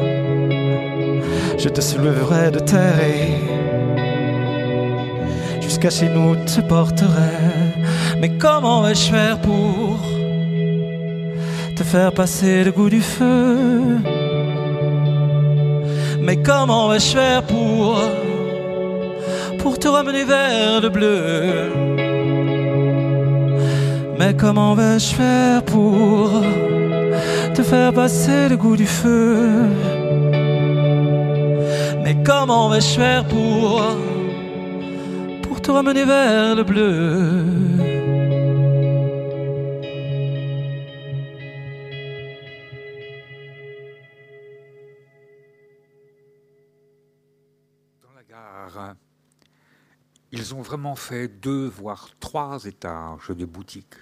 Je 1.58 1.68
te 1.70 1.82
soulèverai 1.82 2.52
de 2.52 2.60
terre 2.60 3.00
et 3.00 3.40
jusqu'à 5.64 5.90
chez 5.90 6.10
nous 6.10 6.36
te 6.36 6.62
porterai. 6.62 7.74
Mais 8.22 8.38
comment 8.38 8.84
vais-je 8.84 9.10
faire 9.10 9.42
pour 9.42 10.00
te 11.76 11.84
faire 11.84 12.14
passer 12.14 12.64
le 12.64 12.72
goût 12.72 12.92
du 12.92 13.02
feu? 13.02 13.98
Mais 16.26 16.38
comment 16.38 16.90
vais-je 16.90 17.12
faire 17.18 17.44
pour 17.44 18.00
te 19.78 19.88
ramener 19.88 20.24
vers 20.24 20.82
le 20.82 20.90
bleu? 20.90 21.72
Mais 24.18 24.34
comment 24.36 24.74
vais-je 24.74 25.14
faire 25.14 25.62
pour 25.64 26.32
te 27.54 27.62
faire 27.62 27.94
passer 27.94 28.50
le 28.50 28.58
goût 28.58 28.76
du 28.76 28.88
feu? 28.88 29.38
Mais 32.04 32.18
comment 32.26 32.70
vais-je 32.70 32.96
faire 33.00 33.24
pour 33.26 33.96
te 35.62 35.70
ramener 35.72 36.06
vers 36.06 36.56
le 36.56 36.64
bleu? 36.64 37.75
Gare, 48.56 48.96
ils 50.32 50.56
ont 50.56 50.62
vraiment 50.62 50.96
fait 50.96 51.28
deux, 51.28 51.68
voire 51.68 52.10
trois 52.20 52.64
étages 52.66 53.30
de 53.30 53.46
boutiques. 53.46 53.96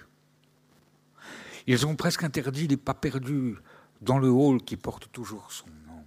Ils 1.66 1.86
ont 1.86 1.96
presque 1.96 2.22
interdit 2.22 2.68
les 2.68 2.76
pas 2.76 2.94
perdus 2.94 3.56
dans 4.00 4.18
le 4.18 4.28
hall 4.28 4.62
qui 4.62 4.76
porte 4.76 5.10
toujours 5.10 5.50
son 5.50 5.68
nom. 5.86 6.04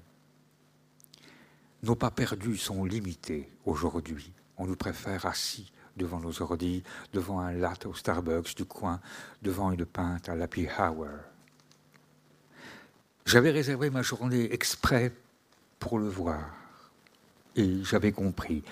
Nos 1.83 1.95
pas 1.95 2.11
perdus 2.11 2.57
sont 2.57 2.85
limités 2.85 3.49
aujourd'hui 3.65 4.33
on 4.57 4.65
nous 4.65 4.75
préfère 4.75 5.25
assis 5.25 5.71
devant 5.95 6.19
nos 6.19 6.41
ordi, 6.41 6.83
devant 7.13 7.39
un 7.39 7.53
latte 7.53 7.85
au 7.85 7.93
Starbucks 7.93 8.55
du 8.55 8.65
coin, 8.65 8.99
devant 9.41 9.71
une 9.71 9.85
pinte 9.85 10.29
à 10.29 10.35
l'Happy 10.35 10.67
Hour. 10.67 11.07
J'avais 13.25 13.51
réservé 13.51 13.89
ma 13.89 14.01
journée 14.01 14.51
exprès 14.53 15.13
pour 15.79 15.99
le 15.99 16.07
voir. 16.07 16.66
Et 17.57 17.83
j'avais 17.83 18.11
compris, 18.11 18.63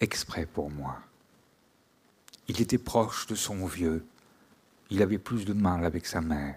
exprès 0.00 0.46
pour 0.46 0.70
moi. 0.70 0.96
Il 2.48 2.60
était 2.60 2.78
proche 2.78 3.26
de 3.26 3.34
son 3.34 3.66
vieux. 3.66 4.06
Il 4.90 5.02
avait 5.02 5.18
plus 5.18 5.44
de 5.44 5.52
mal 5.52 5.84
avec 5.84 6.06
sa 6.06 6.20
mère. 6.20 6.56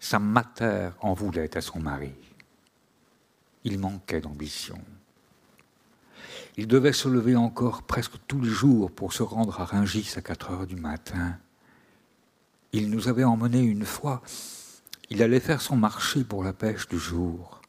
Sa 0.00 0.18
mater 0.18 0.90
en 1.00 1.14
voulait 1.14 1.56
à 1.56 1.60
son 1.60 1.80
mari. 1.80 2.14
Il 3.64 3.78
manquait 3.78 4.20
d'ambition. 4.20 4.78
Il 6.56 6.68
devait 6.68 6.92
se 6.92 7.08
lever 7.08 7.34
encore 7.34 7.82
presque 7.82 8.14
tous 8.28 8.40
les 8.40 8.50
jours 8.50 8.90
pour 8.90 9.12
se 9.12 9.22
rendre 9.22 9.60
à 9.60 9.64
Ringis 9.64 10.12
à 10.16 10.20
4 10.20 10.50
heures 10.52 10.66
du 10.66 10.76
matin. 10.76 11.36
Il 12.72 12.90
nous 12.90 13.08
avait 13.08 13.24
emmenés 13.24 13.62
une 13.62 13.84
fois. 13.84 14.22
Il 15.10 15.22
allait 15.22 15.40
faire 15.40 15.60
son 15.60 15.76
marché 15.76 16.22
pour 16.22 16.44
la 16.44 16.52
pêche 16.52 16.86
du 16.86 16.98
jour. 16.98 17.60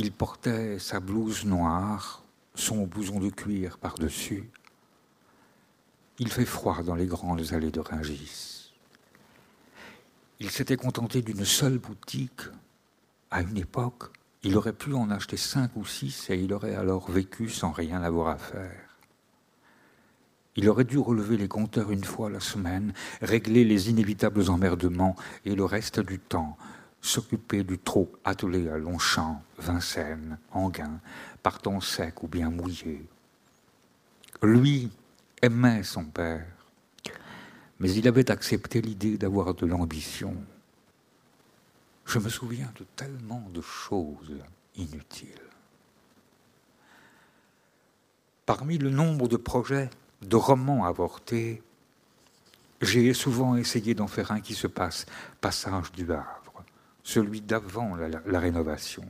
Il 0.00 0.12
portait 0.12 0.78
sa 0.78 0.98
blouse 0.98 1.44
noire, 1.44 2.24
son 2.54 2.86
blouson 2.86 3.20
de 3.20 3.28
cuir 3.28 3.76
par-dessus. 3.76 4.48
Il 6.18 6.32
fait 6.32 6.46
froid 6.46 6.82
dans 6.82 6.94
les 6.94 7.04
grandes 7.04 7.52
allées 7.52 7.70
de 7.70 7.80
Ringis. 7.80 8.72
Il 10.38 10.50
s'était 10.50 10.78
contenté 10.78 11.20
d'une 11.20 11.44
seule 11.44 11.76
boutique 11.76 12.40
à 13.30 13.42
une 13.42 13.58
époque 13.58 14.10
il 14.42 14.56
aurait 14.56 14.72
pu 14.72 14.94
en 14.94 15.10
acheter 15.10 15.36
cinq 15.36 15.76
ou 15.76 15.84
six 15.84 16.30
et 16.30 16.36
il 16.36 16.54
aurait 16.54 16.74
alors 16.74 17.10
vécu 17.10 17.50
sans 17.50 17.72
rien 17.72 18.02
avoir 18.02 18.28
à 18.28 18.38
faire. 18.38 18.96
Il 20.56 20.66
aurait 20.68 20.84
dû 20.84 20.96
relever 20.98 21.36
les 21.36 21.46
compteurs 21.46 21.90
une 21.90 22.04
fois 22.04 22.30
la 22.30 22.40
semaine, 22.40 22.94
régler 23.20 23.64
les 23.64 23.90
inévitables 23.90 24.48
emmerdements 24.48 25.14
et 25.44 25.54
le 25.54 25.64
reste 25.66 26.00
du 26.00 26.18
temps 26.18 26.56
s'occuper 27.00 27.62
du 27.64 27.78
trop 27.78 28.10
attelé 28.24 28.68
à 28.68 28.78
Longchamp, 28.78 29.42
Vincennes, 29.58 30.38
Anguin, 30.52 31.00
partant 31.42 31.80
sec 31.80 32.22
ou 32.22 32.28
bien 32.28 32.50
mouillé. 32.50 33.04
Lui 34.42 34.90
aimait 35.42 35.82
son 35.82 36.04
père, 36.04 36.46
mais 37.78 37.90
il 37.92 38.06
avait 38.06 38.30
accepté 38.30 38.80
l'idée 38.80 39.16
d'avoir 39.16 39.54
de 39.54 39.66
l'ambition. 39.66 40.36
Je 42.04 42.18
me 42.18 42.28
souviens 42.28 42.72
de 42.78 42.84
tellement 42.96 43.46
de 43.52 43.60
choses 43.60 44.36
inutiles. 44.76 45.28
Parmi 48.44 48.78
le 48.78 48.90
nombre 48.90 49.28
de 49.28 49.36
projets, 49.36 49.90
de 50.22 50.36
romans 50.36 50.84
avortés, 50.84 51.62
j'ai 52.80 53.12
souvent 53.14 53.56
essayé 53.56 53.94
d'en 53.94 54.06
faire 54.06 54.32
un 54.32 54.40
qui 54.40 54.54
se 54.54 54.66
passe 54.66 55.06
passage 55.40 55.92
du 55.92 56.10
Havre, 56.10 56.39
celui 57.02 57.40
d'avant 57.40 57.96
la, 57.96 58.40
rénovation. 58.40 59.04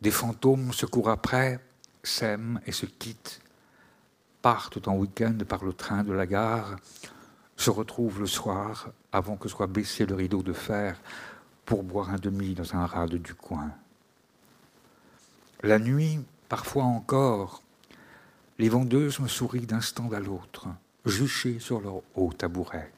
Des 0.00 0.10
fantômes 0.10 0.72
se 0.72 0.86
courent 0.86 1.10
après, 1.10 1.60
s'aiment 2.02 2.60
et 2.66 2.72
se 2.72 2.86
quittent, 2.86 3.40
partent 4.42 4.86
en 4.88 4.96
week-end 4.96 5.38
par 5.48 5.64
le 5.64 5.72
train 5.72 6.04
de 6.04 6.12
la 6.12 6.26
gare, 6.26 6.76
se 7.56 7.70
retrouvent 7.70 8.20
le 8.20 8.26
soir, 8.26 8.90
avant 9.12 9.36
que 9.36 9.48
soit 9.48 9.66
baissé 9.66 10.04
le 10.06 10.14
rideau 10.14 10.42
de 10.42 10.52
fer, 10.52 11.00
pour 11.64 11.82
boire 11.82 12.10
un 12.10 12.16
demi 12.16 12.54
dans 12.54 12.74
un 12.74 12.86
rade 12.86 13.14
du 13.14 13.34
coin. 13.34 13.70
La 15.62 15.78
nuit, 15.78 16.20
parfois 16.48 16.84
encore, 16.84 17.62
les 18.58 18.68
vendeuses 18.68 19.20
me 19.20 19.28
sourient 19.28 19.66
d'un 19.66 19.80
stand 19.80 20.14
à 20.14 20.20
l'autre, 20.20 20.68
juchées 21.04 21.58
sur 21.58 21.80
leur 21.80 22.02
haut 22.14 22.32
tabouret. 22.32 22.92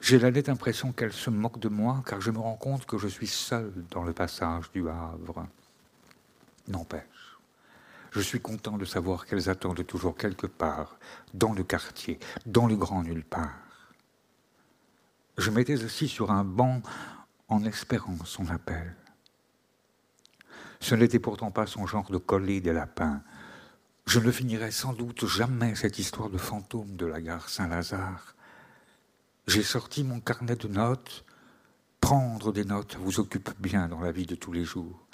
J'ai 0.00 0.18
la 0.18 0.30
nette 0.30 0.48
impression 0.48 0.92
qu'elles 0.92 1.12
se 1.12 1.30
moquent 1.30 1.58
de 1.58 1.68
moi, 1.68 2.02
car 2.06 2.20
je 2.20 2.30
me 2.30 2.38
rends 2.38 2.56
compte 2.56 2.86
que 2.86 2.98
je 2.98 3.08
suis 3.08 3.26
seul 3.26 3.72
dans 3.90 4.04
le 4.04 4.12
passage 4.12 4.70
du 4.72 4.88
Havre. 4.88 5.46
N'empêche, 6.68 7.38
je 8.12 8.20
suis 8.20 8.40
content 8.40 8.76
de 8.76 8.84
savoir 8.84 9.26
qu'elles 9.26 9.48
attendent 9.48 9.86
toujours 9.86 10.16
quelque 10.16 10.46
part, 10.46 10.96
dans 11.34 11.52
le 11.52 11.64
quartier, 11.64 12.18
dans 12.44 12.66
le 12.66 12.76
grand 12.76 13.02
nulle 13.02 13.24
part. 13.24 13.52
Je 15.38 15.50
m'étais 15.50 15.84
assis 15.84 16.08
sur 16.08 16.30
un 16.30 16.44
banc 16.44 16.82
en 17.48 17.64
espérant 17.64 18.16
son 18.24 18.48
appel. 18.50 18.94
Ce 20.80 20.94
n'était 20.94 21.18
pourtant 21.18 21.50
pas 21.50 21.66
son 21.66 21.86
genre 21.86 22.10
de 22.10 22.18
coller 22.18 22.60
des 22.60 22.72
lapins. 22.72 23.22
Je 24.06 24.20
ne 24.20 24.30
finirai 24.30 24.70
sans 24.70 24.92
doute 24.92 25.26
jamais 25.26 25.74
cette 25.74 25.98
histoire 25.98 26.30
de 26.30 26.38
fantôme 26.38 26.96
de 26.96 27.06
la 27.06 27.20
gare 27.20 27.48
Saint-Lazare. 27.48 28.35
J'ai 29.46 29.62
sorti 29.62 30.02
mon 30.02 30.20
carnet 30.20 30.56
de 30.56 30.68
notes. 30.68 31.24
Prendre 32.00 32.52
des 32.52 32.64
notes 32.64 32.96
vous 32.96 33.20
occupe 33.20 33.50
bien 33.60 33.88
dans 33.88 34.00
la 34.00 34.10
vie 34.10 34.26
de 34.26 34.34
tous 34.34 34.52
les 34.52 34.64
jours. 34.64 35.06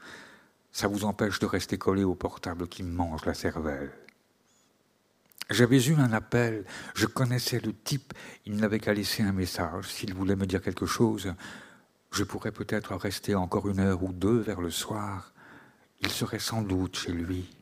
Ça 0.73 0.89
vous 0.89 1.05
empêche 1.05 1.39
de 1.39 1.47
rester 1.47 1.77
collé 1.77 2.03
au 2.03 2.15
portable 2.15 2.67
qui 2.67 2.83
mange 2.83 3.25
la 3.27 3.35
cervelle. 3.35 3.93
J'avais 5.51 5.85
eu 5.85 5.95
un 5.97 6.13
appel, 6.13 6.65
je 6.95 7.05
connaissais 7.05 7.61
le 7.61 7.75
type, 7.75 8.15
il 8.47 8.57
n'avait 8.57 8.81
qu'à 8.81 8.95
laisser 8.95 9.23
un 9.23 9.33
message. 9.33 9.89
S'il 9.89 10.15
voulait 10.15 10.37
me 10.37 10.47
dire 10.47 10.63
quelque 10.63 10.87
chose, 10.87 11.35
je 12.11 12.25
pourrais 12.25 12.53
peut-être 12.53 12.97
rester 12.97 13.35
encore 13.35 13.69
une 13.69 13.81
heure 13.81 14.03
ou 14.03 14.13
deux 14.13 14.39
vers 14.39 14.63
le 14.63 14.71
soir. 14.71 15.35
Il 16.01 16.09
serait 16.09 16.39
sans 16.39 16.63
doute 16.63 16.97
chez 16.97 17.13
lui. 17.13 17.55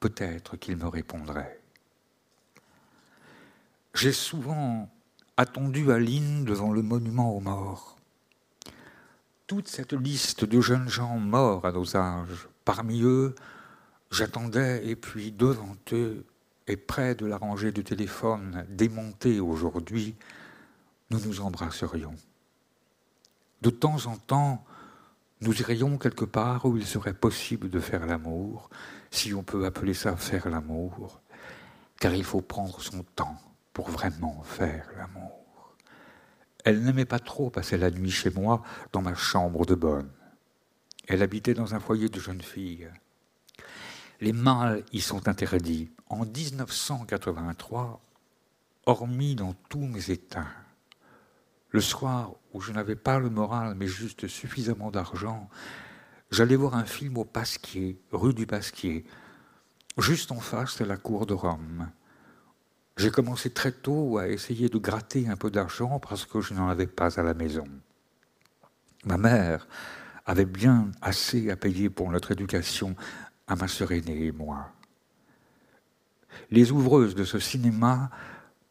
Peut-être 0.00 0.56
qu'il 0.56 0.78
me 0.78 0.88
répondrait. 0.88 1.60
J'ai 3.92 4.12
souvent 4.12 4.90
attendu 5.38 5.92
Aline 5.92 6.44
devant 6.44 6.72
le 6.72 6.82
monument 6.82 7.32
aux 7.32 7.38
morts. 7.38 7.96
Toute 9.46 9.68
cette 9.68 9.92
liste 9.92 10.44
de 10.44 10.60
jeunes 10.60 10.88
gens 10.88 11.16
morts 11.16 11.64
à 11.64 11.70
nos 11.70 11.96
âges, 11.96 12.48
parmi 12.64 13.02
eux, 13.02 13.36
j'attendais, 14.10 14.84
et 14.84 14.96
puis 14.96 15.30
devant 15.30 15.76
eux, 15.92 16.26
et 16.66 16.76
près 16.76 17.14
de 17.14 17.24
la 17.24 17.38
rangée 17.38 17.70
de 17.70 17.82
téléphones 17.82 18.66
démontée 18.68 19.38
aujourd'hui, 19.38 20.16
nous 21.10 21.20
nous 21.20 21.40
embrasserions. 21.40 22.16
De 23.62 23.70
temps 23.70 24.06
en 24.06 24.16
temps, 24.16 24.64
nous 25.40 25.56
irions 25.60 25.98
quelque 25.98 26.24
part 26.24 26.66
où 26.66 26.76
il 26.76 26.84
serait 26.84 27.14
possible 27.14 27.70
de 27.70 27.78
faire 27.78 28.06
l'amour, 28.06 28.70
si 29.12 29.32
on 29.34 29.44
peut 29.44 29.64
appeler 29.66 29.94
ça 29.94 30.16
faire 30.16 30.48
l'amour, 30.48 31.20
car 32.00 32.12
il 32.12 32.24
faut 32.24 32.42
prendre 32.42 32.82
son 32.82 33.04
temps 33.14 33.38
pour 33.78 33.90
vraiment 33.90 34.42
faire 34.42 34.90
l'amour. 34.96 35.76
Elle 36.64 36.82
n'aimait 36.82 37.04
pas 37.04 37.20
trop 37.20 37.48
passer 37.48 37.78
la 37.78 37.92
nuit 37.92 38.10
chez 38.10 38.28
moi 38.28 38.64
dans 38.90 39.02
ma 39.02 39.14
chambre 39.14 39.64
de 39.66 39.76
bonne. 39.76 40.10
Elle 41.06 41.22
habitait 41.22 41.54
dans 41.54 41.76
un 41.76 41.78
foyer 41.78 42.08
de 42.08 42.18
jeunes 42.18 42.42
filles. 42.42 42.90
Les 44.20 44.32
mâles 44.32 44.82
y 44.92 45.00
sont 45.00 45.28
interdits. 45.28 45.92
En 46.08 46.26
1983, 46.26 48.00
hormis 48.86 49.36
dans 49.36 49.54
tous 49.68 49.86
mes 49.86 50.10
états, 50.10 50.48
le 51.70 51.80
soir 51.80 52.32
où 52.52 52.60
je 52.60 52.72
n'avais 52.72 52.96
pas 52.96 53.20
le 53.20 53.30
moral 53.30 53.76
mais 53.76 53.86
juste 53.86 54.26
suffisamment 54.26 54.90
d'argent, 54.90 55.48
j'allais 56.32 56.56
voir 56.56 56.74
un 56.74 56.84
film 56.84 57.16
au 57.16 57.24
Pasquier, 57.24 58.02
rue 58.10 58.34
du 58.34 58.44
Pasquier, 58.44 59.04
juste 59.98 60.32
en 60.32 60.40
face 60.40 60.78
de 60.78 60.84
la 60.84 60.96
cour 60.96 61.26
de 61.26 61.34
Rome. 61.34 61.92
J'ai 62.98 63.12
commencé 63.12 63.50
très 63.50 63.70
tôt 63.70 64.18
à 64.18 64.26
essayer 64.26 64.68
de 64.68 64.76
gratter 64.76 65.28
un 65.28 65.36
peu 65.36 65.52
d'argent 65.52 66.00
parce 66.00 66.26
que 66.26 66.40
je 66.40 66.52
n'en 66.52 66.68
avais 66.68 66.88
pas 66.88 67.20
à 67.20 67.22
la 67.22 67.32
maison. 67.32 67.64
Ma 69.04 69.16
mère 69.16 69.68
avait 70.26 70.44
bien 70.44 70.90
assez 71.00 71.48
à 71.48 71.56
payer 71.56 71.90
pour 71.90 72.10
notre 72.10 72.32
éducation 72.32 72.96
à 73.46 73.54
ma 73.54 73.68
sœur 73.68 73.92
aînée 73.92 74.26
et 74.26 74.32
moi. 74.32 74.72
Les 76.50 76.72
ouvreuses 76.72 77.14
de 77.14 77.22
ce 77.22 77.38
cinéma 77.38 78.10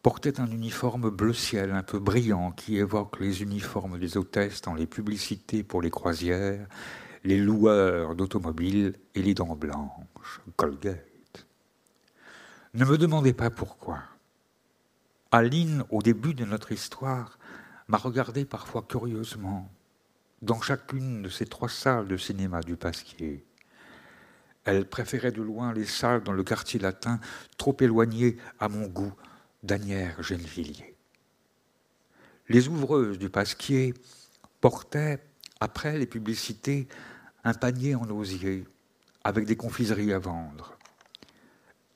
portaient 0.03 0.41
un 0.41 0.51
uniforme 0.51 1.09
bleu 1.09 1.32
ciel 1.32 1.71
un 1.71 1.84
peu 1.84 1.99
brillant 1.99 2.51
qui 2.51 2.75
évoque 2.75 3.21
les 3.21 3.41
uniformes 3.41 3.97
des 3.97 4.17
hôtesses 4.17 4.61
dans 4.61 4.73
les 4.73 4.88
publicités 4.88 5.63
pour 5.63 5.82
les 5.82 5.89
croisières, 5.89 6.67
les 7.23 7.38
loueurs 7.39 8.13
d'automobiles 8.13 8.93
et 9.15 9.21
les 9.21 9.34
dents 9.34 9.55
blanches, 9.55 10.41
Colgate. 10.57 11.47
Ne 12.73 12.84
me 12.84 12.97
demandez 12.97 13.32
pas 13.32 13.49
pourquoi. 13.49 13.99
Aline, 15.32 15.84
au 15.89 16.01
début 16.01 16.34
de 16.34 16.45
notre 16.45 16.71
histoire, 16.71 17.38
m'a 17.88 17.97
regardé 17.97 18.45
parfois 18.45 18.86
curieusement 18.88 19.69
dans 20.41 20.61
chacune 20.61 21.21
de 21.21 21.30
ces 21.30 21.45
trois 21.45 21.69
salles 21.69 22.07
de 22.07 22.15
cinéma 22.15 22.61
du 22.61 22.78
Pasquier. 22.78 23.45
Elle 24.63 24.88
préférait 24.88 25.32
de 25.32 25.41
loin 25.41 25.73
les 25.73 25.86
salles 25.86 26.23
dans 26.23 26.32
le 26.32 26.43
quartier 26.43 26.80
latin, 26.80 27.19
trop 27.57 27.75
éloignées 27.80 28.38
à 28.59 28.69
mon 28.69 28.88
goût 28.88 29.13
d'Anière 29.63 30.21
Gennevilliers. 30.23 30.95
Les 32.47 32.67
ouvreuses 32.69 33.17
du 33.17 33.30
Pasquier 33.30 33.93
portaient, 34.61 35.21
après 35.59 35.97
les 35.97 36.05
publicités, 36.05 36.88
un 37.43 37.53
panier 37.53 37.95
en 37.95 38.09
osier 38.09 38.65
avec 39.23 39.45
des 39.45 39.57
confiseries 39.57 40.13
à 40.13 40.19
vendre. 40.19 40.78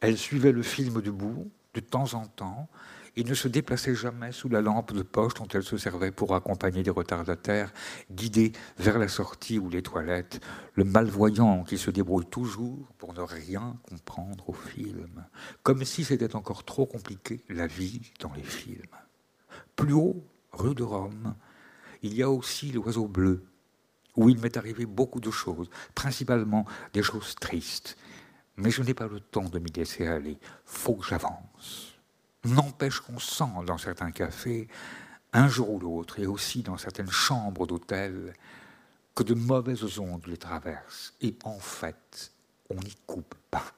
Elles 0.02 0.18
suivaient 0.18 0.52
le 0.52 0.64
film 0.64 1.02
debout, 1.02 1.50
de 1.74 1.80
temps 1.80 2.14
en 2.14 2.26
temps, 2.26 2.68
il 3.16 3.28
ne 3.28 3.34
se 3.34 3.48
déplaçait 3.48 3.96
jamais 3.96 4.32
sous 4.32 4.48
la 4.48 4.62
lampe 4.62 4.94
de 4.94 5.02
poche 5.02 5.34
dont 5.34 5.48
elle 5.54 5.64
se 5.64 5.78
servait 5.78 6.12
pour 6.12 6.34
accompagner 6.34 6.82
des 6.82 6.92
retardataires, 6.92 7.74
guidés 8.10 8.54
vers 8.78 8.98
la 8.98 9.10
sortie 9.10 9.60
ou 9.60 9.70
les 9.70 9.82
toilettes, 9.82 10.40
le 10.76 10.86
malvoyant 10.86 11.64
qui 11.64 11.78
se 11.78 11.92
débrouille 11.92 12.26
toujours 12.26 12.88
pour 12.98 13.14
ne 13.14 13.22
rien 13.22 13.78
comprendre 13.90 14.50
au 14.50 14.54
film, 14.54 15.26
comme 15.62 15.84
si 15.84 16.06
c'était 16.06 16.36
encore 16.36 16.64
trop 16.64 16.86
compliqué 16.86 17.44
la 17.50 17.68
vie 17.68 18.14
dans 18.20 18.32
les 18.34 18.44
films. 18.44 18.96
Plus 19.76 19.94
haut, 19.94 20.24
rue 20.54 20.76
de 20.76 20.84
Rome, 20.84 21.36
il 22.04 22.14
y 22.14 22.24
a 22.24 22.30
aussi 22.30 22.72
l'oiseau 22.72 23.08
bleu, 23.08 23.44
où 24.16 24.30
il 24.30 24.40
m'est 24.40 24.58
arrivé 24.58 24.86
beaucoup 24.86 25.20
de 25.20 25.32
choses, 25.32 25.70
principalement 25.96 26.66
des 26.94 27.04
choses 27.04 27.36
tristes. 27.36 27.98
Mais 28.56 28.72
je 28.72 28.82
n'ai 28.84 28.94
pas 28.94 29.08
le 29.08 29.20
temps 29.20 29.50
de 29.50 29.60
m'y 29.60 29.72
laisser 29.72 30.08
aller. 30.08 30.38
Faut 30.66 30.96
que 30.96 31.06
j'avance 31.06 31.91
n'empêche 32.46 33.00
qu'on 33.00 33.20
sent 33.20 33.66
dans 33.66 33.78
certains 33.78 34.12
cafés, 34.12 34.68
un 35.34 35.48
jour 35.48 35.70
ou 35.70 35.80
l'autre, 35.80 36.20
et 36.20 36.28
aussi 36.28 36.62
dans 36.62 36.78
certaines 36.78 37.12
chambres 37.12 37.68
d'hôtel, 37.68 38.34
que 39.16 39.24
de 39.24 39.34
mauvaises 39.34 40.00
ondes 40.00 40.26
les 40.28 40.38
traversent. 40.38 41.14
Et 41.22 41.36
en 41.44 41.60
fait, 41.60 42.32
on 42.70 42.76
n'y 42.76 42.96
coupe 43.06 43.36
pas. 43.50 43.74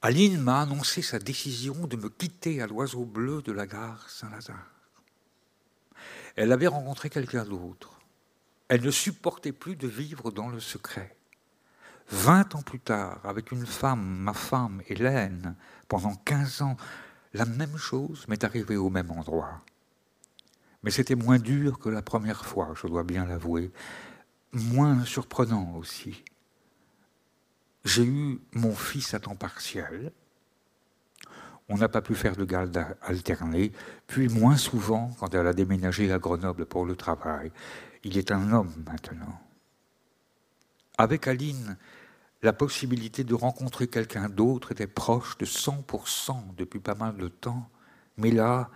Aline 0.00 0.40
m'a 0.40 0.62
annoncé 0.62 1.02
sa 1.02 1.18
décision 1.18 1.86
de 1.86 1.96
me 1.96 2.08
quitter 2.08 2.62
à 2.62 2.66
l'oiseau 2.66 3.04
bleu 3.04 3.42
de 3.42 3.52
la 3.52 3.66
gare 3.66 4.08
Saint-Lazare. 4.08 4.70
Elle 6.36 6.52
avait 6.52 6.68
rencontré 6.68 7.10
quelqu'un 7.10 7.44
d'autre. 7.44 7.98
Elle 8.68 8.82
ne 8.82 8.92
supportait 8.92 9.52
plus 9.52 9.74
de 9.74 9.88
vivre 9.88 10.30
dans 10.30 10.48
le 10.48 10.60
secret. 10.60 11.17
Vingt 12.10 12.54
ans 12.54 12.62
plus 12.62 12.80
tard, 12.80 13.20
avec 13.24 13.52
une 13.52 13.66
femme, 13.66 14.02
ma 14.02 14.32
femme, 14.32 14.80
Hélène, 14.88 15.56
pendant 15.88 16.14
quinze 16.14 16.62
ans, 16.62 16.76
la 17.34 17.44
même 17.44 17.76
chose 17.76 18.26
m'est 18.28 18.44
arrivée 18.44 18.76
au 18.76 18.88
même 18.88 19.10
endroit. 19.10 19.60
Mais 20.82 20.90
c'était 20.90 21.14
moins 21.14 21.38
dur 21.38 21.78
que 21.78 21.90
la 21.90 22.02
première 22.02 22.46
fois, 22.46 22.72
je 22.80 22.86
dois 22.86 23.04
bien 23.04 23.26
l'avouer, 23.26 23.70
moins 24.52 25.04
surprenant 25.04 25.74
aussi. 25.74 26.24
J'ai 27.84 28.04
eu 28.04 28.40
mon 28.52 28.74
fils 28.74 29.12
à 29.12 29.20
temps 29.20 29.36
partiel. 29.36 30.12
On 31.68 31.76
n'a 31.76 31.88
pas 31.88 32.00
pu 32.00 32.14
faire 32.14 32.36
de 32.36 32.44
garde 32.44 32.96
alternée, 33.02 33.72
puis 34.06 34.28
moins 34.28 34.56
souvent 34.56 35.10
quand 35.20 35.34
elle 35.34 35.46
a 35.46 35.52
déménagé 35.52 36.10
à 36.10 36.18
Grenoble 36.18 36.64
pour 36.64 36.86
le 36.86 36.96
travail. 36.96 37.52
Il 38.04 38.16
est 38.16 38.32
un 38.32 38.52
homme 38.52 38.72
maintenant. 38.86 39.38
Avec 40.96 41.28
Aline, 41.28 41.76
la 42.42 42.52
possibilité 42.52 43.24
de 43.24 43.34
rencontrer 43.34 43.88
quelqu'un 43.88 44.28
d'autre 44.28 44.72
était 44.72 44.86
proche 44.86 45.36
de 45.38 45.44
100% 45.44 46.54
depuis 46.56 46.78
pas 46.78 46.94
mal 46.94 47.16
de 47.16 47.28
temps, 47.28 47.68
mais 48.16 48.30
là, 48.30 48.70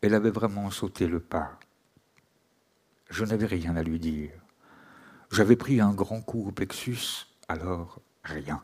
elle 0.00 0.14
avait 0.14 0.30
vraiment 0.30 0.70
sauté 0.70 1.06
le 1.06 1.20
pas. 1.20 1.58
Je 3.10 3.24
n'avais 3.24 3.46
rien 3.46 3.76
à 3.76 3.82
lui 3.82 4.00
dire. 4.00 4.32
J'avais 5.30 5.56
pris 5.56 5.80
un 5.80 5.92
grand 5.92 6.22
coup 6.22 6.48
au 6.48 6.52
plexus, 6.52 7.26
alors 7.48 8.00
rien. 8.24 8.62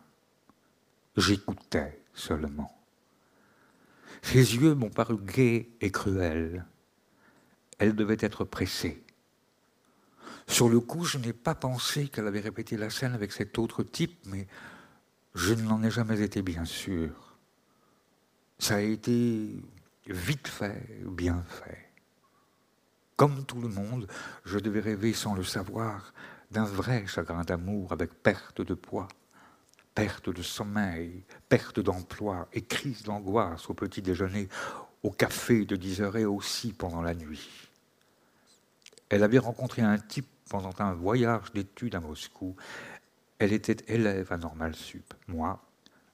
J'écoutais 1.16 2.02
seulement. 2.12 2.76
Ses 4.22 4.56
yeux 4.56 4.74
m'ont 4.74 4.90
paru 4.90 5.16
gais 5.18 5.68
et 5.80 5.90
cruels. 5.92 6.64
Elle 7.78 7.94
devait 7.94 8.16
être 8.20 8.44
pressée. 8.44 9.03
Sur 10.46 10.68
le 10.68 10.80
coup, 10.80 11.04
je 11.04 11.18
n'ai 11.18 11.32
pas 11.32 11.54
pensé 11.54 12.08
qu'elle 12.08 12.26
avait 12.26 12.40
répété 12.40 12.76
la 12.76 12.90
scène 12.90 13.12
avec 13.12 13.32
cet 13.32 13.58
autre 13.58 13.82
type, 13.82 14.18
mais 14.26 14.46
je 15.34 15.54
n'en 15.54 15.82
ai 15.82 15.90
jamais 15.90 16.20
été 16.20 16.42
bien 16.42 16.64
sûr. 16.64 17.36
Ça 18.58 18.76
a 18.76 18.80
été 18.80 19.48
vite 20.06 20.48
fait, 20.48 20.86
bien 21.04 21.42
fait. 21.48 21.90
Comme 23.16 23.44
tout 23.44 23.60
le 23.60 23.68
monde, 23.68 24.06
je 24.44 24.58
devais 24.58 24.80
rêver 24.80 25.12
sans 25.12 25.34
le 25.34 25.44
savoir 25.44 26.12
d'un 26.50 26.64
vrai 26.64 27.06
chagrin 27.06 27.42
d'amour 27.42 27.92
avec 27.92 28.12
perte 28.22 28.60
de 28.60 28.74
poids, 28.74 29.08
perte 29.94 30.28
de 30.30 30.42
sommeil, 30.42 31.24
perte 31.48 31.80
d'emploi 31.80 32.48
et 32.52 32.62
crise 32.62 33.02
d'angoisse 33.02 33.70
au 33.70 33.74
petit 33.74 34.02
déjeuner, 34.02 34.48
au 35.02 35.10
café 35.10 35.64
de 35.64 35.76
10 35.76 36.02
heures 36.02 36.16
et 36.16 36.24
aussi 36.24 36.72
pendant 36.72 37.02
la 37.02 37.14
nuit. 37.14 37.68
Elle 39.08 39.22
avait 39.22 39.38
rencontré 39.38 39.82
un 39.82 39.98
type 39.98 40.26
pendant 40.48 40.74
un 40.78 40.92
voyage 40.92 41.52
d'études 41.52 41.94
à 41.94 42.00
Moscou. 42.00 42.56
Elle 43.38 43.52
était 43.52 43.92
élève 43.92 44.32
à 44.32 44.36
Normal 44.36 44.74
Sup. 44.74 45.14
Moi, 45.28 45.62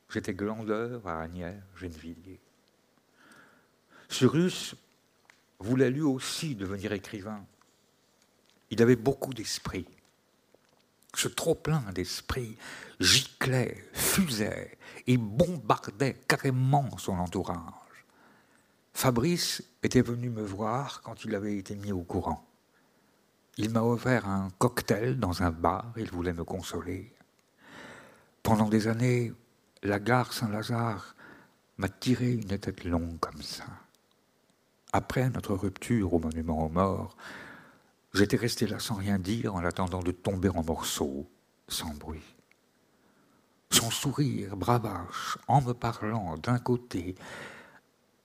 j'étais 0.09 0.35
glandeur 0.35 1.07
à 1.07 1.23
Agnières, 1.23 1.63
Gennevilliers. 1.77 2.41
Cyrus 4.09 4.75
voulait 5.59 5.91
lui 5.91 6.03
aussi 6.03 6.55
devenir 6.55 6.93
écrivain. 6.93 7.45
Il 8.71 8.83
avait 8.83 8.97
beaucoup 8.97 9.35
d'esprit. 9.35 9.87
Ce 11.15 11.29
trop-plein 11.29 11.83
d'esprit 11.93 12.57
giclait, 13.01 13.85
fusait 13.93 14.79
et 15.07 15.17
bombardait 15.17 16.15
carrément 16.29 16.97
son 16.99 17.19
entourage. 17.19 17.59
Fabrice 18.95 19.63
était 19.83 20.03
venu 20.03 20.31
me 20.31 20.43
voir 20.43 21.03
quand 21.03 21.25
il 21.25 21.35
avait 21.35 21.57
été 21.57 21.75
mis 21.75 21.93
au 21.93 22.03
courant. 22.03 22.50
Il 23.63 23.69
m'a 23.69 23.83
offert 23.83 24.27
un 24.27 24.49
cocktail 24.57 25.19
dans 25.19 25.43
un 25.43 25.51
bar, 25.51 25.93
il 25.99 26.11
voulait 26.11 26.33
me 26.33 26.45
consoler. 26.45 27.13
Pendant 28.43 28.71
des 28.71 28.89
années, 28.89 29.35
la 29.83 29.99
gare 29.99 30.33
Saint-Lazare 30.33 31.15
m'a 31.77 31.91
tiré 31.91 32.33
une 32.33 32.59
tête 32.59 32.85
longue 32.85 33.19
comme 33.21 33.43
ça. 33.43 33.67
Après 34.95 35.29
notre 35.29 35.55
rupture 35.55 36.15
au 36.15 36.19
monument 36.19 36.65
aux 36.65 36.71
morts, 36.71 37.19
j'étais 38.15 38.39
resté 38.39 38.67
là 38.67 38.79
sans 38.79 38.95
rien 38.95 39.19
dire 39.19 39.55
en 39.55 39.63
attendant 39.63 40.03
de 40.03 40.13
tomber 40.13 40.49
en 40.49 40.65
morceaux, 40.65 41.31
sans 41.69 41.93
bruit. 41.93 42.35
Son 43.69 43.91
sourire 43.91 44.57
bravache, 44.57 45.37
en 45.49 45.61
me 45.61 45.75
parlant 45.75 46.39
d'un 46.39 46.59
côté, 46.59 47.15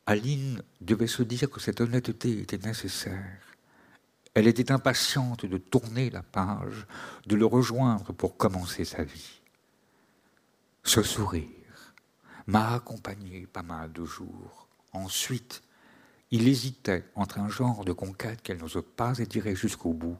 Aline 0.05 0.61
devait 0.79 1.07
se 1.07 1.23
dire 1.23 1.49
que 1.49 1.59
cette 1.59 1.81
honnêteté 1.81 2.39
était 2.39 2.57
nécessaire. 2.57 3.44
Elle 4.35 4.47
était 4.47 4.71
impatiente 4.71 5.45
de 5.45 5.57
tourner 5.57 6.09
la 6.09 6.21
page, 6.21 6.85
de 7.25 7.37
le 7.37 7.45
rejoindre 7.45 8.11
pour 8.11 8.35
commencer 8.35 8.83
sa 8.83 9.03
vie. 9.03 9.41
Ce 10.83 11.01
sourire 11.01 11.93
m'a 12.45 12.73
accompagné 12.73 13.47
pas 13.47 13.63
mal 13.63 13.93
de 13.93 14.03
jours. 14.03 14.67
Ensuite, 14.91 15.63
il 16.31 16.49
hésitait 16.49 17.05
entre 17.15 17.39
un 17.39 17.47
genre 17.47 17.85
de 17.85 17.93
conquête 17.93 18.41
qu'elle 18.41 18.57
n'ose 18.57 18.83
pas 18.97 19.17
étirer 19.19 19.55
jusqu'au 19.55 19.93
bout 19.93 20.19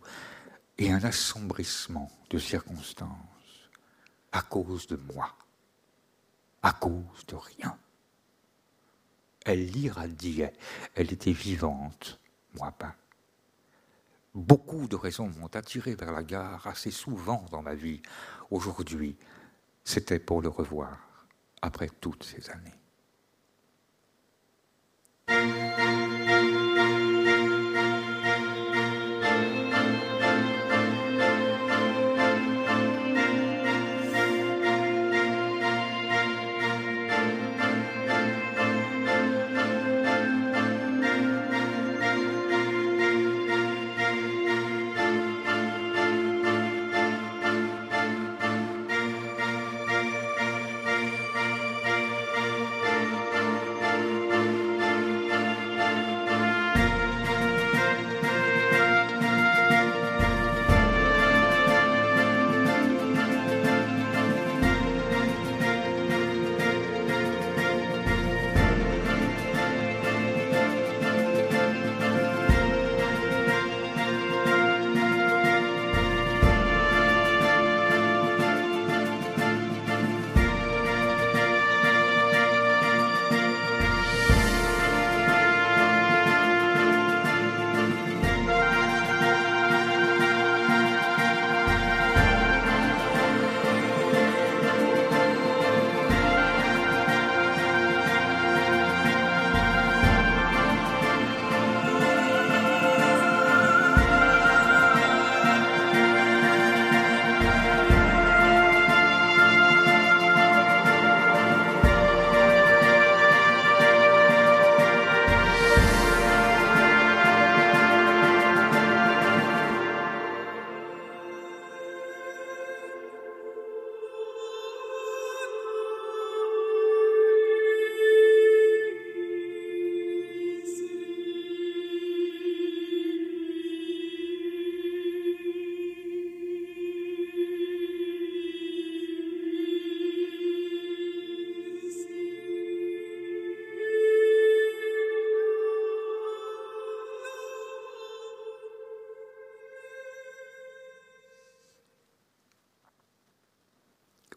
et 0.77 0.91
un 0.91 1.03
assombrissement 1.03 2.09
de 2.29 2.37
circonstances 2.37 3.09
à 4.31 4.41
cause 4.41 4.87
de 4.87 4.95
moi, 5.13 5.35
à 6.61 6.71
cause 6.71 7.25
de 7.27 7.35
rien. 7.35 7.77
Elle 9.45 9.65
l'irradiait, 9.67 10.53
elle 10.95 11.11
était 11.11 11.33
vivante, 11.33 12.19
moi 12.53 12.71
pas. 12.71 12.95
Beaucoup 14.35 14.89
de 14.89 14.97
raisons 14.97 15.31
m'ont 15.39 15.47
attiré 15.55 15.95
vers 15.95 16.11
la 16.11 16.21
gare 16.21 16.67
assez 16.67 16.91
souvent 16.91 17.45
dans 17.51 17.61
ma 17.61 17.73
vie. 17.73 18.01
Aujourd'hui, 18.51 19.15
c'était 19.85 20.19
pour 20.19 20.41
le 20.41 20.49
revoir 20.49 21.25
après 21.61 21.89
toutes 22.01 22.23
ces 22.23 22.49
années. 22.49 22.84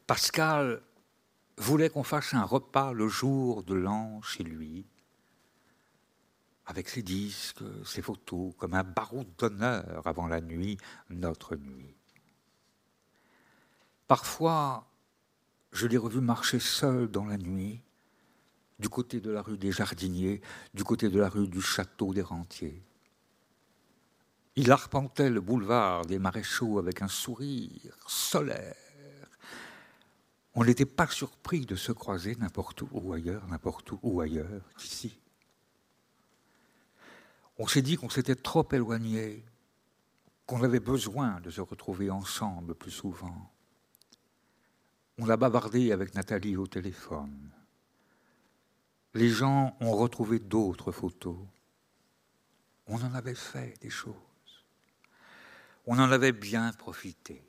Pascal 0.08 0.80
voulait 1.58 1.90
qu'on 1.90 2.02
fasse 2.02 2.32
un 2.32 2.42
repas 2.42 2.94
le 2.94 3.08
jour 3.08 3.62
de 3.62 3.74
l'an 3.74 4.22
chez 4.22 4.42
lui, 4.42 4.86
avec 6.64 6.88
ses 6.88 7.02
disques, 7.02 7.62
ses 7.84 8.00
photos, 8.00 8.54
comme 8.56 8.72
un 8.72 8.84
barreau 8.84 9.24
d'honneur 9.36 10.06
avant 10.06 10.26
la 10.26 10.40
nuit, 10.40 10.78
notre 11.10 11.56
nuit. 11.56 11.94
Parfois, 14.06 14.90
je 15.72 15.86
l'ai 15.86 15.98
revu 15.98 16.22
marcher 16.22 16.58
seul 16.58 17.08
dans 17.08 17.26
la 17.26 17.36
nuit, 17.36 17.82
du 18.78 18.88
côté 18.88 19.20
de 19.20 19.30
la 19.30 19.42
rue 19.42 19.58
des 19.58 19.72
Jardiniers, 19.72 20.40
du 20.72 20.84
côté 20.84 21.10
de 21.10 21.20
la 21.20 21.28
rue 21.28 21.48
du 21.48 21.60
Château 21.60 22.14
des 22.14 22.22
Rentiers. 22.22 22.82
Il 24.56 24.72
arpentait 24.72 25.28
le 25.28 25.42
boulevard 25.42 26.06
des 26.06 26.18
Maréchaux 26.18 26.78
avec 26.78 27.02
un 27.02 27.08
sourire 27.08 27.94
solaire 28.06 28.87
on 30.54 30.64
n'était 30.64 30.86
pas 30.86 31.06
surpris 31.06 31.66
de 31.66 31.76
se 31.76 31.92
croiser 31.92 32.34
n'importe 32.36 32.82
où 32.82 32.88
ou 32.92 33.12
ailleurs, 33.12 33.46
n'importe 33.46 33.92
où 33.92 33.98
ou 34.02 34.20
ailleurs 34.20 34.62
qu'ici. 34.76 35.18
On 37.58 37.66
s'est 37.66 37.82
dit 37.82 37.96
qu'on 37.96 38.08
s'était 38.08 38.36
trop 38.36 38.66
éloigné, 38.72 39.44
qu'on 40.46 40.62
avait 40.62 40.80
besoin 40.80 41.40
de 41.40 41.50
se 41.50 41.60
retrouver 41.60 42.10
ensemble 42.10 42.74
plus 42.74 42.90
souvent. 42.90 43.52
On 45.18 45.28
a 45.28 45.36
bavardé 45.36 45.92
avec 45.92 46.14
Nathalie 46.14 46.56
au 46.56 46.66
téléphone. 46.66 47.50
Les 49.14 49.28
gens 49.28 49.76
ont 49.80 49.96
retrouvé 49.96 50.38
d'autres 50.38 50.92
photos. 50.92 51.38
On 52.86 53.02
en 53.02 53.14
avait 53.14 53.34
fait 53.34 53.74
des 53.80 53.90
choses. 53.90 54.14
On 55.86 55.98
en 55.98 56.12
avait 56.12 56.32
bien 56.32 56.72
profité. 56.72 57.42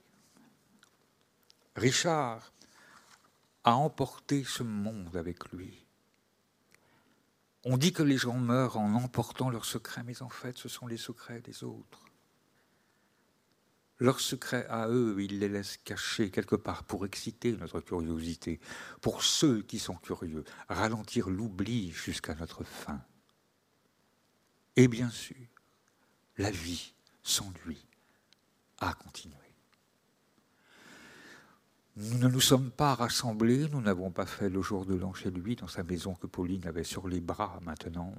Richard 1.75 2.51
a 3.63 3.75
emporté 3.75 4.43
ce 4.43 4.63
monde 4.63 5.15
avec 5.15 5.51
lui. 5.51 5.85
On 7.65 7.77
dit 7.77 7.91
que 7.91 8.03
les 8.03 8.17
gens 8.17 8.37
meurent 8.37 8.77
en 8.77 8.93
emportant 8.93 9.49
leurs 9.49 9.65
secrets, 9.65 10.03
mais 10.03 10.21
en 10.21 10.29
fait, 10.29 10.57
ce 10.57 10.69
sont 10.69 10.87
les 10.87 10.97
secrets 10.97 11.41
des 11.41 11.63
autres. 11.63 12.05
Leurs 13.97 14.21
secrets 14.21 14.65
à 14.69 14.87
eux, 14.87 15.17
ils 15.19 15.39
les 15.39 15.49
laissent 15.49 15.77
cachés 15.77 16.31
quelque 16.31 16.55
part 16.55 16.85
pour 16.85 17.05
exciter 17.05 17.51
notre 17.51 17.81
curiosité, 17.81 18.61
pour 19.01 19.23
ceux 19.23 19.61
qui 19.61 19.77
sont 19.77 19.95
curieux, 19.95 20.45
ralentir 20.69 21.29
l'oubli 21.29 21.91
jusqu'à 21.91 22.33
notre 22.35 22.63
fin. 22.63 23.01
Et 24.77 24.87
bien 24.87 25.09
sûr, 25.09 25.35
la 26.37 26.49
vie 26.49 26.93
sans 27.23 27.51
lui 27.65 27.85
a 28.79 28.93
continué. 28.93 29.35
Nous 32.01 32.17
ne 32.17 32.29
nous 32.29 32.39
sommes 32.39 32.71
pas 32.71 32.95
rassemblés, 32.95 33.67
nous 33.67 33.81
n'avons 33.81 34.09
pas 34.09 34.25
fait 34.25 34.47
le 34.47 34.61
jour 34.61 34.85
de 34.85 34.95
l'an 34.95 35.13
chez 35.13 35.31
lui, 35.31 35.57
dans 35.57 35.67
sa 35.67 35.83
maison 35.83 36.15
que 36.15 36.27
Pauline 36.27 36.65
avait 36.65 36.85
sur 36.85 37.09
les 37.09 37.19
bras 37.19 37.59
maintenant, 37.63 38.15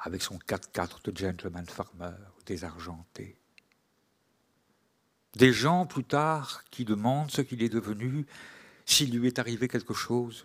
avec 0.00 0.20
son 0.20 0.36
4x4 0.36 1.10
de 1.10 1.16
gentleman 1.16 1.64
farmer 1.64 2.12
désargenté. 2.44 3.38
Des 5.36 5.54
gens 5.54 5.86
plus 5.86 6.04
tard 6.04 6.64
qui 6.70 6.84
demandent 6.84 7.30
ce 7.30 7.40
qu'il 7.40 7.62
est 7.62 7.70
devenu, 7.70 8.26
s'il 8.84 9.18
lui 9.18 9.28
est 9.28 9.38
arrivé 9.38 9.68
quelque 9.68 9.94
chose. 9.94 10.44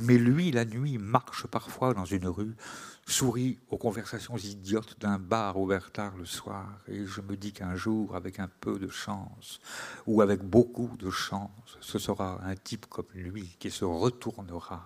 Mais 0.00 0.16
lui, 0.16 0.50
la 0.50 0.64
nuit, 0.64 0.96
marche 0.96 1.46
parfois 1.46 1.92
dans 1.92 2.06
une 2.06 2.26
rue, 2.26 2.56
sourit 3.06 3.58
aux 3.70 3.76
conversations 3.76 4.36
idiotes 4.36 4.98
d'un 4.98 5.18
bar 5.18 5.58
ouvert 5.58 5.90
tard 5.90 6.16
le 6.16 6.24
soir, 6.24 6.78
et 6.88 7.04
je 7.04 7.20
me 7.20 7.36
dis 7.36 7.52
qu'un 7.52 7.76
jour, 7.76 8.16
avec 8.16 8.38
un 8.38 8.48
peu 8.48 8.78
de 8.78 8.88
chance, 8.88 9.60
ou 10.06 10.22
avec 10.22 10.42
beaucoup 10.42 10.96
de 10.98 11.10
chance, 11.10 11.76
ce 11.80 11.98
sera 11.98 12.40
un 12.44 12.54
type 12.54 12.86
comme 12.86 13.08
lui 13.14 13.56
qui 13.58 13.70
se 13.70 13.84
retournera, 13.84 14.82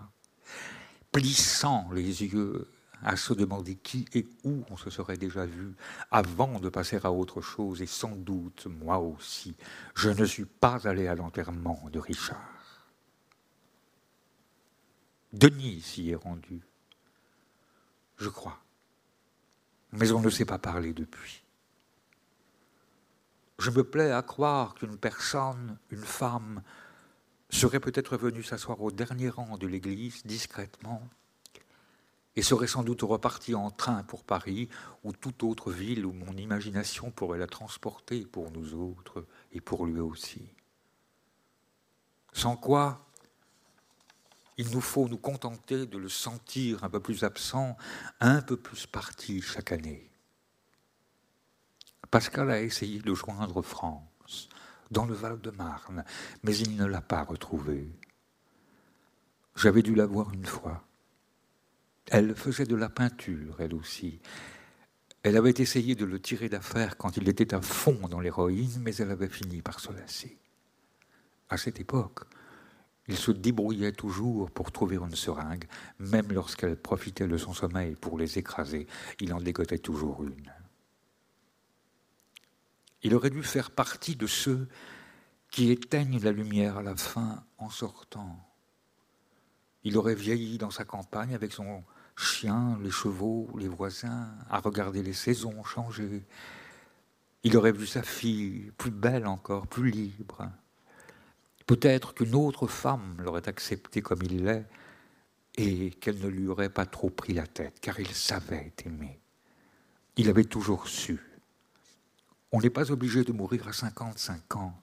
plissant 1.13 1.89
les 1.93 2.25
yeux 2.25 2.67
à 3.05 3.17
se 3.17 3.35
demander 3.35 3.77
qui 3.77 4.07
et 4.15 4.27
où 4.45 4.65
on 4.71 4.77
se 4.77 4.91
serait 4.91 5.19
déjà 5.19 5.45
vu 5.47 5.75
avant 6.11 6.59
de 6.59 6.69
passer 6.71 6.99
à 7.05 7.13
autre 7.13 7.41
chose, 7.41 7.83
et 7.83 7.87
sans 7.87 8.17
doute 8.17 8.67
moi 8.67 8.99
aussi, 8.99 9.55
je 9.95 10.11
ne 10.11 10.25
suis 10.25 10.47
pas 10.47 10.89
allé 10.89 11.07
à 11.07 11.15
l'enterrement 11.15 11.81
de 11.93 12.01
Richard. 12.01 12.64
Denis 15.35 15.81
s'y 15.81 16.11
est 16.11 16.15
rendu, 16.15 16.63
je 18.19 18.29
crois, 18.29 18.61
mais 19.91 20.13
on 20.13 20.21
ne 20.21 20.31
s'est 20.31 20.45
pas 20.45 20.61
parlé 20.61 20.93
depuis. 20.93 21.43
Je 23.59 23.73
me 23.73 23.83
plais 23.83 24.13
à 24.13 24.23
croire 24.23 24.75
qu'une 24.75 24.97
personne, 24.97 25.77
une 25.91 26.05
femme, 26.05 26.63
serait 27.51 27.81
peut-être 27.81 28.17
venue 28.17 28.45
s'asseoir 28.45 28.81
au 28.81 28.93
dernier 28.93 29.29
rang 29.29 29.59
de 29.59 29.67
l'église 29.67 30.25
discrètement 30.25 31.03
et 32.37 32.43
serait 32.43 32.69
sans 32.69 32.85
doute 32.85 33.03
reparti 33.03 33.57
en 33.57 33.73
train 33.73 34.05
pour 34.05 34.23
Paris 34.23 34.69
ou 35.03 35.13
toute 35.13 35.43
autre 35.43 35.73
ville 35.73 36.07
où 36.07 36.13
mon 36.13 36.37
imagination 36.37 37.11
pourrait 37.11 37.39
la 37.39 37.49
transporter 37.49 38.25
pour 38.25 38.53
nous 38.53 38.75
autres 38.75 39.27
et 39.51 39.61
pour 39.61 39.85
lui 39.85 39.99
aussi. 39.99 40.47
Sans 42.33 42.57
quoi, 42.57 43.05
il 44.57 44.71
nous 44.71 44.81
faut 44.81 45.09
nous 45.09 45.19
contenter 45.19 45.87
de 45.87 45.99
le 45.99 46.09
sentir 46.09 46.85
un 46.85 46.91
peu 46.91 47.01
plus 47.01 47.25
absent, 47.25 47.77
un 48.21 48.43
peu 48.43 48.57
plus 48.57 48.87
parti 48.87 49.41
chaque 49.41 49.73
année. 49.73 50.11
Pascal 52.11 52.51
a 52.51 52.63
essayé 52.63 53.01
de 53.01 53.15
joindre 53.15 53.63
France 53.63 54.49
dans 54.91 55.07
le 55.07 55.15
Val-de-Marne, 55.15 56.05
mais 56.45 56.57
il 56.57 56.77
ne 56.77 56.85
l'a 56.85 57.01
pas 57.01 57.25
retrouvé. 57.25 57.89
J'avais 59.57 59.83
dû 59.83 59.95
la 59.95 60.07
voir 60.07 60.33
une 60.33 60.47
fois. 60.47 60.85
Elle 62.07 62.35
faisait 62.35 62.67
de 62.67 62.77
la 62.77 62.89
peinture, 62.89 63.57
elle 63.61 63.75
aussi. 63.75 64.21
Elle 65.23 65.37
avait 65.37 65.55
essayé 65.57 65.95
de 65.95 66.05
le 66.05 66.21
tirer 66.21 66.49
d'affaire 66.49 66.97
quand 66.97 67.17
il 67.17 67.29
était 67.29 67.55
à 67.55 67.63
fond 67.63 68.09
dans 68.09 68.21
l'héroïne, 68.21 68.79
mais 68.81 68.95
elle 68.97 69.11
avait 69.11 69.29
fini 69.29 69.63
par 69.63 69.81
se 69.81 69.91
lasser. 69.91 70.39
À 71.49 71.57
cette 71.57 71.81
époque, 71.81 72.21
il 73.07 73.17
se 73.17 73.31
débrouillait 73.31 73.93
toujours 73.93 74.51
pour 74.51 74.73
trouver 74.73 74.97
une 74.97 75.15
seringue, 75.15 75.67
même 75.99 76.33
lorsqu'elle 76.33 76.77
profitait 76.77 77.29
de 77.29 77.37
son 77.37 77.53
sommeil 77.53 77.95
pour 77.97 78.19
les 78.19 78.39
écraser, 78.39 78.87
il 79.21 79.33
en 79.35 79.41
dégotait 79.41 79.79
toujours 79.79 80.25
une. 80.25 80.53
Il 83.03 83.15
aurait 83.15 83.31
dû 83.31 83.43
faire 83.43 83.71
partie 83.71 84.17
de 84.17 84.27
ceux 84.27 84.67
qui 85.51 85.71
éteignent 85.71 86.21
la 86.21 86.33
lumière 86.33 86.79
à 86.79 86.83
la 86.83 86.97
fin 86.97 87.45
en 87.59 87.69
sortant. 87.69 88.39
Il 89.85 89.99
aurait 89.99 90.15
vieilli 90.15 90.57
dans 90.57 90.71
sa 90.71 90.87
campagne 90.87 91.35
avec 91.35 91.53
son 91.53 91.85
chien, 92.17 92.79
les 92.83 92.91
chevaux, 92.91 93.51
les 93.59 93.69
voisins, 93.69 94.31
à 94.49 94.61
regarder 94.61 95.03
les 95.03 95.13
saisons 95.13 95.63
changer. 95.63 96.25
Il 97.43 97.57
aurait 97.59 97.73
vu 97.73 97.87
sa 97.87 98.03
fille, 98.03 98.73
plus 98.79 98.91
belle 98.91 99.27
encore, 99.27 99.67
plus 99.67 99.91
libre. 99.91 100.49
Peut-être 101.67 102.15
qu'une 102.15 102.35
autre 102.35 102.67
femme 102.67 103.17
l'aurait 103.19 103.49
accepté 103.49 104.03
comme 104.03 104.23
il 104.23 104.45
l'est 104.45 104.67
et 105.57 105.91
qu'elle 105.91 106.19
ne 106.19 106.29
lui 106.29 106.49
aurait 106.49 106.69
pas 106.69 106.85
trop 106.85 107.11
pris 107.11 107.33
la 107.33 107.47
tête, 107.47 107.81
car 107.81 108.01
il 108.01 108.13
savait 108.13 108.73
aimer. 108.85 109.21
Il 110.17 110.29
avait 110.29 110.45
toujours 110.45 110.89
su. 110.89 111.21
On 112.53 112.61
n'est 112.61 112.71
pas 112.71 112.93
obligé 112.93 113.25
de 113.25 113.33
mourir 113.33 113.67
à 113.67 113.73
55 113.73 114.57
ans. 114.57 114.81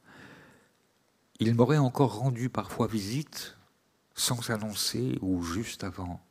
Il 1.39 1.55
m'aurait 1.55 1.77
encore 1.77 2.17
rendu 2.17 2.49
parfois 2.49 2.87
visite, 2.87 3.57
sans 4.13 4.41
s'annoncer 4.41 5.17
ou 5.21 5.43
juste 5.43 5.83
avant. 5.83 6.21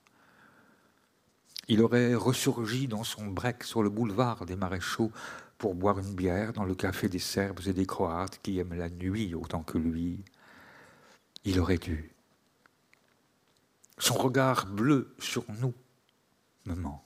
Il 1.69 1.83
aurait 1.83 2.15
ressurgi 2.15 2.89
dans 2.89 3.05
son 3.05 3.27
break 3.27 3.63
sur 3.63 3.83
le 3.83 3.91
boulevard 3.91 4.45
des 4.45 4.57
Maréchaux 4.57 5.13
pour 5.57 5.75
boire 5.75 5.99
une 5.99 6.15
bière 6.15 6.53
dans 6.53 6.65
le 6.65 6.75
café 6.75 7.09
des 7.09 7.19
Serbes 7.19 7.61
et 7.67 7.73
des 7.73 7.87
Croates 7.87 8.41
qui 8.43 8.59
aiment 8.59 8.75
la 8.75 8.91
nuit 8.91 9.35
autant 9.35 9.63
que 9.63 9.79
lui. 9.79 10.25
Il 11.45 11.59
aurait 11.59 11.79
dû. 11.79 12.13
Son 13.99 14.15
regard 14.15 14.67
bleu 14.67 15.15
sur 15.19 15.45
nous 15.61 15.75
me 16.67 16.75
manque. 16.75 17.03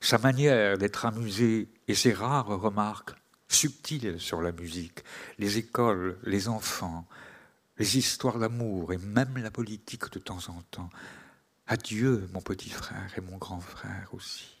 Sa 0.00 0.18
manière 0.18 0.78
d'être 0.78 1.06
amusé 1.06 1.68
et 1.88 1.94
ses 1.94 2.12
rares 2.12 2.46
remarques 2.46 3.14
subtiles 3.48 4.20
sur 4.20 4.42
la 4.42 4.52
musique, 4.52 5.02
les 5.38 5.58
écoles, 5.58 6.18
les 6.24 6.48
enfants, 6.48 7.06
les 7.78 7.96
histoires 7.96 8.38
d'amour 8.38 8.92
et 8.92 8.98
même 8.98 9.38
la 9.38 9.50
politique 9.50 10.10
de 10.12 10.18
temps 10.18 10.48
en 10.48 10.62
temps, 10.70 10.90
Adieu, 11.66 12.28
mon 12.32 12.40
petit 12.40 12.70
frère 12.70 13.12
et 13.16 13.20
mon 13.20 13.36
grand 13.36 13.60
frère 13.60 14.08
aussi. 14.12 14.56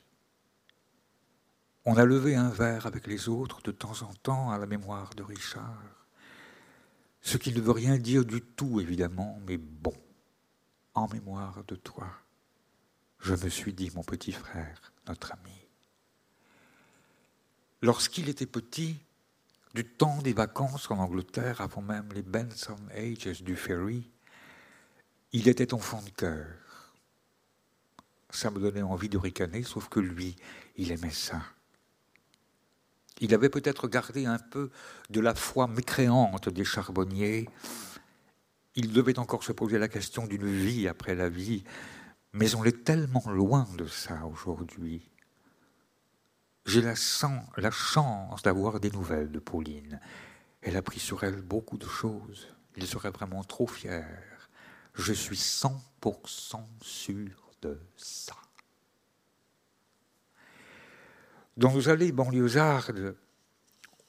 On 1.86 1.96
a 1.96 2.04
levé 2.04 2.36
un 2.36 2.50
verre 2.50 2.86
avec 2.86 3.06
les 3.06 3.30
autres 3.30 3.62
de 3.62 3.70
temps 3.70 4.02
en 4.02 4.12
temps 4.12 4.50
à 4.50 4.58
la 4.58 4.66
mémoire 4.66 5.14
de 5.14 5.22
Richard. 5.22 5.97
Ce 7.20 7.36
qui 7.36 7.52
ne 7.52 7.60
veut 7.60 7.72
rien 7.72 7.98
dire 7.98 8.24
du 8.24 8.40
tout, 8.40 8.80
évidemment, 8.80 9.40
mais 9.46 9.56
bon, 9.56 9.94
en 10.94 11.08
mémoire 11.08 11.64
de 11.64 11.74
toi, 11.74 12.08
je 13.18 13.34
me 13.34 13.48
suis 13.48 13.72
dit, 13.72 13.90
mon 13.94 14.02
petit 14.02 14.32
frère, 14.32 14.92
notre 15.06 15.32
ami. 15.32 15.68
Lorsqu'il 17.82 18.28
était 18.28 18.46
petit, 18.46 18.98
du 19.74 19.84
temps 19.84 20.22
des 20.22 20.32
vacances 20.32 20.90
en 20.90 20.98
Angleterre, 20.98 21.60
avant 21.60 21.82
même 21.82 22.08
les 22.12 22.22
Benson 22.22 22.78
Ages 22.94 23.42
du 23.42 23.54
ferry, 23.54 24.10
il 25.32 25.48
était 25.48 25.74
enfant 25.74 26.02
de 26.02 26.10
cœur 26.10 26.46
ça 28.30 28.50
me 28.50 28.60
donnait 28.60 28.82
envie 28.82 29.08
de 29.08 29.18
ricaner, 29.18 29.62
sauf 29.62 29.88
que 29.88 30.00
lui, 30.00 30.36
il 30.76 30.92
aimait 30.92 31.10
ça. 31.10 31.42
Il 33.20 33.34
avait 33.34 33.48
peut-être 33.48 33.88
gardé 33.88 34.26
un 34.26 34.38
peu 34.38 34.70
de 35.10 35.20
la 35.20 35.34
foi 35.34 35.66
mécréante 35.66 36.48
des 36.48 36.64
charbonniers. 36.64 37.48
Il 38.74 38.92
devait 38.92 39.18
encore 39.18 39.42
se 39.42 39.52
poser 39.52 39.78
la 39.78 39.88
question 39.88 40.26
d'une 40.26 40.46
vie 40.46 40.86
après 40.86 41.14
la 41.14 41.28
vie, 41.28 41.64
mais 42.32 42.54
on 42.54 42.64
est 42.64 42.84
tellement 42.84 43.24
loin 43.28 43.66
de 43.76 43.86
ça 43.86 44.24
aujourd'hui. 44.26 45.10
J'ai 46.68 46.82
la, 46.82 46.94
chance 46.94 48.42
d'avoir 48.42 48.78
des 48.78 48.90
nouvelles 48.90 49.32
de 49.32 49.38
Pauline. 49.38 50.00
Elle 50.60 50.76
a 50.76 50.82
pris 50.82 51.00
sur 51.00 51.24
elle 51.24 51.40
beaucoup 51.40 51.78
de 51.78 51.86
choses. 51.86 52.46
Il 52.76 52.86
serait 52.86 53.10
vraiment 53.10 53.42
trop 53.42 53.66
fier. 53.66 54.06
Je 54.92 55.14
suis 55.14 55.38
100% 55.38 56.60
sûr 56.82 57.50
de 57.62 57.80
ça. 57.96 58.34
Dans 61.58 61.72
nos 61.72 61.88
allées 61.88 62.12
banlieusardes, 62.12 63.16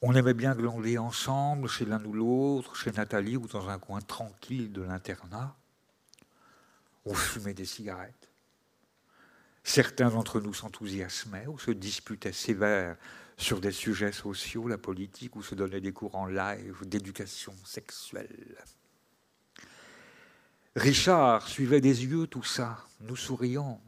on 0.04 0.14
aimait 0.14 0.36
bien 0.36 0.54
glander 0.54 1.00
ensemble 1.00 1.68
chez 1.68 1.84
l'un 1.84 2.06
ou 2.06 2.14
l'autre, 2.14 2.76
chez 2.76 2.91
Nathalie 2.91 3.38
ou 3.38 3.47
dans 3.47 3.70
un 3.70 3.80
coin 3.80 4.02
tranquille 4.02 4.72
de 4.72 4.84
l'internat. 4.84 5.58
On 7.06 7.16
fumait 7.16 7.56
des 7.56 7.66
cigarettes. 7.66 8.30
Certains 9.64 10.12
d'entre 10.12 10.39
nous 10.39 10.54
s'enthousiasmaient 10.54 11.47
ou 11.47 11.58
se 11.58 11.72
disputaient 11.72 12.34
sévères 12.34 12.97
sur 13.36 13.60
des 13.60 13.72
sujets 13.72 14.12
sociaux, 14.12 14.68
la 14.68 14.78
politique, 14.78 15.36
ou 15.36 15.41
se 15.41 15.56
donnaient 15.56 15.82
des 15.82 15.91
cours 15.91 16.14
en 16.14 16.28
live 16.28 16.86
d'éducation 16.86 17.56
sexuelle. 17.66 18.64
Richard 20.76 21.47
suivait 21.47 21.82
des 21.82 22.06
yeux 22.06 22.28
tout 22.28 22.43
ça, 22.43 22.86
nous 23.02 23.16
souriant, 23.16 23.82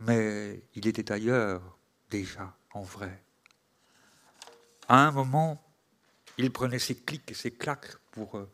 mais 0.00 0.62
il 0.74 0.86
était 0.86 1.12
ailleurs 1.12 1.76
déjà, 2.10 2.56
en 2.72 2.82
vrai. 2.82 3.22
À 4.88 5.06
un 5.06 5.10
moment, 5.10 5.62
il 6.38 6.50
prenait 6.50 6.78
ses 6.78 6.94
clics 6.94 7.30
et 7.30 7.34
ses 7.34 7.50
claques 7.50 7.96
pour 8.12 8.36
euh, 8.36 8.50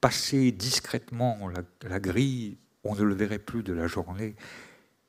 passer 0.00 0.52
discrètement 0.52 1.48
la, 1.82 2.00
grille, 2.00 2.58
on 2.84 2.94
ne 2.94 3.02
le 3.02 3.14
verrait 3.14 3.38
plus 3.38 3.62
de 3.62 3.72
la 3.72 3.86
journée, 3.86 4.36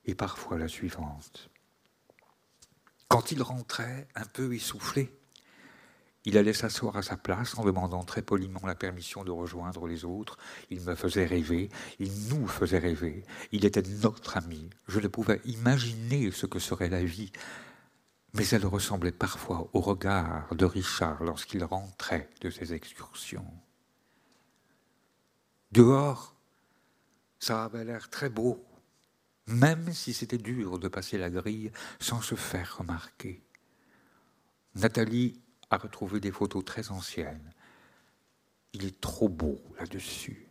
et 0.05 0.15
parfois 0.15 0.57
la 0.57 0.67
suivante. 0.67 1.49
Quand 3.07 3.31
il 3.31 3.41
rentrait, 3.41 4.07
un 4.15 4.25
peu 4.25 4.53
essoufflé, 4.53 5.16
il 6.27 6.37
allait 6.37 6.51
s'asseoir 6.51 6.97
à 6.97 7.01
sa 7.01 7.15
place 7.15 7.57
en 7.57 7.63
demandant 7.63 8.03
très 8.03 8.21
poliment 8.21 8.59
la 8.65 8.75
permission 8.75 9.23
de 9.23 9.31
rejoindre 9.31 9.87
les 9.87 10.03
autres. 10.03 10.37
Il 10.69 10.81
me 10.81 10.93
faisait 10.93 11.25
rêver, 11.25 11.69
il 11.99 12.11
nous 12.27 12.47
faisait 12.47 12.79
rêver. 12.79 13.23
Il 13.53 13.63
était 13.63 13.81
notre 14.01 14.35
ami. 14.35 14.69
Je 14.89 14.99
ne 14.99 15.07
pouvais 15.07 15.39
imaginer 15.45 16.29
ce 16.31 16.45
que 16.45 16.59
serait 16.59 16.89
la 16.89 17.01
vie. 17.01 17.31
Mais 18.33 18.45
elle 18.49 18.65
ressemblait 18.65 19.13
parfois 19.13 19.69
au 19.71 19.79
regard 19.79 20.53
de 20.53 20.65
Richard 20.65 21.23
lorsqu'il 21.23 21.63
rentrait 21.63 22.29
de 22.41 22.49
ses 22.49 22.73
excursions. 22.73 23.49
Dehors, 25.71 26.35
ça 27.39 27.63
avait 27.63 27.85
l'air 27.85 28.09
très 28.09 28.27
beau, 28.27 28.65
même 29.45 29.93
si 29.93 30.13
c'était 30.13 30.37
dur 30.37 30.77
de 30.77 30.89
passer 30.89 31.17
la 31.17 31.29
grille 31.29 31.71
sans 32.01 32.21
se 32.21 32.35
faire 32.35 32.79
remarquer. 32.79 33.41
Nathalie 34.75 35.39
a 35.69 35.77
retrouvé 35.77 36.19
des 36.19 36.31
photos 36.31 36.63
très 36.63 36.91
anciennes. 36.91 37.53
Il 38.73 38.85
est 38.85 38.99
trop 39.01 39.29
beau 39.29 39.59
là-dessus. 39.79 40.47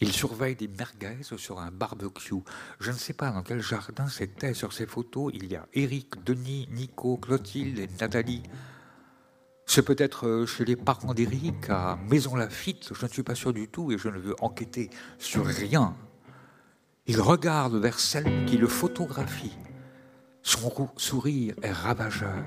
Il 0.00 0.12
surveille 0.12 0.56
des 0.56 0.68
merguez 0.68 1.22
sur 1.22 1.60
un 1.60 1.70
barbecue. 1.70 2.42
Je 2.78 2.90
ne 2.90 2.96
sais 2.96 3.12
pas 3.12 3.30
dans 3.30 3.42
quel 3.42 3.60
jardin 3.60 4.08
c'était. 4.08 4.54
Sur 4.54 4.72
ces 4.72 4.86
photos, 4.86 5.32
il 5.34 5.46
y 5.46 5.56
a 5.56 5.66
Eric, 5.74 6.24
Denis, 6.24 6.68
Nico, 6.70 7.18
Clotilde 7.18 7.78
et 7.78 7.88
Nathalie. 8.00 8.42
C'est 9.66 9.82
peut-être 9.82 10.26
euh, 10.26 10.46
chez 10.46 10.64
les 10.64 10.74
parents 10.74 11.14
d'Eric 11.14 11.68
à 11.68 11.96
Maison 12.08 12.34
Lafitte. 12.34 12.92
Je 12.94 13.04
ne 13.04 13.10
suis 13.10 13.22
pas 13.22 13.34
sûr 13.34 13.52
du 13.52 13.68
tout 13.68 13.92
et 13.92 13.98
je 13.98 14.08
ne 14.08 14.18
veux 14.18 14.34
enquêter 14.40 14.90
sur 15.18 15.44
rien. 15.44 15.94
Il 17.06 17.20
regarde 17.20 17.76
vers 17.76 18.00
celle 18.00 18.46
qui 18.46 18.56
le 18.56 18.66
photographie. 18.66 19.56
Son 20.42 20.88
sourire 20.96 21.54
est 21.62 21.72
ravageur. 21.72 22.44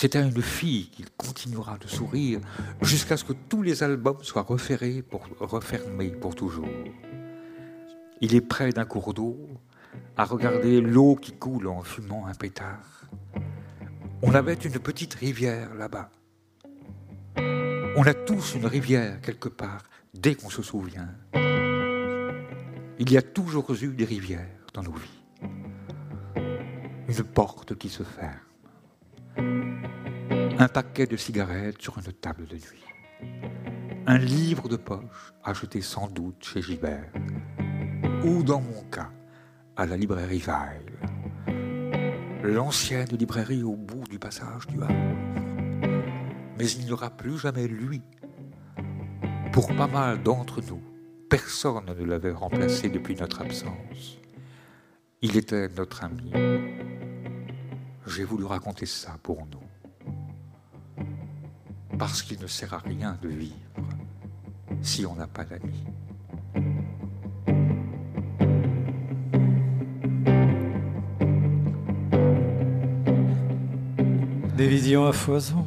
C'est 0.00 0.14
à 0.14 0.20
une 0.20 0.42
fille 0.42 0.90
qu'il 0.90 1.10
continuera 1.10 1.76
de 1.76 1.88
sourire 1.88 2.38
jusqu'à 2.80 3.16
ce 3.16 3.24
que 3.24 3.32
tous 3.32 3.62
les 3.62 3.82
albums 3.82 4.22
soient 4.22 4.46
refermés 4.46 5.02
pour 6.12 6.36
toujours. 6.36 6.68
Il 8.20 8.36
est 8.36 8.40
près 8.40 8.70
d'un 8.70 8.84
cours 8.84 9.12
d'eau, 9.12 9.36
à 10.16 10.24
regarder 10.24 10.80
l'eau 10.80 11.16
qui 11.16 11.32
coule 11.32 11.66
en 11.66 11.82
fumant 11.82 12.28
un 12.28 12.34
pétard. 12.34 13.08
On 14.22 14.36
avait 14.36 14.54
une 14.54 14.78
petite 14.78 15.14
rivière 15.14 15.74
là-bas. 15.74 16.12
On 17.96 18.04
a 18.06 18.14
tous 18.14 18.54
une 18.54 18.66
rivière 18.66 19.20
quelque 19.20 19.48
part, 19.48 19.82
dès 20.14 20.36
qu'on 20.36 20.48
se 20.48 20.62
souvient. 20.62 21.08
Il 23.00 23.10
y 23.10 23.16
a 23.16 23.22
toujours 23.22 23.74
eu 23.74 23.88
des 23.88 24.04
rivières 24.04 24.46
dans 24.72 24.84
nos 24.84 24.94
vies. 24.94 25.50
Une 27.08 27.24
porte 27.24 27.74
qui 27.74 27.88
se 27.88 28.04
ferme 28.04 28.47
un 30.60 30.66
paquet 30.66 31.06
de 31.06 31.16
cigarettes 31.16 31.80
sur 31.80 31.96
une 31.98 32.12
table 32.12 32.44
de 32.48 32.56
nuit, 32.56 32.84
un 34.08 34.18
livre 34.18 34.68
de 34.68 34.74
poche 34.74 35.32
acheté 35.44 35.80
sans 35.80 36.08
doute 36.08 36.44
chez 36.44 36.62
Gilbert, 36.62 37.12
ou 38.24 38.42
dans 38.42 38.60
mon 38.60 38.82
cas, 38.90 39.12
à 39.76 39.86
la 39.86 39.96
librairie 39.96 40.42
Weil, 40.44 40.82
l'ancienne 42.42 43.06
librairie 43.10 43.62
au 43.62 43.76
bout 43.76 44.02
du 44.10 44.18
passage 44.18 44.66
du 44.66 44.82
Havre. 44.82 44.94
Mais 46.58 46.68
il 46.68 46.86
n'y 46.86 46.90
aura 46.90 47.10
plus 47.10 47.38
jamais 47.38 47.68
lui. 47.68 48.02
Pour 49.52 49.68
pas 49.76 49.86
mal 49.86 50.20
d'entre 50.24 50.60
nous, 50.60 50.82
personne 51.30 51.84
ne 51.86 52.04
l'avait 52.04 52.32
remplacé 52.32 52.88
depuis 52.88 53.14
notre 53.14 53.42
absence. 53.42 54.18
Il 55.22 55.36
était 55.36 55.68
notre 55.68 56.02
ami. 56.02 56.32
J'ai 58.08 58.24
voulu 58.24 58.44
raconter 58.44 58.86
ça 58.86 59.16
pour 59.22 59.46
nous 59.46 59.67
parce 61.98 62.22
qu'il 62.22 62.40
ne 62.40 62.46
sert 62.46 62.72
à 62.74 62.78
rien 62.78 63.16
de 63.22 63.28
vivre 63.28 63.54
si 64.82 65.04
on 65.04 65.16
n'a 65.16 65.26
pas 65.26 65.44
d'amis. 65.44 65.84
Des 74.56 74.68
visions 74.68 75.06
à 75.06 75.12
foison 75.12 75.66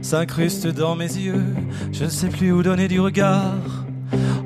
s'incrustent 0.00 0.68
dans 0.68 0.96
mes 0.96 1.04
yeux, 1.16 1.44
je 1.92 2.04
ne 2.04 2.08
sais 2.08 2.28
plus 2.28 2.52
où 2.52 2.62
donner 2.62 2.88
du 2.88 3.00
regard. 3.00 3.84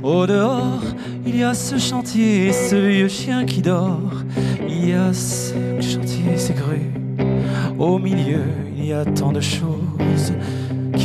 Au 0.03 0.27
dehors, 0.27 0.83
il 1.27 1.37
y 1.37 1.43
a 1.43 1.55
ce 1.55 1.79
chantier, 1.79 2.53
ce 2.53 2.77
vieux 2.77 3.09
chien 3.09 3.45
qui 3.45 3.63
dort. 3.63 4.23
Il 4.69 4.89
y 4.89 4.93
a 4.93 5.13
ce 5.13 5.55
chantier, 5.81 6.37
ces 6.37 6.55
grues. 6.55 6.93
Au 7.79 7.99
milieu, 7.99 8.43
il 8.77 8.87
y 8.87 8.93
a 8.93 9.05
tant 9.05 9.33
de 9.33 9.41
choses 9.41 10.33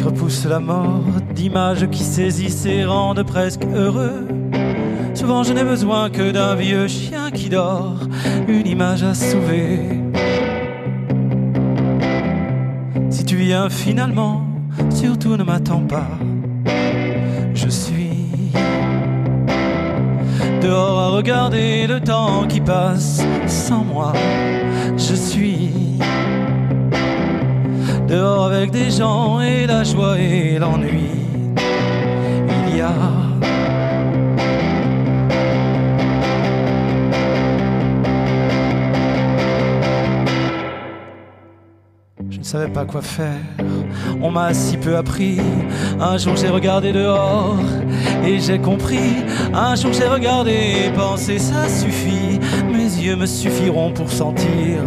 repousse 0.03 0.45
la 0.45 0.59
mort, 0.59 1.03
d'images 1.33 1.87
qui 1.89 2.03
saisissent 2.03 2.65
et 2.65 2.85
rendent 2.85 3.23
presque 3.23 3.63
heureux. 3.73 4.27
Souvent 5.13 5.43
je 5.43 5.53
n'ai 5.53 5.63
besoin 5.63 6.09
que 6.09 6.31
d'un 6.31 6.55
vieux 6.55 6.87
chien 6.87 7.31
qui 7.31 7.49
dort, 7.49 7.99
une 8.47 8.67
image 8.67 9.03
à 9.03 9.13
sauver. 9.13 9.79
Si 13.09 13.25
tu 13.25 13.35
viens 13.35 13.69
finalement, 13.69 14.45
surtout 14.89 15.37
ne 15.37 15.43
m'attends 15.43 15.85
pas. 15.85 16.07
Je 17.53 17.69
suis 17.69 18.51
dehors 20.61 20.99
à 20.99 21.09
regarder 21.09 21.87
le 21.87 21.99
temps 21.99 22.47
qui 22.47 22.61
passe 22.61 23.21
sans 23.47 23.83
moi. 23.83 24.13
Dehors 28.11 28.45
avec 28.47 28.71
des 28.71 28.91
gens 28.91 29.39
et 29.39 29.65
la 29.65 29.83
joie 29.83 30.19
et 30.19 30.59
l'ennui. 30.59 31.11
Il 32.67 32.77
y 32.77 32.81
a 32.81 32.91
Je 42.29 42.39
ne 42.39 42.43
savais 42.43 42.73
pas 42.73 42.83
quoi 42.85 43.01
faire, 43.01 43.45
on 44.21 44.29
m'a 44.29 44.53
si 44.53 44.75
peu 44.75 44.97
appris. 44.97 45.39
Un 45.99 46.17
jour 46.17 46.35
j'ai 46.35 46.49
regardé 46.49 46.91
dehors 46.91 47.55
et 48.25 48.39
j'ai 48.39 48.59
compris. 48.59 49.23
Un 49.53 49.75
jour 49.75 49.93
j'ai 49.93 50.07
regardé, 50.07 50.91
pensé 50.95 51.39
ça 51.39 51.69
suffit. 51.69 52.39
Mes 52.73 52.91
yeux 53.05 53.15
me 53.15 53.25
suffiront 53.25 53.93
pour 53.93 54.11
sentir 54.11 54.81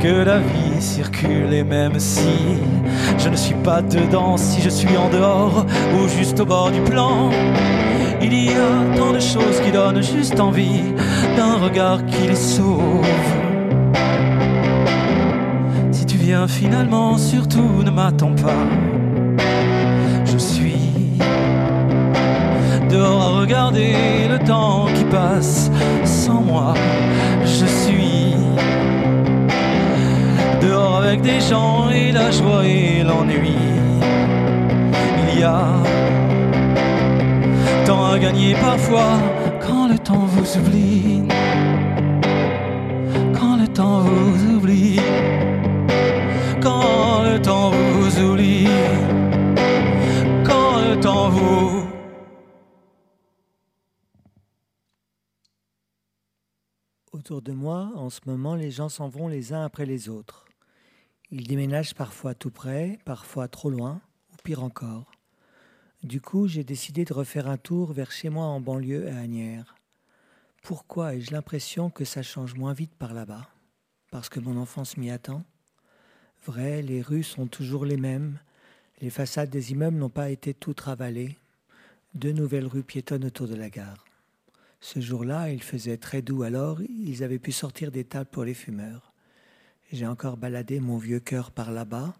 que 0.00 0.24
la 0.24 0.38
vie 0.38 0.63
circule 0.80 1.52
et 1.52 1.64
même 1.64 1.98
si 1.98 2.28
je 3.18 3.28
ne 3.28 3.36
suis 3.36 3.54
pas 3.54 3.82
dedans, 3.82 4.36
si 4.36 4.60
je 4.60 4.68
suis 4.68 4.96
en 4.96 5.08
dehors 5.08 5.66
ou 5.94 6.08
juste 6.08 6.40
au 6.40 6.46
bord 6.46 6.70
du 6.70 6.80
plan, 6.80 7.30
il 8.20 8.32
y 8.32 8.50
a 8.50 8.96
tant 8.96 9.12
de 9.12 9.20
choses 9.20 9.60
qui 9.62 9.70
donnent 9.70 10.02
juste 10.02 10.40
envie 10.40 10.82
d'un 11.36 11.54
regard 11.54 12.04
qui 12.06 12.28
les 12.28 12.34
sauve. 12.34 13.04
Si 15.92 16.06
tu 16.06 16.16
viens 16.16 16.48
finalement, 16.48 17.18
surtout 17.18 17.82
ne 17.84 17.90
m'attends 17.90 18.34
pas. 18.34 18.64
Je 20.24 20.38
suis 20.38 20.74
dehors 22.90 23.22
à 23.22 23.40
regarder 23.40 23.94
le 24.30 24.38
temps 24.38 24.86
qui 24.94 25.04
passe 25.04 25.70
sans 26.04 26.40
moi. 26.40 26.74
Je 27.44 27.66
suis 27.66 27.93
avec 31.14 31.32
des 31.32 31.40
gens 31.40 31.90
et 31.90 32.10
la 32.10 32.30
joie 32.32 32.66
et 32.66 33.04
l'ennui. 33.04 33.54
Il 35.28 35.38
y 35.38 35.42
a 35.44 35.64
tant 37.86 38.06
à 38.06 38.18
gagner 38.18 38.54
parfois 38.54 39.20
quand 39.60 39.86
le 39.86 39.96
temps 39.96 40.26
vous 40.26 40.58
oublie. 40.58 41.22
Quand 43.32 43.56
le 43.56 43.68
temps 43.68 44.00
vous 44.00 44.56
oublie. 44.56 44.98
Quand 46.60 47.22
le 47.22 47.40
temps 47.40 47.70
vous 47.70 48.20
oublie. 48.20 48.66
Quand 50.44 50.80
le 50.88 50.98
temps 51.00 51.28
vous 51.28 51.86
Autour 57.12 57.40
de 57.40 57.52
moi, 57.52 57.92
en 57.94 58.10
ce 58.10 58.20
moment, 58.26 58.56
les 58.56 58.72
gens 58.72 58.88
s'en 58.88 59.08
vont 59.08 59.28
les 59.28 59.52
uns 59.52 59.64
après 59.64 59.86
les 59.86 60.08
autres. 60.08 60.44
Ils 61.36 61.48
déménagent 61.48 61.96
parfois 61.96 62.32
tout 62.32 62.52
près, 62.52 63.00
parfois 63.04 63.48
trop 63.48 63.68
loin, 63.68 64.00
ou 64.32 64.36
pire 64.44 64.62
encore. 64.62 65.10
Du 66.04 66.20
coup, 66.20 66.46
j'ai 66.46 66.62
décidé 66.62 67.04
de 67.04 67.12
refaire 67.12 67.48
un 67.48 67.56
tour 67.56 67.92
vers 67.92 68.12
chez 68.12 68.28
moi 68.28 68.44
en 68.44 68.60
banlieue 68.60 69.08
à 69.08 69.18
Agnières. 69.18 69.74
Pourquoi 70.62 71.16
ai-je 71.16 71.32
l'impression 71.32 71.90
que 71.90 72.04
ça 72.04 72.22
change 72.22 72.54
moins 72.54 72.72
vite 72.72 72.94
par 72.94 73.14
là-bas? 73.14 73.48
Parce 74.12 74.28
que 74.28 74.38
mon 74.38 74.56
enfance 74.56 74.96
m'y 74.96 75.10
attend? 75.10 75.42
Vrai, 76.46 76.82
les 76.82 77.02
rues 77.02 77.24
sont 77.24 77.48
toujours 77.48 77.84
les 77.84 77.96
mêmes, 77.96 78.38
les 79.00 79.10
façades 79.10 79.50
des 79.50 79.72
immeubles 79.72 79.98
n'ont 79.98 80.10
pas 80.10 80.30
été 80.30 80.54
toutes 80.54 80.82
ravalées, 80.82 81.36
deux 82.14 82.30
nouvelles 82.30 82.68
rues 82.68 82.84
piétonnes 82.84 83.24
autour 83.24 83.48
de 83.48 83.56
la 83.56 83.70
gare. 83.70 84.04
Ce 84.78 85.00
jour-là, 85.00 85.50
il 85.50 85.64
faisait 85.64 85.96
très 85.96 86.22
doux 86.22 86.44
alors, 86.44 86.80
ils 86.82 87.24
avaient 87.24 87.40
pu 87.40 87.50
sortir 87.50 87.90
des 87.90 88.04
tables 88.04 88.30
pour 88.30 88.44
les 88.44 88.54
fumeurs. 88.54 89.13
J'ai 89.94 90.08
encore 90.08 90.36
baladé 90.36 90.80
mon 90.80 90.98
vieux 90.98 91.20
cœur 91.20 91.52
par 91.52 91.70
là-bas, 91.70 92.14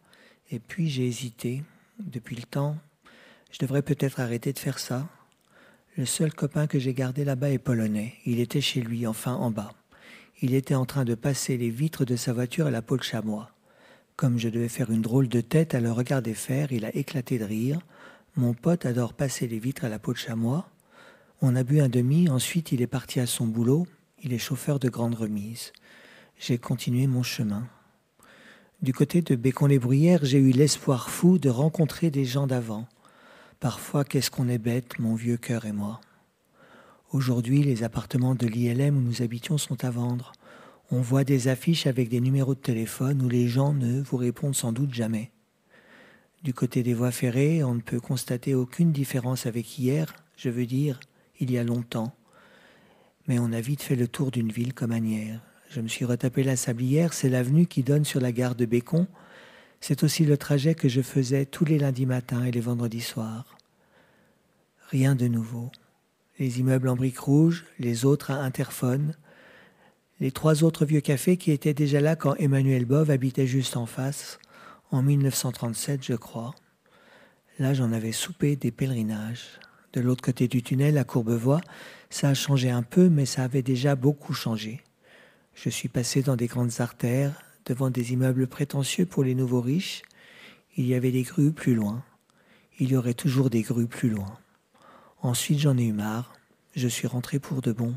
et 0.53 0.61
puis 0.61 0.89
j'ai 0.89 1.09
hésité. 1.09 1.65
Depuis 1.99 2.37
le 2.37 2.45
temps, 2.45 2.77
je 3.51 3.59
devrais 3.59 3.83
peut-être 3.83 4.21
arrêter 4.21 4.53
de 4.53 4.61
faire 4.61 4.79
ça. 4.79 5.09
Le 5.97 6.07
seul 6.07 6.33
copain 6.33 6.69
que 6.69 6.79
j'ai 6.79 6.95
gardé 6.95 7.25
là-bas 7.25 7.51
est 7.51 7.59
polonais. 7.59 8.15
Il 8.27 8.39
était 8.39 8.61
chez 8.61 8.81
lui, 8.81 9.09
enfin 9.09 9.35
en 9.35 9.51
bas. 9.51 9.75
Il 10.41 10.55
était 10.55 10.77
en 10.77 10.87
train 10.87 11.05
de 11.05 11.17
passer 11.17 11.57
les 11.57 11.71
vitres 11.71 12.05
de 12.05 12.15
sa 12.15 12.33
voiture 12.33 12.69
à 12.69 12.71
la 12.71 12.81
peau 12.81 12.97
de 12.97 13.03
chamois. 13.03 13.51
Comme 14.15 14.39
je 14.39 14.51
devais 14.51 14.69
faire 14.69 14.93
une 14.93 15.03
drôle 15.03 15.27
de 15.27 15.41
tête 15.41 15.75
à 15.75 15.81
le 15.81 15.91
regarder 15.91 16.35
faire, 16.35 16.71
il 16.71 16.85
a 16.85 16.95
éclaté 16.95 17.41
de 17.41 17.45
rire. 17.45 17.81
Mon 18.37 18.55
pote 18.55 18.87
adore 18.87 19.15
passer 19.15 19.49
les 19.49 19.59
vitres 19.59 19.85
à 19.85 19.89
la 19.89 19.99
peau 19.99 20.13
de 20.13 20.19
chamois. 20.19 20.71
On 21.43 21.57
a 21.57 21.65
bu 21.65 21.81
un 21.81 21.89
demi, 21.89 22.29
ensuite 22.29 22.71
il 22.71 22.83
est 22.83 22.87
parti 22.87 23.19
à 23.19 23.27
son 23.27 23.49
boulot. 23.49 23.89
Il 24.23 24.33
est 24.33 24.39
chauffeur 24.39 24.79
de 24.79 24.89
grande 24.89 25.17
remise. 25.17 25.73
J'ai 26.39 26.59
continué 26.59 27.07
mon 27.07 27.23
chemin. 27.23 27.67
Du 28.83 28.93
côté 28.93 29.23
de 29.23 29.35
Bécon-les-Bruyères, 29.35 30.25
j'ai 30.25 30.39
eu 30.39 30.51
l'espoir 30.51 31.09
fou 31.09 31.39
de 31.39 31.49
rencontrer 31.49 32.11
des 32.11 32.25
gens 32.25 32.47
d'avant. 32.47 32.87
Parfois, 33.61 34.05
qu'est-ce 34.05 34.31
qu'on 34.31 34.49
est 34.49 34.59
bête, 34.59 34.99
mon 34.99 35.15
vieux 35.15 35.39
cœur 35.39 35.65
et 35.65 35.73
moi. 35.73 36.01
Aujourd'hui, 37.13 37.63
les 37.63 37.83
appartements 37.83 38.35
de 38.35 38.47
l'ILM 38.47 38.97
où 38.97 39.01
nous 39.01 39.23
habitions 39.23 39.57
sont 39.57 39.85
à 39.85 39.91
vendre. 39.91 40.33
On 40.91 41.01
voit 41.01 41.25
des 41.25 41.49
affiches 41.49 41.87
avec 41.87 42.11
des 42.11 42.21
numéros 42.21 42.55
de 42.55 42.61
téléphone 42.61 43.23
où 43.23 43.29
les 43.29 43.49
gens 43.49 43.73
ne 43.73 44.03
vous 44.03 44.17
répondent 44.19 44.57
sans 44.57 44.73
doute 44.73 44.93
jamais. 44.93 45.31
Du 46.43 46.53
côté 46.53 46.83
des 46.83 46.93
voies 46.93 47.13
ferrées, 47.13 47.65
on 47.65 47.77
ne 47.77 47.81
peut 47.81 48.01
constater 48.01 48.55
aucune 48.55 48.93
différence 48.93 49.47
avec 49.47 49.79
hier, 49.79 50.13
je 50.37 50.51
veux 50.51 50.67
dire, 50.67 51.01
il 51.41 51.51
y 51.51 51.57
a 51.57 51.65
longtemps. 51.65 52.15
Mais 53.29 53.39
on 53.39 53.53
a 53.53 53.61
vite 53.63 53.83
fait 53.83 53.97
le 53.97 54.09
tour 54.09 54.31
d'une 54.31 54.53
ville 54.53 54.75
comme 54.75 54.93
Agnières. 54.93 55.41
Je 55.71 55.81
me 55.81 55.89
suis 55.89 56.05
retapé 56.05 56.43
la 56.43 56.57
sablière, 56.57 57.13
c'est 57.13 57.29
l'avenue 57.29 57.67
qui 57.67 57.83
donne 57.83 58.05
sur 58.05 58.21
la 58.21 58.33
gare 58.33 58.55
de 58.55 58.65
Bécon, 58.65 59.07
c'est 59.81 60.03
aussi 60.03 60.25
le 60.25 60.39
trajet 60.39 60.75
que 60.75 60.89
je 60.89 61.03
faisais 61.03 61.45
tous 61.45 61.65
les 61.65 61.79
lundis 61.79 62.07
matins 62.07 62.45
et 62.45 62.51
les 62.51 62.61
vendredis 62.61 63.01
soirs. 63.01 63.57
Rien 64.91 65.15
de 65.15 65.29
nouveau. 65.29 65.71
Les 66.39 66.61
immeubles 66.61 66.89
en 66.89 66.97
briques 66.97 67.19
rouges, 67.19 67.67
les 67.79 68.05
autres 68.05 68.31
à 68.31 68.37
interphone, 68.37 69.15
les 70.21 70.31
trois 70.31 70.65
autres 70.65 70.85
vieux 70.85 71.01
cafés 71.01 71.37
qui 71.37 71.51
étaient 71.51 71.75
déjà 71.75 72.01
là 72.01 72.17
quand 72.17 72.35
Emmanuel 72.37 72.85
Bove 72.85 73.11
habitait 73.11 73.47
juste 73.47 73.77
en 73.77 73.87
face, 73.87 74.39
en 74.91 75.03
1937, 75.03 76.05
je 76.05 76.15
crois. 76.15 76.55
Là, 77.59 77.75
j'en 77.75 77.93
avais 77.93 78.13
soupé 78.13 78.57
des 78.57 78.71
pèlerinages. 78.71 79.61
De 79.93 80.01
l'autre 80.01 80.23
côté 80.23 80.49
du 80.49 80.63
tunnel, 80.63 80.99
à 80.99 81.05
Courbevoie, 81.05 81.61
ça 82.11 82.29
a 82.29 82.35
changé 82.35 82.71
un 82.71 82.83
peu, 82.83 83.09
mais 83.09 83.27
ça 83.27 83.45
avait 83.45 83.63
déjà 83.63 83.97
beaucoup 83.97 84.33
changé. 84.33 84.83
Je 85.55 85.71
suis 85.71 85.89
passé 85.89 86.23
dans 86.23 86.37
des 86.37 86.47
grandes 86.47 86.81
artères, 86.81 87.43
devant 87.65 87.91
des 87.91 88.13
immeubles 88.13 88.47
prétentieux 88.47 89.07
pour 89.07 89.25
les 89.25 89.35
nouveaux 89.35 89.61
riches. 89.61 90.03
Il 90.77 90.87
y 90.87 90.95
avait 90.95 91.13
des 91.13 91.23
grues 91.23 91.53
plus 91.53 91.75
loin. 91.75 92.03
Il 92.79 92.91
y 92.91 92.97
aurait 92.97 93.15
toujours 93.15 93.51
des 93.51 93.63
grues 93.63 93.87
plus 93.87 94.11
loin. 94.11 94.39
Ensuite, 95.23 95.61
j'en 95.61 95.79
ai 95.79 95.85
eu 95.85 95.93
marre. 95.93 96.35
Je 96.75 96.89
suis 96.89 97.07
rentré 97.07 97.39
pour 97.39 97.63
de 97.63 97.73
bon. 97.73 97.95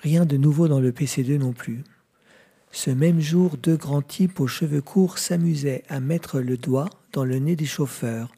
Rien 0.00 0.24
de 0.24 0.36
nouveau 0.36 0.66
dans 0.66 0.80
le 0.80 0.90
PC2 0.90 1.36
non 1.36 1.52
plus. 1.52 1.84
Ce 2.72 2.90
même 2.90 3.20
jour, 3.20 3.58
deux 3.58 3.76
grands 3.76 4.02
types 4.02 4.40
aux 4.40 4.46
cheveux 4.46 4.80
courts 4.80 5.18
s'amusaient 5.18 5.84
à 5.88 6.00
mettre 6.00 6.40
le 6.40 6.56
doigt 6.56 6.88
dans 7.12 7.24
le 7.24 7.38
nez 7.38 7.54
des 7.54 7.66
chauffeurs, 7.66 8.32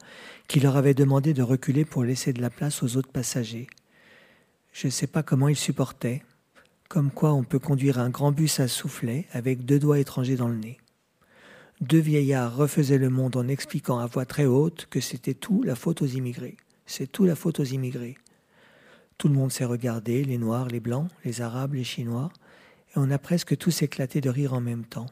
qui 0.47 0.59
leur 0.59 0.75
avaient 0.75 0.93
demandé 0.93 1.33
de 1.33 1.41
reculer 1.41 1.85
pour 1.85 2.03
laisser 2.03 2.33
de 2.33 2.41
la 2.41 2.49
place 2.49 2.83
aux 2.83 2.97
autres 2.97 3.11
passagers. 3.11 3.67
Je 4.73 4.87
ne 4.87 4.91
sais 4.91 5.07
pas 5.07 5.23
comment 5.23 5.47
ils 5.47 5.55
supportaient, 5.55 6.21
comme 6.89 7.11
quoi 7.11 7.33
on 7.33 7.43
peut 7.43 7.59
conduire 7.59 7.99
un 7.99 8.09
grand 8.09 8.31
bus 8.31 8.59
à 8.59 8.67
soufflet 8.67 9.27
avec 9.31 9.65
deux 9.65 9.79
doigts 9.79 9.99
étrangers 9.99 10.35
dans 10.35 10.47
le 10.47 10.55
nez. 10.55 10.77
Deux 11.81 11.99
vieillards 11.99 12.55
refaisaient 12.55 12.97
le 12.97 13.09
monde 13.09 13.35
en 13.35 13.47
expliquant 13.47 13.99
à 13.99 14.05
voix 14.05 14.25
très 14.25 14.45
haute 14.45 14.87
que 14.89 15.01
c'était 15.01 15.33
tout 15.33 15.61
la 15.63 15.75
faute 15.75 16.01
aux 16.01 16.07
immigrés. 16.07 16.57
C'est 16.85 17.11
tout 17.11 17.25
la 17.25 17.35
faute 17.35 17.59
aux 17.59 17.65
immigrés. 17.65 18.17
Tout 19.17 19.27
le 19.27 19.33
monde 19.33 19.51
s'est 19.51 19.65
regardé, 19.65 20.23
les 20.23 20.37
Noirs, 20.37 20.67
les 20.67 20.79
Blancs, 20.79 21.09
les 21.23 21.41
Arabes, 21.41 21.73
les 21.73 21.83
Chinois, 21.83 22.31
et 22.89 22.97
on 22.97 23.11
a 23.11 23.17
presque 23.17 23.57
tous 23.57 23.81
éclaté 23.81 24.21
de 24.21 24.29
rire 24.29 24.53
en 24.53 24.61
même 24.61 24.85
temps. 24.85 25.07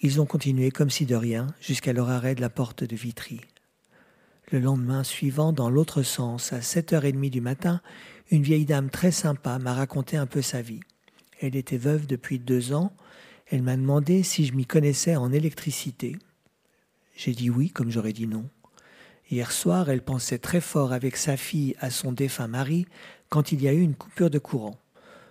Ils 0.00 0.20
ont 0.20 0.26
continué 0.26 0.70
comme 0.70 0.90
si 0.90 1.06
de 1.06 1.14
rien 1.14 1.46
jusqu'à 1.60 1.92
leur 1.92 2.10
arrêt 2.10 2.34
de 2.34 2.40
la 2.40 2.50
porte 2.50 2.82
de 2.82 2.96
Vitry. 2.96 3.40
Le 4.52 4.60
lendemain 4.60 5.02
suivant, 5.02 5.54
dans 5.54 5.70
l'autre 5.70 6.02
sens, 6.02 6.52
à 6.52 6.58
7h30 6.58 7.30
du 7.30 7.40
matin, 7.40 7.80
une 8.30 8.42
vieille 8.42 8.66
dame 8.66 8.90
très 8.90 9.10
sympa 9.10 9.58
m'a 9.58 9.72
raconté 9.72 10.18
un 10.18 10.26
peu 10.26 10.42
sa 10.42 10.60
vie. 10.60 10.80
Elle 11.40 11.56
était 11.56 11.78
veuve 11.78 12.06
depuis 12.06 12.38
deux 12.38 12.74
ans. 12.74 12.92
Elle 13.46 13.62
m'a 13.62 13.78
demandé 13.78 14.22
si 14.22 14.44
je 14.44 14.52
m'y 14.52 14.66
connaissais 14.66 15.16
en 15.16 15.32
électricité. 15.32 16.18
J'ai 17.16 17.32
dit 17.32 17.48
oui, 17.48 17.70
comme 17.70 17.90
j'aurais 17.90 18.12
dit 18.12 18.26
non. 18.26 18.44
Hier 19.30 19.50
soir, 19.50 19.88
elle 19.88 20.04
pensait 20.04 20.36
très 20.36 20.60
fort 20.60 20.92
avec 20.92 21.16
sa 21.16 21.38
fille 21.38 21.74
à 21.80 21.88
son 21.88 22.12
défunt 22.12 22.46
mari 22.46 22.84
quand 23.30 23.52
il 23.52 23.62
y 23.62 23.68
a 23.68 23.72
eu 23.72 23.80
une 23.80 23.94
coupure 23.94 24.28
de 24.28 24.38
courant. 24.38 24.76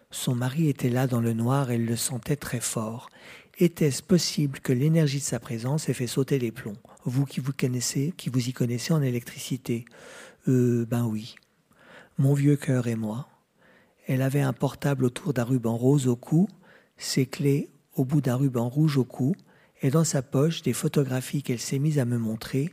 Son 0.09 0.33
mari 0.33 0.67
était 0.67 0.89
là 0.89 1.05
dans 1.05 1.21
le 1.21 1.33
noir, 1.33 1.69
elle 1.69 1.85
le 1.85 1.95
sentait 1.95 2.37
très 2.37 2.59
fort. 2.59 3.11
Était-ce 3.59 4.01
possible 4.01 4.61
que 4.61 4.73
l'énergie 4.73 5.19
de 5.19 5.23
sa 5.23 5.39
présence 5.39 5.89
ait 5.89 5.93
fait 5.93 6.07
sauter 6.07 6.39
les 6.39 6.51
plombs? 6.51 6.73
Vous 7.05 7.25
qui 7.25 7.39
vous 7.39 7.53
connaissez, 7.53 8.13
qui 8.17 8.29
vous 8.29 8.49
y 8.49 8.53
connaissez 8.53 8.93
en 8.93 9.01
électricité 9.01 9.85
Euh, 10.47 10.85
ben 10.85 11.05
oui 11.05 11.35
mon 12.21 12.33
vieux 12.35 12.55
cœur 12.55 12.87
et 12.87 12.95
moi. 12.95 13.27
Elle 14.05 14.21
avait 14.21 14.41
un 14.41 14.53
portable 14.53 15.05
autour 15.05 15.33
d'un 15.33 15.43
ruban 15.43 15.75
rose 15.75 16.07
au 16.07 16.15
cou, 16.15 16.47
ses 16.97 17.25
clés 17.25 17.71
au 17.95 18.05
bout 18.05 18.21
d'un 18.21 18.35
ruban 18.35 18.69
rouge 18.69 18.97
au 18.97 19.03
cou, 19.03 19.35
et 19.81 19.89
dans 19.89 20.03
sa 20.03 20.21
poche 20.21 20.61
des 20.61 20.73
photographies 20.73 21.41
qu'elle 21.41 21.59
s'est 21.59 21.79
mise 21.79 21.97
à 21.97 22.05
me 22.05 22.19
montrer, 22.19 22.71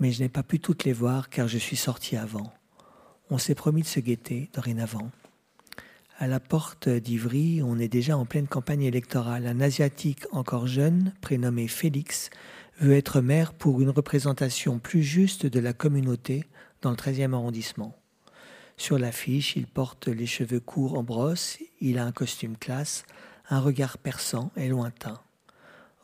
mais 0.00 0.12
je 0.12 0.22
n'ai 0.22 0.30
pas 0.30 0.42
pu 0.42 0.60
toutes 0.60 0.84
les 0.84 0.94
voir 0.94 1.28
car 1.28 1.46
je 1.46 1.58
suis 1.58 1.76
sorti 1.76 2.16
avant. 2.16 2.52
On 3.28 3.36
s'est 3.36 3.54
promis 3.54 3.82
de 3.82 3.86
se 3.86 4.00
guetter 4.00 4.48
dorénavant. 4.54 5.10
À 6.18 6.26
la 6.26 6.40
porte 6.40 6.88
d'Ivry, 6.88 7.60
on 7.62 7.78
est 7.78 7.88
déjà 7.88 8.16
en 8.16 8.24
pleine 8.24 8.46
campagne 8.46 8.84
électorale. 8.84 9.46
Un 9.46 9.60
Asiatique 9.60 10.26
encore 10.32 10.66
jeune, 10.66 11.12
prénommé 11.20 11.68
Félix, 11.68 12.30
veut 12.80 12.94
être 12.94 13.20
maire 13.20 13.54
pour 13.54 13.80
une 13.80 13.90
représentation 13.90 14.78
plus 14.78 15.02
juste 15.02 15.46
de 15.46 15.60
la 15.60 15.72
communauté 15.72 16.44
dans 16.82 16.90
le 16.90 16.96
13e 16.96 17.32
arrondissement. 17.32 17.96
Sur 18.76 18.98
l'affiche, 18.98 19.56
il 19.56 19.66
porte 19.66 20.08
les 20.08 20.26
cheveux 20.26 20.60
courts 20.60 20.98
en 20.98 21.02
brosse, 21.02 21.58
il 21.80 21.98
a 21.98 22.04
un 22.04 22.12
costume 22.12 22.56
classe, 22.56 23.04
un 23.48 23.60
regard 23.60 23.98
perçant 23.98 24.50
et 24.56 24.68
lointain. 24.68 25.20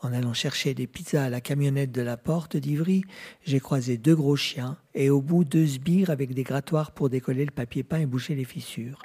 En 0.03 0.13
allant 0.15 0.33
chercher 0.33 0.73
des 0.73 0.87
pizzas 0.87 1.25
à 1.25 1.31
la 1.31 1.43
camionnette 1.43 1.93
de 1.93 2.01
la 2.01 2.17
porte 2.17 2.57
d'Ivry, 2.57 3.03
j'ai 3.45 3.61
croisé 3.61 3.99
deux 3.99 4.17
gros 4.17 4.37
chiens 4.37 4.79
et 4.95 5.11
au 5.11 5.21
bout 5.21 5.45
deux 5.45 5.67
sbires 5.67 6.09
avec 6.09 6.33
des 6.33 6.43
grattoirs 6.43 6.93
pour 6.93 7.11
décoller 7.11 7.45
le 7.45 7.51
papier 7.51 7.83
peint 7.83 8.01
et 8.01 8.07
boucher 8.07 8.35
les 8.35 8.45
fissures. 8.45 9.03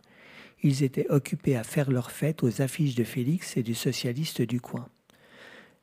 Ils 0.63 0.83
étaient 0.83 1.09
occupés 1.09 1.57
à 1.57 1.63
faire 1.63 1.91
leur 1.91 2.11
fête 2.11 2.43
aux 2.43 2.61
affiches 2.61 2.95
de 2.95 3.03
Félix 3.03 3.57
et 3.57 3.63
du 3.63 3.75
socialiste 3.75 4.41
du 4.41 4.61
coin. 4.61 4.87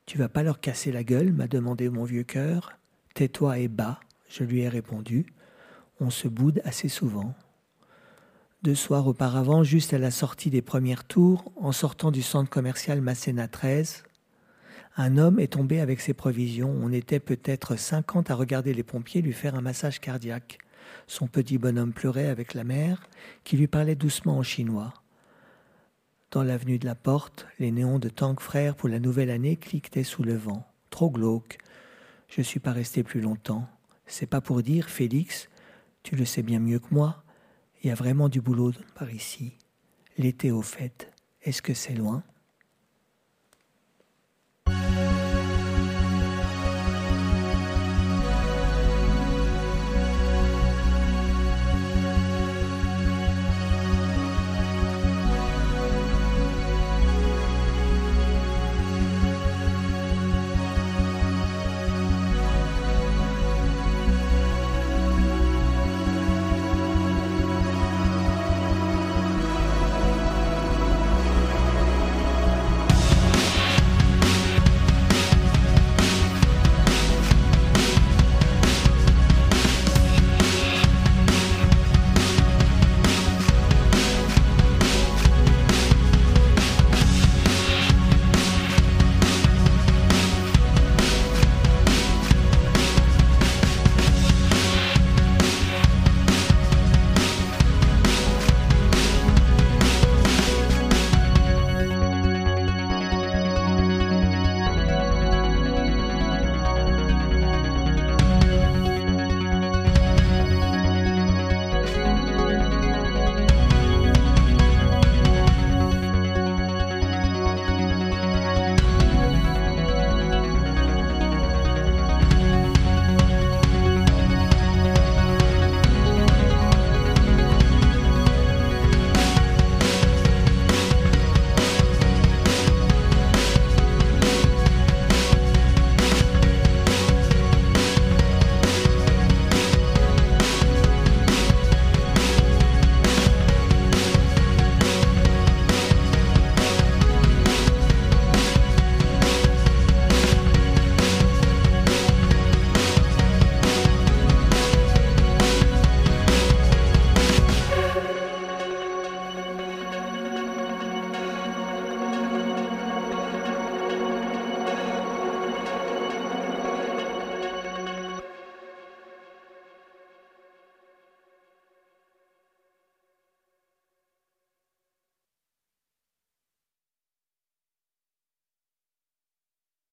Tu 0.05 0.17
vas 0.17 0.29
pas 0.29 0.43
leur 0.43 0.59
casser 0.59 0.91
la 0.91 1.03
gueule 1.03 1.31
m'a 1.31 1.47
demandé 1.47 1.89
mon 1.89 2.03
vieux 2.03 2.23
cœur. 2.23 2.73
Tais-toi 3.13 3.59
et 3.59 3.67
bas, 3.67 3.99
je 4.29 4.43
lui 4.43 4.61
ai 4.61 4.69
répondu. 4.69 5.25
On 5.99 6.09
se 6.09 6.27
boude 6.27 6.61
assez 6.65 6.89
souvent. 6.89 7.33
Deux 8.63 8.75
soirs 8.75 9.07
auparavant, 9.07 9.63
juste 9.63 9.93
à 9.93 9.97
la 9.97 10.11
sortie 10.11 10.49
des 10.49 10.61
premières 10.61 11.03
tours, 11.03 11.51
en 11.57 11.71
sortant 11.71 12.11
du 12.11 12.21
centre 12.21 12.49
commercial 12.49 13.01
Masséna 13.01 13.47
13, 13.47 14.03
un 14.95 15.17
homme 15.17 15.39
est 15.39 15.53
tombé 15.53 15.79
avec 15.79 15.99
ses 15.99 16.13
provisions. 16.13 16.73
On 16.81 16.91
était 16.91 17.19
peut-être 17.19 17.75
cinquante 17.75 18.29
à 18.29 18.35
regarder 18.35 18.73
les 18.73 18.83
pompiers 18.83 19.21
lui 19.21 19.33
faire 19.33 19.55
un 19.55 19.61
massage 19.61 19.99
cardiaque. 19.99 20.59
Son 21.07 21.27
petit 21.27 21.57
bonhomme 21.57 21.93
pleurait 21.93 22.27
avec 22.27 22.53
la 22.53 22.63
mère, 22.63 23.09
qui 23.43 23.57
lui 23.57 23.67
parlait 23.67 23.95
doucement 23.95 24.37
en 24.37 24.43
chinois. 24.43 24.93
Dans 26.33 26.41
l'avenue 26.41 26.79
de 26.79 26.87
la 26.87 26.95
Porte, 26.95 27.45
les 27.59 27.69
néons 27.69 27.99
de 27.99 28.09
Tank 28.09 28.39
Frères 28.39 28.75
pour 28.75 28.89
la 28.89 28.97
nouvelle 28.97 29.29
année 29.29 29.55
cliquetaient 29.55 30.03
sous 30.03 30.23
le 30.23 30.33
vent. 30.33 30.65
Trop 30.89 31.11
glauque. 31.11 31.59
Je 32.27 32.41
ne 32.41 32.43
suis 32.43 32.59
pas 32.59 32.71
resté 32.71 33.03
plus 33.03 33.21
longtemps. 33.21 33.69
C'est 34.07 34.25
pas 34.25 34.41
pour 34.41 34.63
dire, 34.63 34.89
Félix, 34.89 35.47
tu 36.01 36.15
le 36.15 36.25
sais 36.25 36.41
bien 36.41 36.59
mieux 36.59 36.79
que 36.79 36.91
moi, 36.91 37.23
il 37.83 37.89
y 37.89 37.91
a 37.91 37.95
vraiment 37.95 38.29
du 38.29 38.41
boulot 38.41 38.71
par 38.95 39.11
ici. 39.11 39.59
L'été 40.17 40.49
au 40.49 40.63
fait, 40.63 41.13
est-ce 41.43 41.61
que 41.61 41.75
c'est 41.75 41.93
loin? 41.93 42.23